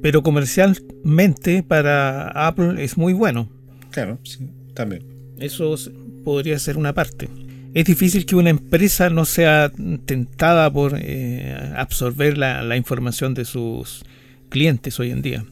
pero 0.00 0.22
comercialmente 0.22 1.64
para 1.64 2.28
Apple 2.28 2.84
es 2.84 2.96
muy 2.96 3.14
bueno. 3.14 3.50
Claro, 3.90 4.20
sí, 4.22 4.48
también. 4.74 5.02
Eso 5.40 5.74
podría 6.22 6.56
ser 6.60 6.76
una 6.76 6.92
parte 6.92 7.28
es 7.74 7.84
difícil 7.86 8.26
que 8.26 8.36
una 8.36 8.50
empresa 8.50 9.08
no 9.08 9.24
sea 9.24 9.72
tentada 10.04 10.70
por 10.72 10.98
eh, 10.98 11.72
absorber 11.76 12.36
la, 12.36 12.76
información 12.76 13.34
de 13.34 13.44
sus 13.44 14.04
clientes 14.48 14.98
hoy 15.00 15.10
en 15.10 15.22
día. 15.22 15.44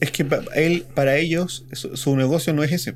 Es 0.00 0.10
que 0.10 0.26
él, 0.54 0.84
para 0.94 1.16
ellos 1.16 1.66
su, 1.72 2.16
negocio 2.16 2.52
no 2.52 2.62
es 2.62 2.72
ese. 2.72 2.94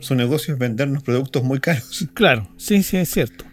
Su 0.00 0.14
negocio 0.14 0.54
es 0.54 0.60
vendernos 0.60 1.02
productos 1.02 1.42
muy 1.42 1.60
caros. 1.60 2.08
Claro, 2.14 2.48
sí, 2.56 2.82
sí, 2.82 2.96
es 2.96 3.10
cierto. 3.10 3.44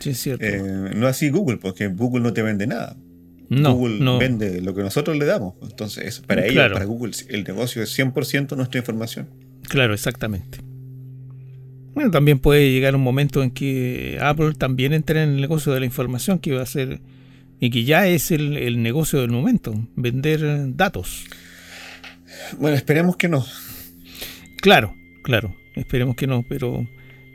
Sí, 0.00 0.10
es 0.10 0.18
cierto. 0.18 0.44
Eh, 0.44 0.92
no 0.94 1.06
así 1.06 1.28
Google, 1.30 1.58
porque 1.58 1.88
Google 1.88 2.22
no 2.22 2.32
te 2.32 2.42
vende 2.42 2.66
nada. 2.66 2.96
No, 3.50 3.74
Google 3.74 4.18
vende 4.18 4.60
lo 4.60 4.74
que 4.74 4.82
nosotros 4.82 5.16
le 5.16 5.24
damos. 5.24 5.54
Entonces, 5.62 6.20
para 6.20 6.46
ellos, 6.46 6.70
para 6.72 6.84
Google, 6.84 7.12
el 7.28 7.44
negocio 7.44 7.82
es 7.82 7.98
100% 7.98 8.56
nuestra 8.56 8.78
información. 8.78 9.28
Claro, 9.68 9.94
exactamente. 9.94 10.67
Bueno, 11.94 12.10
también 12.10 12.38
puede 12.38 12.70
llegar 12.70 12.94
un 12.94 13.02
momento 13.02 13.42
en 13.42 13.50
que 13.50 14.18
Apple 14.20 14.52
también 14.56 14.92
entre 14.92 15.22
en 15.22 15.30
el 15.30 15.40
negocio 15.40 15.72
de 15.72 15.80
la 15.80 15.86
información, 15.86 16.38
que 16.38 16.52
va 16.52 16.62
a 16.62 16.66
ser 16.66 17.00
y 17.60 17.70
que 17.70 17.84
ya 17.84 18.06
es 18.06 18.30
el, 18.30 18.82
negocio 18.82 19.20
del 19.20 19.30
momento, 19.30 19.74
vender 19.96 20.76
datos. 20.76 21.24
Bueno, 22.58 22.76
esperemos 22.76 23.16
que 23.16 23.28
no. 23.28 23.44
Claro, 24.60 24.94
claro, 25.24 25.54
esperemos 25.74 26.14
que 26.16 26.26
no, 26.26 26.44
pero 26.48 26.86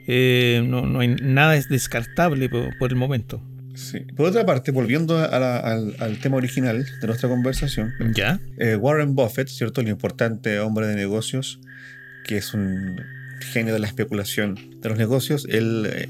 eh, 0.08 0.64
no, 0.66 1.00
hay 1.00 1.10
nada 1.10 1.56
es 1.56 1.68
descartable 1.68 2.50
por, 2.50 2.92
el 2.92 2.96
momento. 2.96 3.42
Sí. 3.76 4.00
Por 4.16 4.28
otra 4.28 4.46
parte, 4.46 4.72
volviendo 4.72 5.18
al, 5.18 6.20
tema 6.22 6.38
original 6.38 6.86
de 7.02 7.08
nuestra 7.08 7.28
conversación, 7.28 7.92
¿Ya? 8.14 8.40
Eh, 8.58 8.76
Warren 8.76 9.16
Buffett, 9.16 9.50
¿cierto? 9.50 9.82
El 9.82 9.90
importante 9.90 10.60
hombre 10.60 10.88
de 10.88 10.96
negocios, 10.96 11.60
que 12.26 12.38
es 12.38 12.54
un 12.54 13.02
genio 13.44 13.74
de 13.74 13.80
la 13.80 13.88
especulación 13.88 14.58
de 14.80 14.90
los 14.90 14.98
negocios, 14.98 15.48
él 15.50 15.88
eh, 15.90 16.08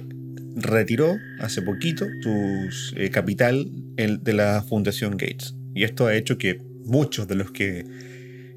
retiró 0.56 1.18
hace 1.40 1.62
poquito 1.62 2.06
su 2.22 2.70
eh, 2.96 3.10
capital 3.10 3.70
de 3.96 4.34
la 4.34 4.64
Fundación 4.64 5.18
Gates. 5.18 5.56
Y 5.76 5.84
esto 5.84 6.08
ha 6.08 6.16
hecho 6.16 6.38
que 6.38 6.62
muchos 6.86 7.28
de 7.28 7.36
los 7.36 7.52
que 7.52 7.86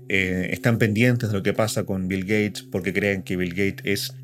eh, 0.08 0.48
están 0.50 0.78
pendientes 0.78 1.30
de 1.30 1.36
lo 1.36 1.42
que 1.42 1.52
pasa 1.52 1.84
con 1.84 2.08
Bill 2.08 2.24
Gates, 2.24 2.62
porque 2.62 2.92
creen 2.92 3.22
que 3.22 3.36
Bill 3.36 3.50
Gates 3.50 3.82
es 3.84 4.14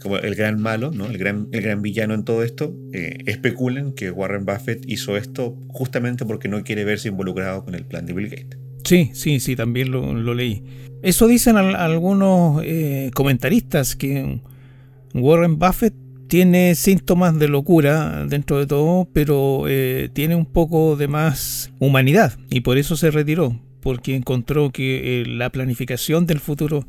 como 0.00 0.18
el 0.18 0.34
gran 0.34 0.60
malo, 0.60 0.90
¿no? 0.90 1.06
el, 1.06 1.16
gran, 1.16 1.48
el 1.52 1.62
gran 1.62 1.80
villano 1.80 2.12
en 2.14 2.24
todo 2.24 2.42
esto, 2.42 2.76
especulen 2.92 3.94
que 3.94 4.10
Warren 4.10 4.44
Buffett 4.44 4.84
hizo 4.86 5.16
esto 5.16 5.56
justamente 5.68 6.26
porque 6.26 6.48
no 6.48 6.62
quiere 6.62 6.84
verse 6.84 7.08
involucrado 7.08 7.64
con 7.64 7.74
el 7.74 7.86
plan 7.86 8.04
de 8.04 8.12
Bill 8.12 8.28
Gates. 8.28 8.63
Sí, 8.84 9.10
sí, 9.14 9.40
sí, 9.40 9.56
también 9.56 9.90
lo, 9.90 10.34
leí. 10.34 10.62
Eso 11.02 11.26
dicen 11.26 11.56
algunos 11.56 12.62
eh, 12.64 13.10
comentaristas 13.14 13.96
que 13.96 14.40
Warren 15.14 15.58
Buffett 15.58 15.94
tiene 16.28 16.74
síntomas 16.74 17.38
de 17.38 17.48
locura 17.48 18.24
dentro 18.26 18.58
de 18.58 18.66
todo, 18.66 19.08
pero 19.12 19.64
eh, 19.68 20.10
tiene 20.12 20.34
un 20.34 20.46
poco 20.46 20.96
de 20.96 21.08
más 21.08 21.70
humanidad 21.78 22.38
y 22.50 22.60
por 22.60 22.78
eso 22.78 22.96
se 22.96 23.10
retiró, 23.10 23.60
porque 23.80 24.16
encontró 24.16 24.70
que 24.70 25.20
eh, 25.20 25.26
la 25.26 25.50
planificación 25.50 26.26
del 26.26 26.40
futuro 26.40 26.86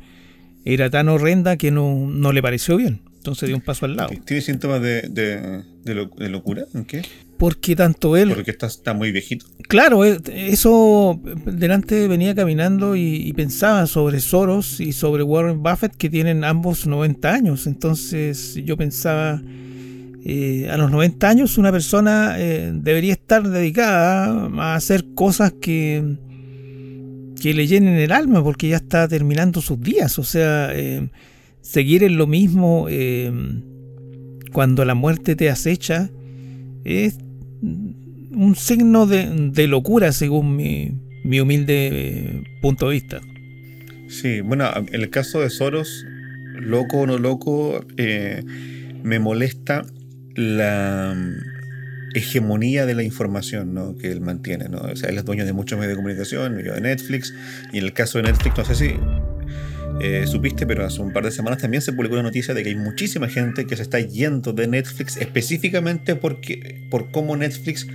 era 0.64 0.90
tan 0.90 1.08
horrenda 1.08 1.56
que 1.56 1.70
no, 1.70 2.08
no 2.10 2.32
le 2.32 2.42
pareció 2.42 2.76
bien. 2.76 3.02
Entonces 3.16 3.48
dio 3.48 3.56
un 3.56 3.62
paso 3.62 3.86
al 3.86 3.96
lado. 3.96 4.10
¿Tiene 4.24 4.40
síntomas 4.40 4.80
de, 4.80 5.02
de, 5.08 6.28
locura? 6.28 6.64
¿En 6.74 6.84
qué? 6.84 7.02
Porque 7.38 7.76
tanto 7.76 8.16
él... 8.16 8.32
Porque 8.34 8.50
está, 8.50 8.66
está 8.66 8.94
muy 8.94 9.12
viejito. 9.12 9.46
Claro, 9.68 10.04
eh, 10.04 10.18
eso 10.26 11.20
delante 11.44 12.08
venía 12.08 12.34
caminando 12.34 12.96
y, 12.96 13.32
pensaba 13.34 13.86
sobre 13.86 14.20
Soros 14.20 14.80
y 14.80 14.92
sobre 14.92 15.22
Warren 15.22 15.62
Buffett 15.62 15.94
que 15.96 16.08
tienen 16.08 16.44
ambos 16.44 16.86
90 16.86 17.32
años. 17.32 17.66
Entonces 17.66 18.54
yo 18.64 18.76
pensaba, 18.76 19.42
eh, 20.24 20.68
a 20.70 20.76
los 20.78 20.90
90 20.90 21.28
años 21.28 21.58
una 21.58 21.72
persona 21.72 22.36
eh, 22.38 22.72
debería 22.74 23.12
estar 23.12 23.46
dedicada 23.46 24.48
a 24.58 24.74
hacer 24.74 25.04
cosas 25.14 25.52
que, 25.60 26.16
que 27.40 27.52
le 27.52 27.66
llenen 27.66 27.96
el 27.96 28.12
alma 28.12 28.42
porque 28.42 28.68
ya 28.68 28.76
está 28.76 29.06
terminando 29.08 29.60
sus 29.60 29.80
días. 29.80 30.18
O 30.18 30.24
sea 30.24 30.72
seguir 31.60 32.04
en 32.04 32.16
lo 32.16 32.28
mismo 32.28 32.86
cuando 34.52 34.84
la 34.84 34.94
muerte 34.94 35.34
te 35.34 35.50
acecha 35.50 36.10
es 36.84 37.18
un 38.36 38.54
signo 38.54 39.06
de, 39.06 39.66
locura 39.66 40.12
según 40.12 40.56
mi, 40.56 41.40
humilde 41.40 41.88
eh, 41.92 42.44
punto 42.60 42.88
de 42.88 42.94
vista. 42.94 43.20
Sí, 44.08 44.40
bueno, 44.42 44.70
en 44.76 44.94
el 44.94 45.10
caso 45.10 45.40
de 45.40 45.50
Soros, 45.50 46.04
loco 46.54 46.98
o 46.98 47.06
no 47.06 47.18
loco, 47.18 47.84
eh, 47.96 48.44
me 49.02 49.18
molesta 49.18 49.84
la 50.34 51.14
mm, 51.16 52.16
hegemonía 52.16 52.86
de 52.86 52.94
la 52.94 53.02
información 53.02 53.74
¿no? 53.74 53.96
que 53.96 54.12
él 54.12 54.20
mantiene. 54.20 54.68
¿no? 54.68 54.86
Él 54.86 55.18
es 55.18 55.24
dueño 55.24 55.44
de 55.44 55.52
muchos 55.52 55.78
medios 55.78 55.92
de 55.92 55.96
comunicación, 55.96 56.56
de 56.56 56.80
Netflix, 56.80 57.34
y 57.72 57.78
en 57.78 57.84
el 57.84 57.92
caso 57.94 58.18
de 58.18 58.24
Netflix, 58.24 58.58
no 58.58 58.64
sé 58.64 58.74
si 58.74 58.94
eh, 60.00 60.26
supiste, 60.26 60.66
pero 60.66 60.84
hace 60.84 61.00
un 61.00 61.12
par 61.12 61.24
de 61.24 61.30
semanas 61.30 61.58
también 61.60 61.80
se 61.80 61.94
publicó 61.94 62.16
la 62.16 62.22
noticia 62.22 62.52
de 62.52 62.62
que 62.62 62.68
hay 62.68 62.74
muchísima 62.74 63.28
gente 63.28 63.66
que 63.66 63.76
se 63.76 63.82
está 63.82 63.98
yendo 63.98 64.52
de 64.52 64.68
Netflix 64.68 65.16
específicamente 65.16 66.16
porque, 66.16 66.86
por 66.90 67.10
cómo 67.10 67.34
Netflix 67.34 67.86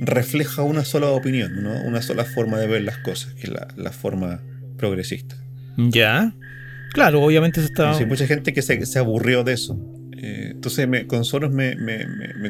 refleja 0.00 0.62
una 0.62 0.84
sola 0.84 1.08
opinión, 1.08 1.62
¿no? 1.62 1.82
una 1.82 2.02
sola 2.02 2.24
forma 2.24 2.58
de 2.58 2.66
ver 2.66 2.82
las 2.82 2.98
cosas, 2.98 3.34
que 3.34 3.44
es 3.44 3.52
la, 3.76 3.92
forma 3.92 4.42
progresista. 4.76 5.36
Ya. 5.76 6.34
Claro, 6.92 7.22
obviamente 7.22 7.60
se 7.60 7.66
está. 7.66 7.96
Hay 7.96 8.06
mucha 8.06 8.26
gente 8.26 8.52
que 8.52 8.62
se, 8.62 8.98
aburrió 8.98 9.44
de 9.44 9.52
eso. 9.52 9.78
Eh, 10.16 10.50
entonces, 10.52 10.88
con 11.06 11.24
Soros 11.24 11.52
me, 11.52 11.76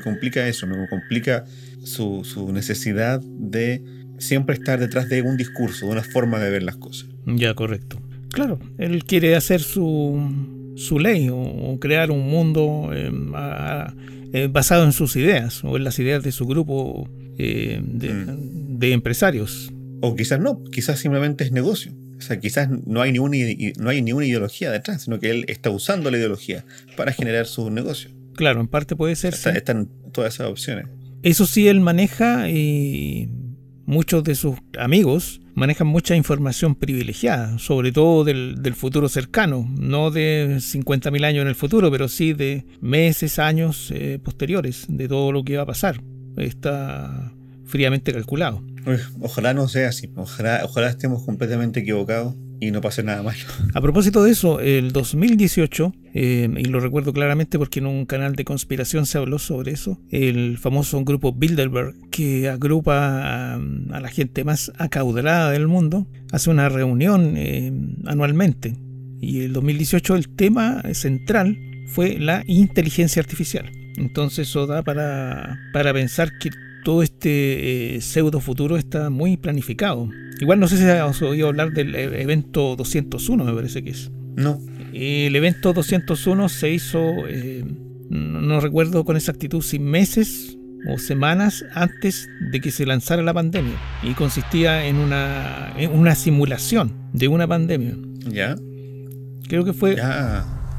complica 0.03 0.47
eso, 0.47 0.66
me 0.66 0.88
complica 0.88 1.44
su, 1.82 2.24
su 2.24 2.53
necesidad 2.53 3.20
de 3.20 3.82
siempre 4.18 4.55
estar 4.55 4.78
detrás 4.78 5.09
de 5.09 5.22
un 5.22 5.36
discurso, 5.36 5.86
de 5.86 5.92
una 5.92 6.03
forma 6.03 6.38
de 6.38 6.51
ver 6.51 6.62
las 6.62 6.76
cosas. 6.76 7.09
Ya, 7.26 7.55
correcto. 7.55 8.01
Claro, 8.30 8.59
él 8.78 9.05
quiere 9.05 9.34
hacer 9.34 9.61
su, 9.61 10.74
su 10.76 10.99
ley 10.99 11.28
o, 11.30 11.78
crear 11.80 12.11
un 12.11 12.28
mundo 12.28 12.90
eh, 12.92 13.11
eh, 14.32 14.49
basado 14.51 14.84
en 14.84 14.92
sus 14.92 15.16
ideas 15.16 15.64
o 15.64 15.76
en 15.76 15.84
las 15.84 15.99
ideas 15.99 16.22
de 16.22 16.32
su 16.32 16.47
grupo 16.47 17.09
eh, 17.39 17.80
mm. 17.82 18.78
de, 18.78 18.93
empresarios. 18.93 19.72
O 20.01 20.14
quizás 20.14 20.41
no, 20.41 20.62
quizás 20.64 20.99
simplemente 20.99 21.45
es 21.45 21.53
negocio. 21.53 21.93
O 22.18 22.20
sea, 22.20 22.41
quizás 22.41 22.68
no 22.87 23.03
hay, 23.03 23.12
ni 23.12 23.18
una, 23.18 23.37
no 23.78 23.91
hay 23.91 24.03
ni 24.03 24.12
una 24.12 24.24
ideología 24.24 24.70
detrás, 24.70 25.03
sino 25.03 25.18
que 25.18 25.30
él 25.30 25.45
está 25.49 25.70
usando 25.70 26.11
la 26.11 26.16
ideología 26.16 26.64
para 26.97 27.12
generar 27.12 27.47
su 27.47 27.70
negocio. 27.70 28.11
Claro, 28.34 28.61
en 28.61 28.68
parte 28.68 28.97
puede 28.97 29.16
ser. 29.16 29.34
Están 29.34 29.89
todas 30.12 30.34
esas 30.34 30.49
opciones. 30.49 30.87
Eso 31.22 31.47
sí, 31.47 31.68
él 31.68 31.80
maneja 31.80 32.49
y 32.49 33.28
muchos 33.87 34.24
de 34.24 34.34
sus 34.34 34.57
amigos 34.78 35.41
manejan 35.55 35.87
mucha 35.87 36.14
información 36.14 36.74
privilegiada, 36.74 37.59
sobre 37.59 37.91
todo 37.91 38.24
del, 38.24 38.74
futuro 38.74 39.09
cercano, 39.09 39.66
no 39.78 40.11
de 40.11 40.57
50.000 40.59 41.24
años 41.24 41.43
en 41.43 41.49
el 41.49 41.55
futuro, 41.55 41.91
pero 41.91 42.09
sí 42.09 42.34
de 42.34 42.66
meses, 42.80 43.39
años 43.39 43.91
eh, 43.95 44.20
posteriores, 44.22 44.84
de 44.89 45.09
todo 45.09 45.32
lo 45.32 45.45
que 45.45 45.57
va 45.57 45.62
a 45.62 45.66
pasar. 45.66 46.03
Está 46.37 47.32
fríamente 47.64 48.12
calculado. 48.12 48.62
Ojalá 49.20 49.53
no 49.53 49.66
sea 49.68 49.89
así, 49.89 50.11
ojalá, 50.14 50.62
ojalá 50.64 50.89
estemos 50.89 51.24
completamente 51.24 51.80
equivocados 51.80 52.34
y 52.61 52.70
no 52.70 52.80
pase 52.80 53.03
nada 53.03 53.22
malo. 53.22 53.39
A 53.74 53.80
propósito 53.80 54.22
de 54.22 54.30
eso, 54.30 54.61
el 54.61 54.93
2018, 54.93 55.93
eh, 56.14 56.49
y 56.57 56.64
lo 56.66 56.80
recuerdo 56.80 57.12
claramente 57.12 57.59
porque 57.59 57.80
en 57.80 57.87
un 57.87 58.07
canal 58.07 58.37
de 58.37 58.45
conspiración 58.45 59.07
se 59.07 59.18
habló 59.18 59.39
sobre 59.39 59.72
eso, 59.72 60.01
el 60.11 60.57
famoso 60.59 61.03
grupo 61.05 61.32
Bilderberg, 61.32 61.95
que 62.11 62.49
agrupa 62.49 63.55
a, 63.55 63.59
la 63.59 64.09
gente 64.09 64.45
más 64.45 64.72
acaudalada 64.78 65.51
del 65.51 65.66
mundo, 65.66 66.07
hace 66.30 66.51
una 66.51 66.68
reunión 66.68 67.34
eh, 67.37 67.72
anualmente. 68.07 68.76
Y 69.20 69.41
el 69.41 69.53
2018 69.53 70.14
el 70.14 70.28
tema 70.28 70.82
central 70.93 71.59
fue 71.89 72.18
la 72.18 72.45
inteligencia 72.47 73.20
artificial. 73.20 73.70
Entonces 73.97 74.49
eso 74.49 74.66
da 74.66 74.82
para, 74.82 75.59
para 75.72 75.92
pensar 75.92 76.38
que 76.38 76.51
todo 76.84 77.03
este 77.03 77.97
eh, 77.97 78.01
pseudo 78.01 78.40
futuro 78.40 78.76
está 78.76 79.11
muy 79.11 79.36
planificado. 79.36 80.09
Igual 80.40 80.61
no 80.61 80.68
sé 80.68 80.76
si 80.76 80.84
has 80.84 81.20
oído 81.22 81.49
hablar 81.49 81.72
del 81.72 81.94
e-, 81.94 82.22
evento 82.22 82.76
201, 82.76 83.44
me 83.44 83.53
parece 83.53 83.82
que 83.82 83.90
es. 83.90 84.11
No. 84.36 84.61
El 84.92 85.34
evento 85.34 85.72
201 85.72 86.49
se 86.49 86.70
hizo, 86.70 87.01
eh, 87.28 87.64
no, 88.09 88.61
recuerdo 88.61 89.05
con 89.05 89.16
exactitud, 89.16 89.62
si 89.62 89.78
meses 89.78 90.57
o 90.88 90.99
semanas 90.99 91.64
antes 91.72 92.28
de 92.53 92.61
que 92.61 92.70
se 92.70 92.86
lanzara 92.86 93.22
la 93.22 93.34
pandemia. 93.34 93.74
Y 94.03 94.12
consistía 94.12 94.86
en 94.86 94.97
una, 94.97 95.72
en 95.76 95.90
una 95.90 96.14
simulación 96.14 96.92
de 97.12 97.28
una 97.28 97.49
pandemia. 97.49 97.97
¿Ya? 98.28 98.57
Creo 99.49 99.64
que 99.64 99.72
fue... 99.72 99.97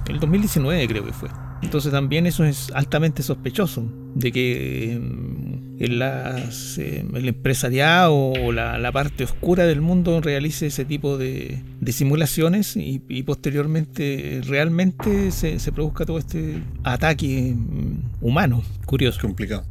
El 0.08 0.20
2019 0.20 0.88
creo 0.88 1.06
que 1.06 1.12
fue. 1.12 1.30
Entonces 1.62 1.92
también 1.92 2.28
eso 2.28 2.46
es 2.46 2.72
altamente 2.74 3.24
sospechoso, 3.24 3.92
de 4.16 4.32
que 4.32 5.00
mm, 5.02 5.84
el 5.84 7.28
empresariado 7.28 8.16
o 8.16 8.52
la, 8.52 8.92
parte 8.92 9.24
oscura 9.24 9.66
del 9.66 9.82
mundo 9.82 10.22
realice 10.22 10.68
ese 10.68 10.86
tipo 10.86 11.18
de, 11.18 11.64
simulaciones 11.88 12.76
y, 12.76 13.00
posteriormente 13.24 14.42
realmente 14.46 15.32
se, 15.32 15.72
produzca 15.72 16.06
todo 16.06 16.20
este 16.20 16.62
ataque 16.84 17.56
mm, 17.56 18.26
humano. 18.26 18.64
Curioso. 18.86 19.20
Complicado. 19.22 19.66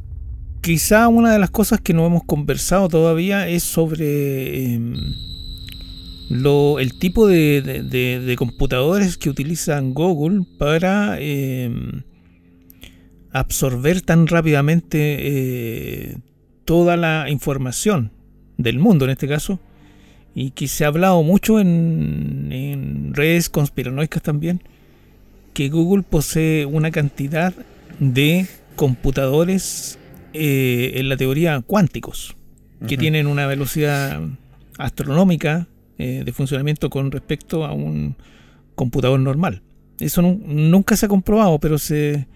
Quizá 0.61 1.07
una 1.07 1.31
de 1.31 1.39
las 1.39 1.49
cosas 1.49 1.79
que 1.79 1.93
no 1.93 2.05
hemos 2.05 2.23
conversado 2.25 2.89
todavía 2.89 3.47
es 3.47 3.63
sobre... 3.63 4.79
Em, 6.29 6.79
el 6.79 6.93
tipo 6.99 7.27
de, 7.27 8.35
computadores 8.37 9.17
que 9.17 9.29
utilizan 9.29 9.93
Google 9.93 10.45
para 10.57 11.19
em, 11.19 12.03
absorber 13.31 14.01
tan 14.01 14.27
rápidamente 14.27 14.97
eh, 14.99 16.17
toda 16.65 16.97
la 16.97 17.29
información 17.29 18.11
del 18.57 18.79
mundo 18.79 19.05
en 19.05 19.11
este 19.11 19.27
caso 19.27 19.59
y 20.35 20.51
que 20.51 20.67
se 20.67 20.83
ha 20.83 20.87
hablado 20.87 21.23
mucho 21.23 21.59
en, 21.59 23.13
redes 23.13 23.49
conspiranoicas 23.49 24.21
también 24.21 24.61
que 25.53 25.69
Google 25.69 26.03
posee 26.03 26.65
una 26.65 26.91
cantidad 26.91 27.53
de 27.99 28.47
computadores 28.75 29.97
eh, 30.33 30.91
en 30.95 31.09
la 31.09 31.17
teoría 31.17 31.61
cuánticos 31.61 32.35
que 32.87 32.95
tienen 32.95 33.25
una 33.25 33.47
velocidad 33.47 34.21
astronómica 34.77 35.67
eh, 35.97 36.23
de 36.25 36.31
funcionamiento 36.31 36.89
con 36.89 37.11
respecto 37.11 37.65
a 37.65 37.73
un 37.73 38.15
computador 38.75 39.19
normal. 39.19 39.61
Eso 39.99 40.21
nunca 40.21 40.95
se 40.95 41.07
ha 41.07 41.09
comprobado, 41.09 41.59
pero 41.59 41.79
se, 41.79 42.27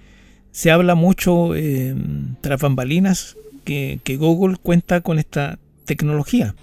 se 0.51 0.71
habla 0.71 0.95
mucho 0.95 1.55
eh, 1.55 1.95
tras 2.41 2.61
bambalinas 2.61 3.37
que, 3.63 3.99
Google 4.17 4.57
cuenta 4.57 5.01
con 5.01 5.19
esta 5.19 5.59
tecnología 5.85 6.55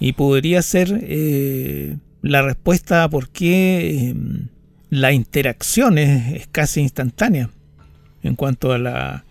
y 0.00 0.12
podría 0.12 0.62
ser 0.62 1.00
eh, 1.02 1.96
la 2.22 2.42
respuesta 2.42 3.04
a 3.04 3.10
por 3.10 3.28
qué 3.28 4.10
eh, 4.10 4.14
la 4.90 5.12
interacción 5.12 5.98
es, 5.98 6.46
casi 6.48 6.80
instantánea 6.80 7.50
en 8.22 8.34
cuanto 8.36 8.72
a 8.72 8.78
la, 8.78 9.24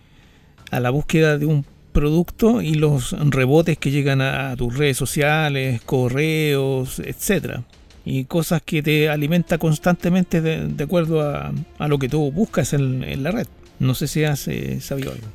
a 0.70 0.80
la 0.80 0.90
búsqueda 0.90 1.38
de 1.38 1.46
un 1.46 1.64
producto 1.92 2.62
y 2.62 2.74
los 2.74 3.12
rebotes 3.12 3.78
que 3.78 3.90
llegan 3.90 4.20
a, 4.20 4.56
tus 4.56 4.76
redes 4.76 4.96
sociales, 4.96 5.80
correos, 5.82 6.98
etcétera. 6.98 7.62
Y 8.04 8.24
cosas 8.24 8.62
que 8.62 8.82
te 8.82 9.08
alimenta 9.08 9.58
constantemente 9.58 10.40
de, 10.40 10.82
acuerdo 10.82 11.20
a, 11.22 11.52
lo 11.88 11.98
que 11.98 12.08
tú 12.08 12.32
buscas 12.32 12.72
en, 12.72 13.22
la 13.22 13.30
red. 13.30 13.46
No 13.78 13.94
sé 13.94 14.08
si 14.08 14.24
has 14.24 14.48
eh, 14.48 14.80
sabido 14.80 15.12
algo. 15.12 15.26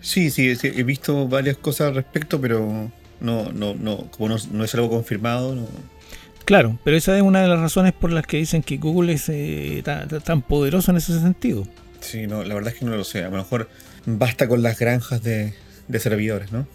Sí, 0.00 0.30
sí, 0.30 0.54
he 0.62 0.82
visto 0.82 1.28
varias 1.28 1.58
cosas 1.58 1.88
al 1.88 1.96
respecto, 1.96 2.40
pero 2.40 2.90
no, 3.20 3.52
no, 3.52 3.74
no, 3.74 4.10
como 4.10 4.36
no, 4.50 4.64
es 4.64 4.74
algo 4.74 4.88
confirmado. 4.88 5.68
Claro, 6.46 6.78
pero 6.84 6.96
esa 6.96 7.16
es 7.16 7.22
una 7.22 7.42
de 7.42 7.48
las 7.48 7.60
razones 7.60 7.92
por 7.92 8.10
las 8.10 8.26
que 8.26 8.38
dicen 8.38 8.62
que 8.62 8.78
Google 8.78 9.12
es 9.12 9.28
eh, 9.28 9.82
tan, 10.24 10.42
poderoso 10.42 10.90
en 10.90 10.96
ese 10.96 11.20
sentido. 11.20 11.66
Sí, 12.00 12.26
no, 12.26 12.42
la 12.42 12.54
verdad 12.54 12.72
es 12.72 12.78
que 12.78 12.86
no 12.86 12.96
lo 12.96 13.04
sé. 13.04 13.20
A 13.22 13.28
lo 13.28 13.36
mejor 13.36 13.68
basta 14.06 14.48
con 14.48 14.62
las 14.62 14.78
granjas 14.78 15.22
de, 15.22 15.54
de 15.90 15.98
servidores, 15.98 16.52
¿no? 16.52 16.66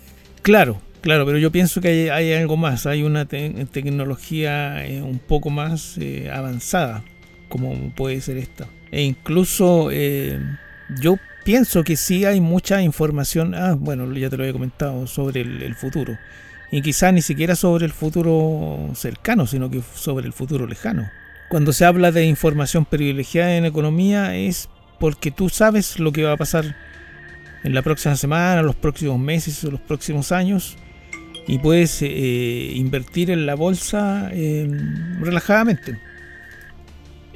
Claro, 0.41 0.79
claro, 1.01 1.25
pero 1.25 1.37
yo 1.37 1.51
pienso 1.51 1.81
que 1.81 2.11
hay, 2.11 2.33
algo 2.33 2.57
más, 2.57 2.85
hay 2.85 3.03
una 3.03 3.25
tecnología 3.25 4.85
eh, 4.85 5.01
un 5.01 5.19
poco 5.19 5.49
más 5.49 5.97
eh, 5.97 6.29
avanzada, 6.31 7.03
como 7.49 7.93
puede 7.95 8.21
ser 8.21 8.37
esta. 8.37 8.67
E 8.91 9.01
incluso 9.01 9.89
eh, 9.91 10.39
yo 11.01 11.17
pienso 11.43 11.83
que 11.83 11.95
sí 11.95 12.25
hay 12.25 12.41
mucha 12.41 12.81
información, 12.81 13.55
ah, 13.55 13.75
bueno, 13.77 14.11
ya 14.13 14.29
te 14.29 14.37
lo 14.37 14.43
había 14.43 14.53
comentado, 14.53 15.07
sobre 15.07 15.41
el, 15.41 15.75
futuro. 15.75 16.17
Y 16.71 16.81
quizás 16.81 17.13
ni 17.13 17.21
siquiera 17.21 17.55
sobre 17.55 17.85
el 17.85 17.91
futuro 17.91 18.91
cercano, 18.95 19.47
sino 19.47 19.69
que 19.69 19.81
sobre 19.95 20.27
el 20.27 20.33
futuro 20.33 20.67
lejano. 20.67 21.09
Cuando 21.49 21.73
se 21.73 21.85
habla 21.85 22.11
de 22.11 22.25
información 22.25 22.85
privilegiada 22.85 23.55
en 23.55 23.65
economía 23.65 24.35
es 24.35 24.67
porque 24.99 25.29
tú 25.31 25.49
sabes 25.49 25.99
lo 25.99 26.11
que 26.11 26.23
va 26.23 26.33
a 26.33 26.37
pasar 26.37 26.75
en 27.65 27.73
la 27.73 27.81
próxima 27.81 28.15
semana, 28.15 28.61
los 28.61 28.75
próximos 28.75 29.19
meses 29.19 29.63
o 29.63 29.71
los 29.71 29.81
próximos 29.81 30.31
años 30.31 30.77
y 31.47 31.57
puedes 31.57 31.99
eh, 32.03 32.71
invertir 32.75 33.31
en 33.31 33.47
la 33.47 33.55
bolsa 33.55 34.29
em, 34.31 35.19
relajadamente. 35.19 35.99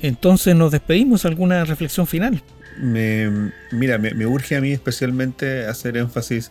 Entonces 0.01 0.55
nos 0.55 0.71
despedimos, 0.71 1.25
¿alguna 1.25 1.65
reflexión 1.65 2.07
final? 2.07 2.41
mira, 2.81 3.97
me, 3.97 4.25
urge 4.25 4.55
a 4.55 4.61
mí 4.61 4.71
especialmente 4.71 5.65
hacer 5.65 5.97
énfasis 5.97 6.49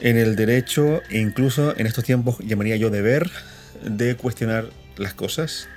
en 0.00 0.16
el 0.16 0.34
derecho 0.34 1.00
e 1.10 1.20
incluso 1.20 1.78
en 1.78 1.86
estos 1.86 2.02
tiempos 2.02 2.38
llamaría 2.40 2.74
yo 2.74 2.90
deber 2.90 3.30
de 3.84 4.16
cuestionar 4.16 4.64
las 4.96 5.14
cosas, 5.14 5.68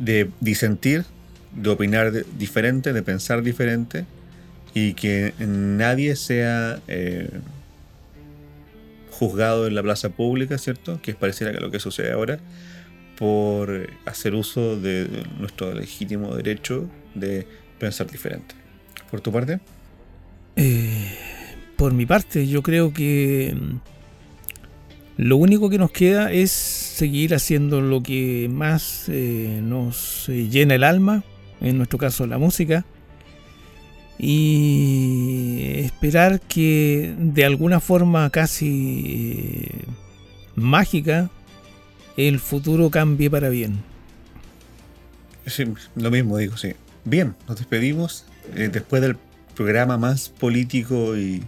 de 0.00 0.30
disentir, 0.40 1.04
de 1.52 1.68
opinar 1.68 2.10
diferente, 2.38 2.94
de 2.94 3.02
pensar 3.02 3.42
diferente 3.42 4.06
y 4.76 4.92
que 4.92 5.32
nadie 5.38 6.16
sea 6.16 6.80
eh, 6.86 7.30
juzgado 9.10 9.66
en 9.66 9.74
la 9.74 9.82
plaza 9.82 10.10
pública, 10.10 10.58
¿cierto? 10.58 11.00
Que 11.00 11.12
es 11.12 11.16
pareciera 11.16 11.50
que 11.50 11.60
lo 11.60 11.70
que 11.70 11.80
sucede 11.80 12.12
ahora, 12.12 12.40
por 13.16 13.88
hacer 14.04 14.34
uso 14.34 14.78
de 14.78 15.08
nuestro 15.38 15.72
legítimo 15.72 16.36
derecho 16.36 16.90
de 17.14 17.46
pensar 17.78 18.10
diferente. 18.10 18.54
¿Por 19.10 19.22
tu 19.22 19.32
parte? 19.32 19.60
Eh, 20.56 21.10
por 21.76 21.94
mi 21.94 22.04
parte, 22.04 22.46
yo 22.46 22.62
creo 22.62 22.92
que 22.92 23.56
mm, 23.58 23.76
lo 25.22 25.38
único 25.38 25.70
que 25.70 25.78
nos 25.78 25.90
queda 25.90 26.30
es 26.32 26.50
seguir 26.50 27.34
haciendo 27.34 27.80
lo 27.80 28.02
que 28.02 28.50
más 28.52 29.08
eh, 29.08 29.58
nos 29.62 30.28
llena 30.28 30.74
el 30.74 30.84
alma, 30.84 31.24
en 31.62 31.78
nuestro 31.78 31.98
caso 31.98 32.26
la 32.26 32.36
música, 32.36 32.84
y 34.18 35.80
esperar 35.84 36.40
que 36.40 37.14
de 37.18 37.44
alguna 37.44 37.80
forma 37.80 38.30
casi 38.30 39.68
eh, 39.68 39.84
mágica 40.54 41.30
el 42.16 42.40
futuro 42.40 42.90
cambie 42.90 43.30
para 43.30 43.48
bien. 43.48 43.82
Lo 45.94 46.10
mismo 46.10 46.38
digo, 46.38 46.56
sí. 46.56 46.72
Bien, 47.04 47.34
nos 47.46 47.58
despedimos 47.58 48.24
eh, 48.54 48.68
después 48.72 49.02
del 49.02 49.16
programa 49.54 49.96
más 49.96 50.28
político 50.28 51.16
y 51.16 51.42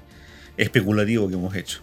especulativo 0.57 1.29
que 1.29 1.35
hemos 1.35 1.55
hecho. 1.55 1.81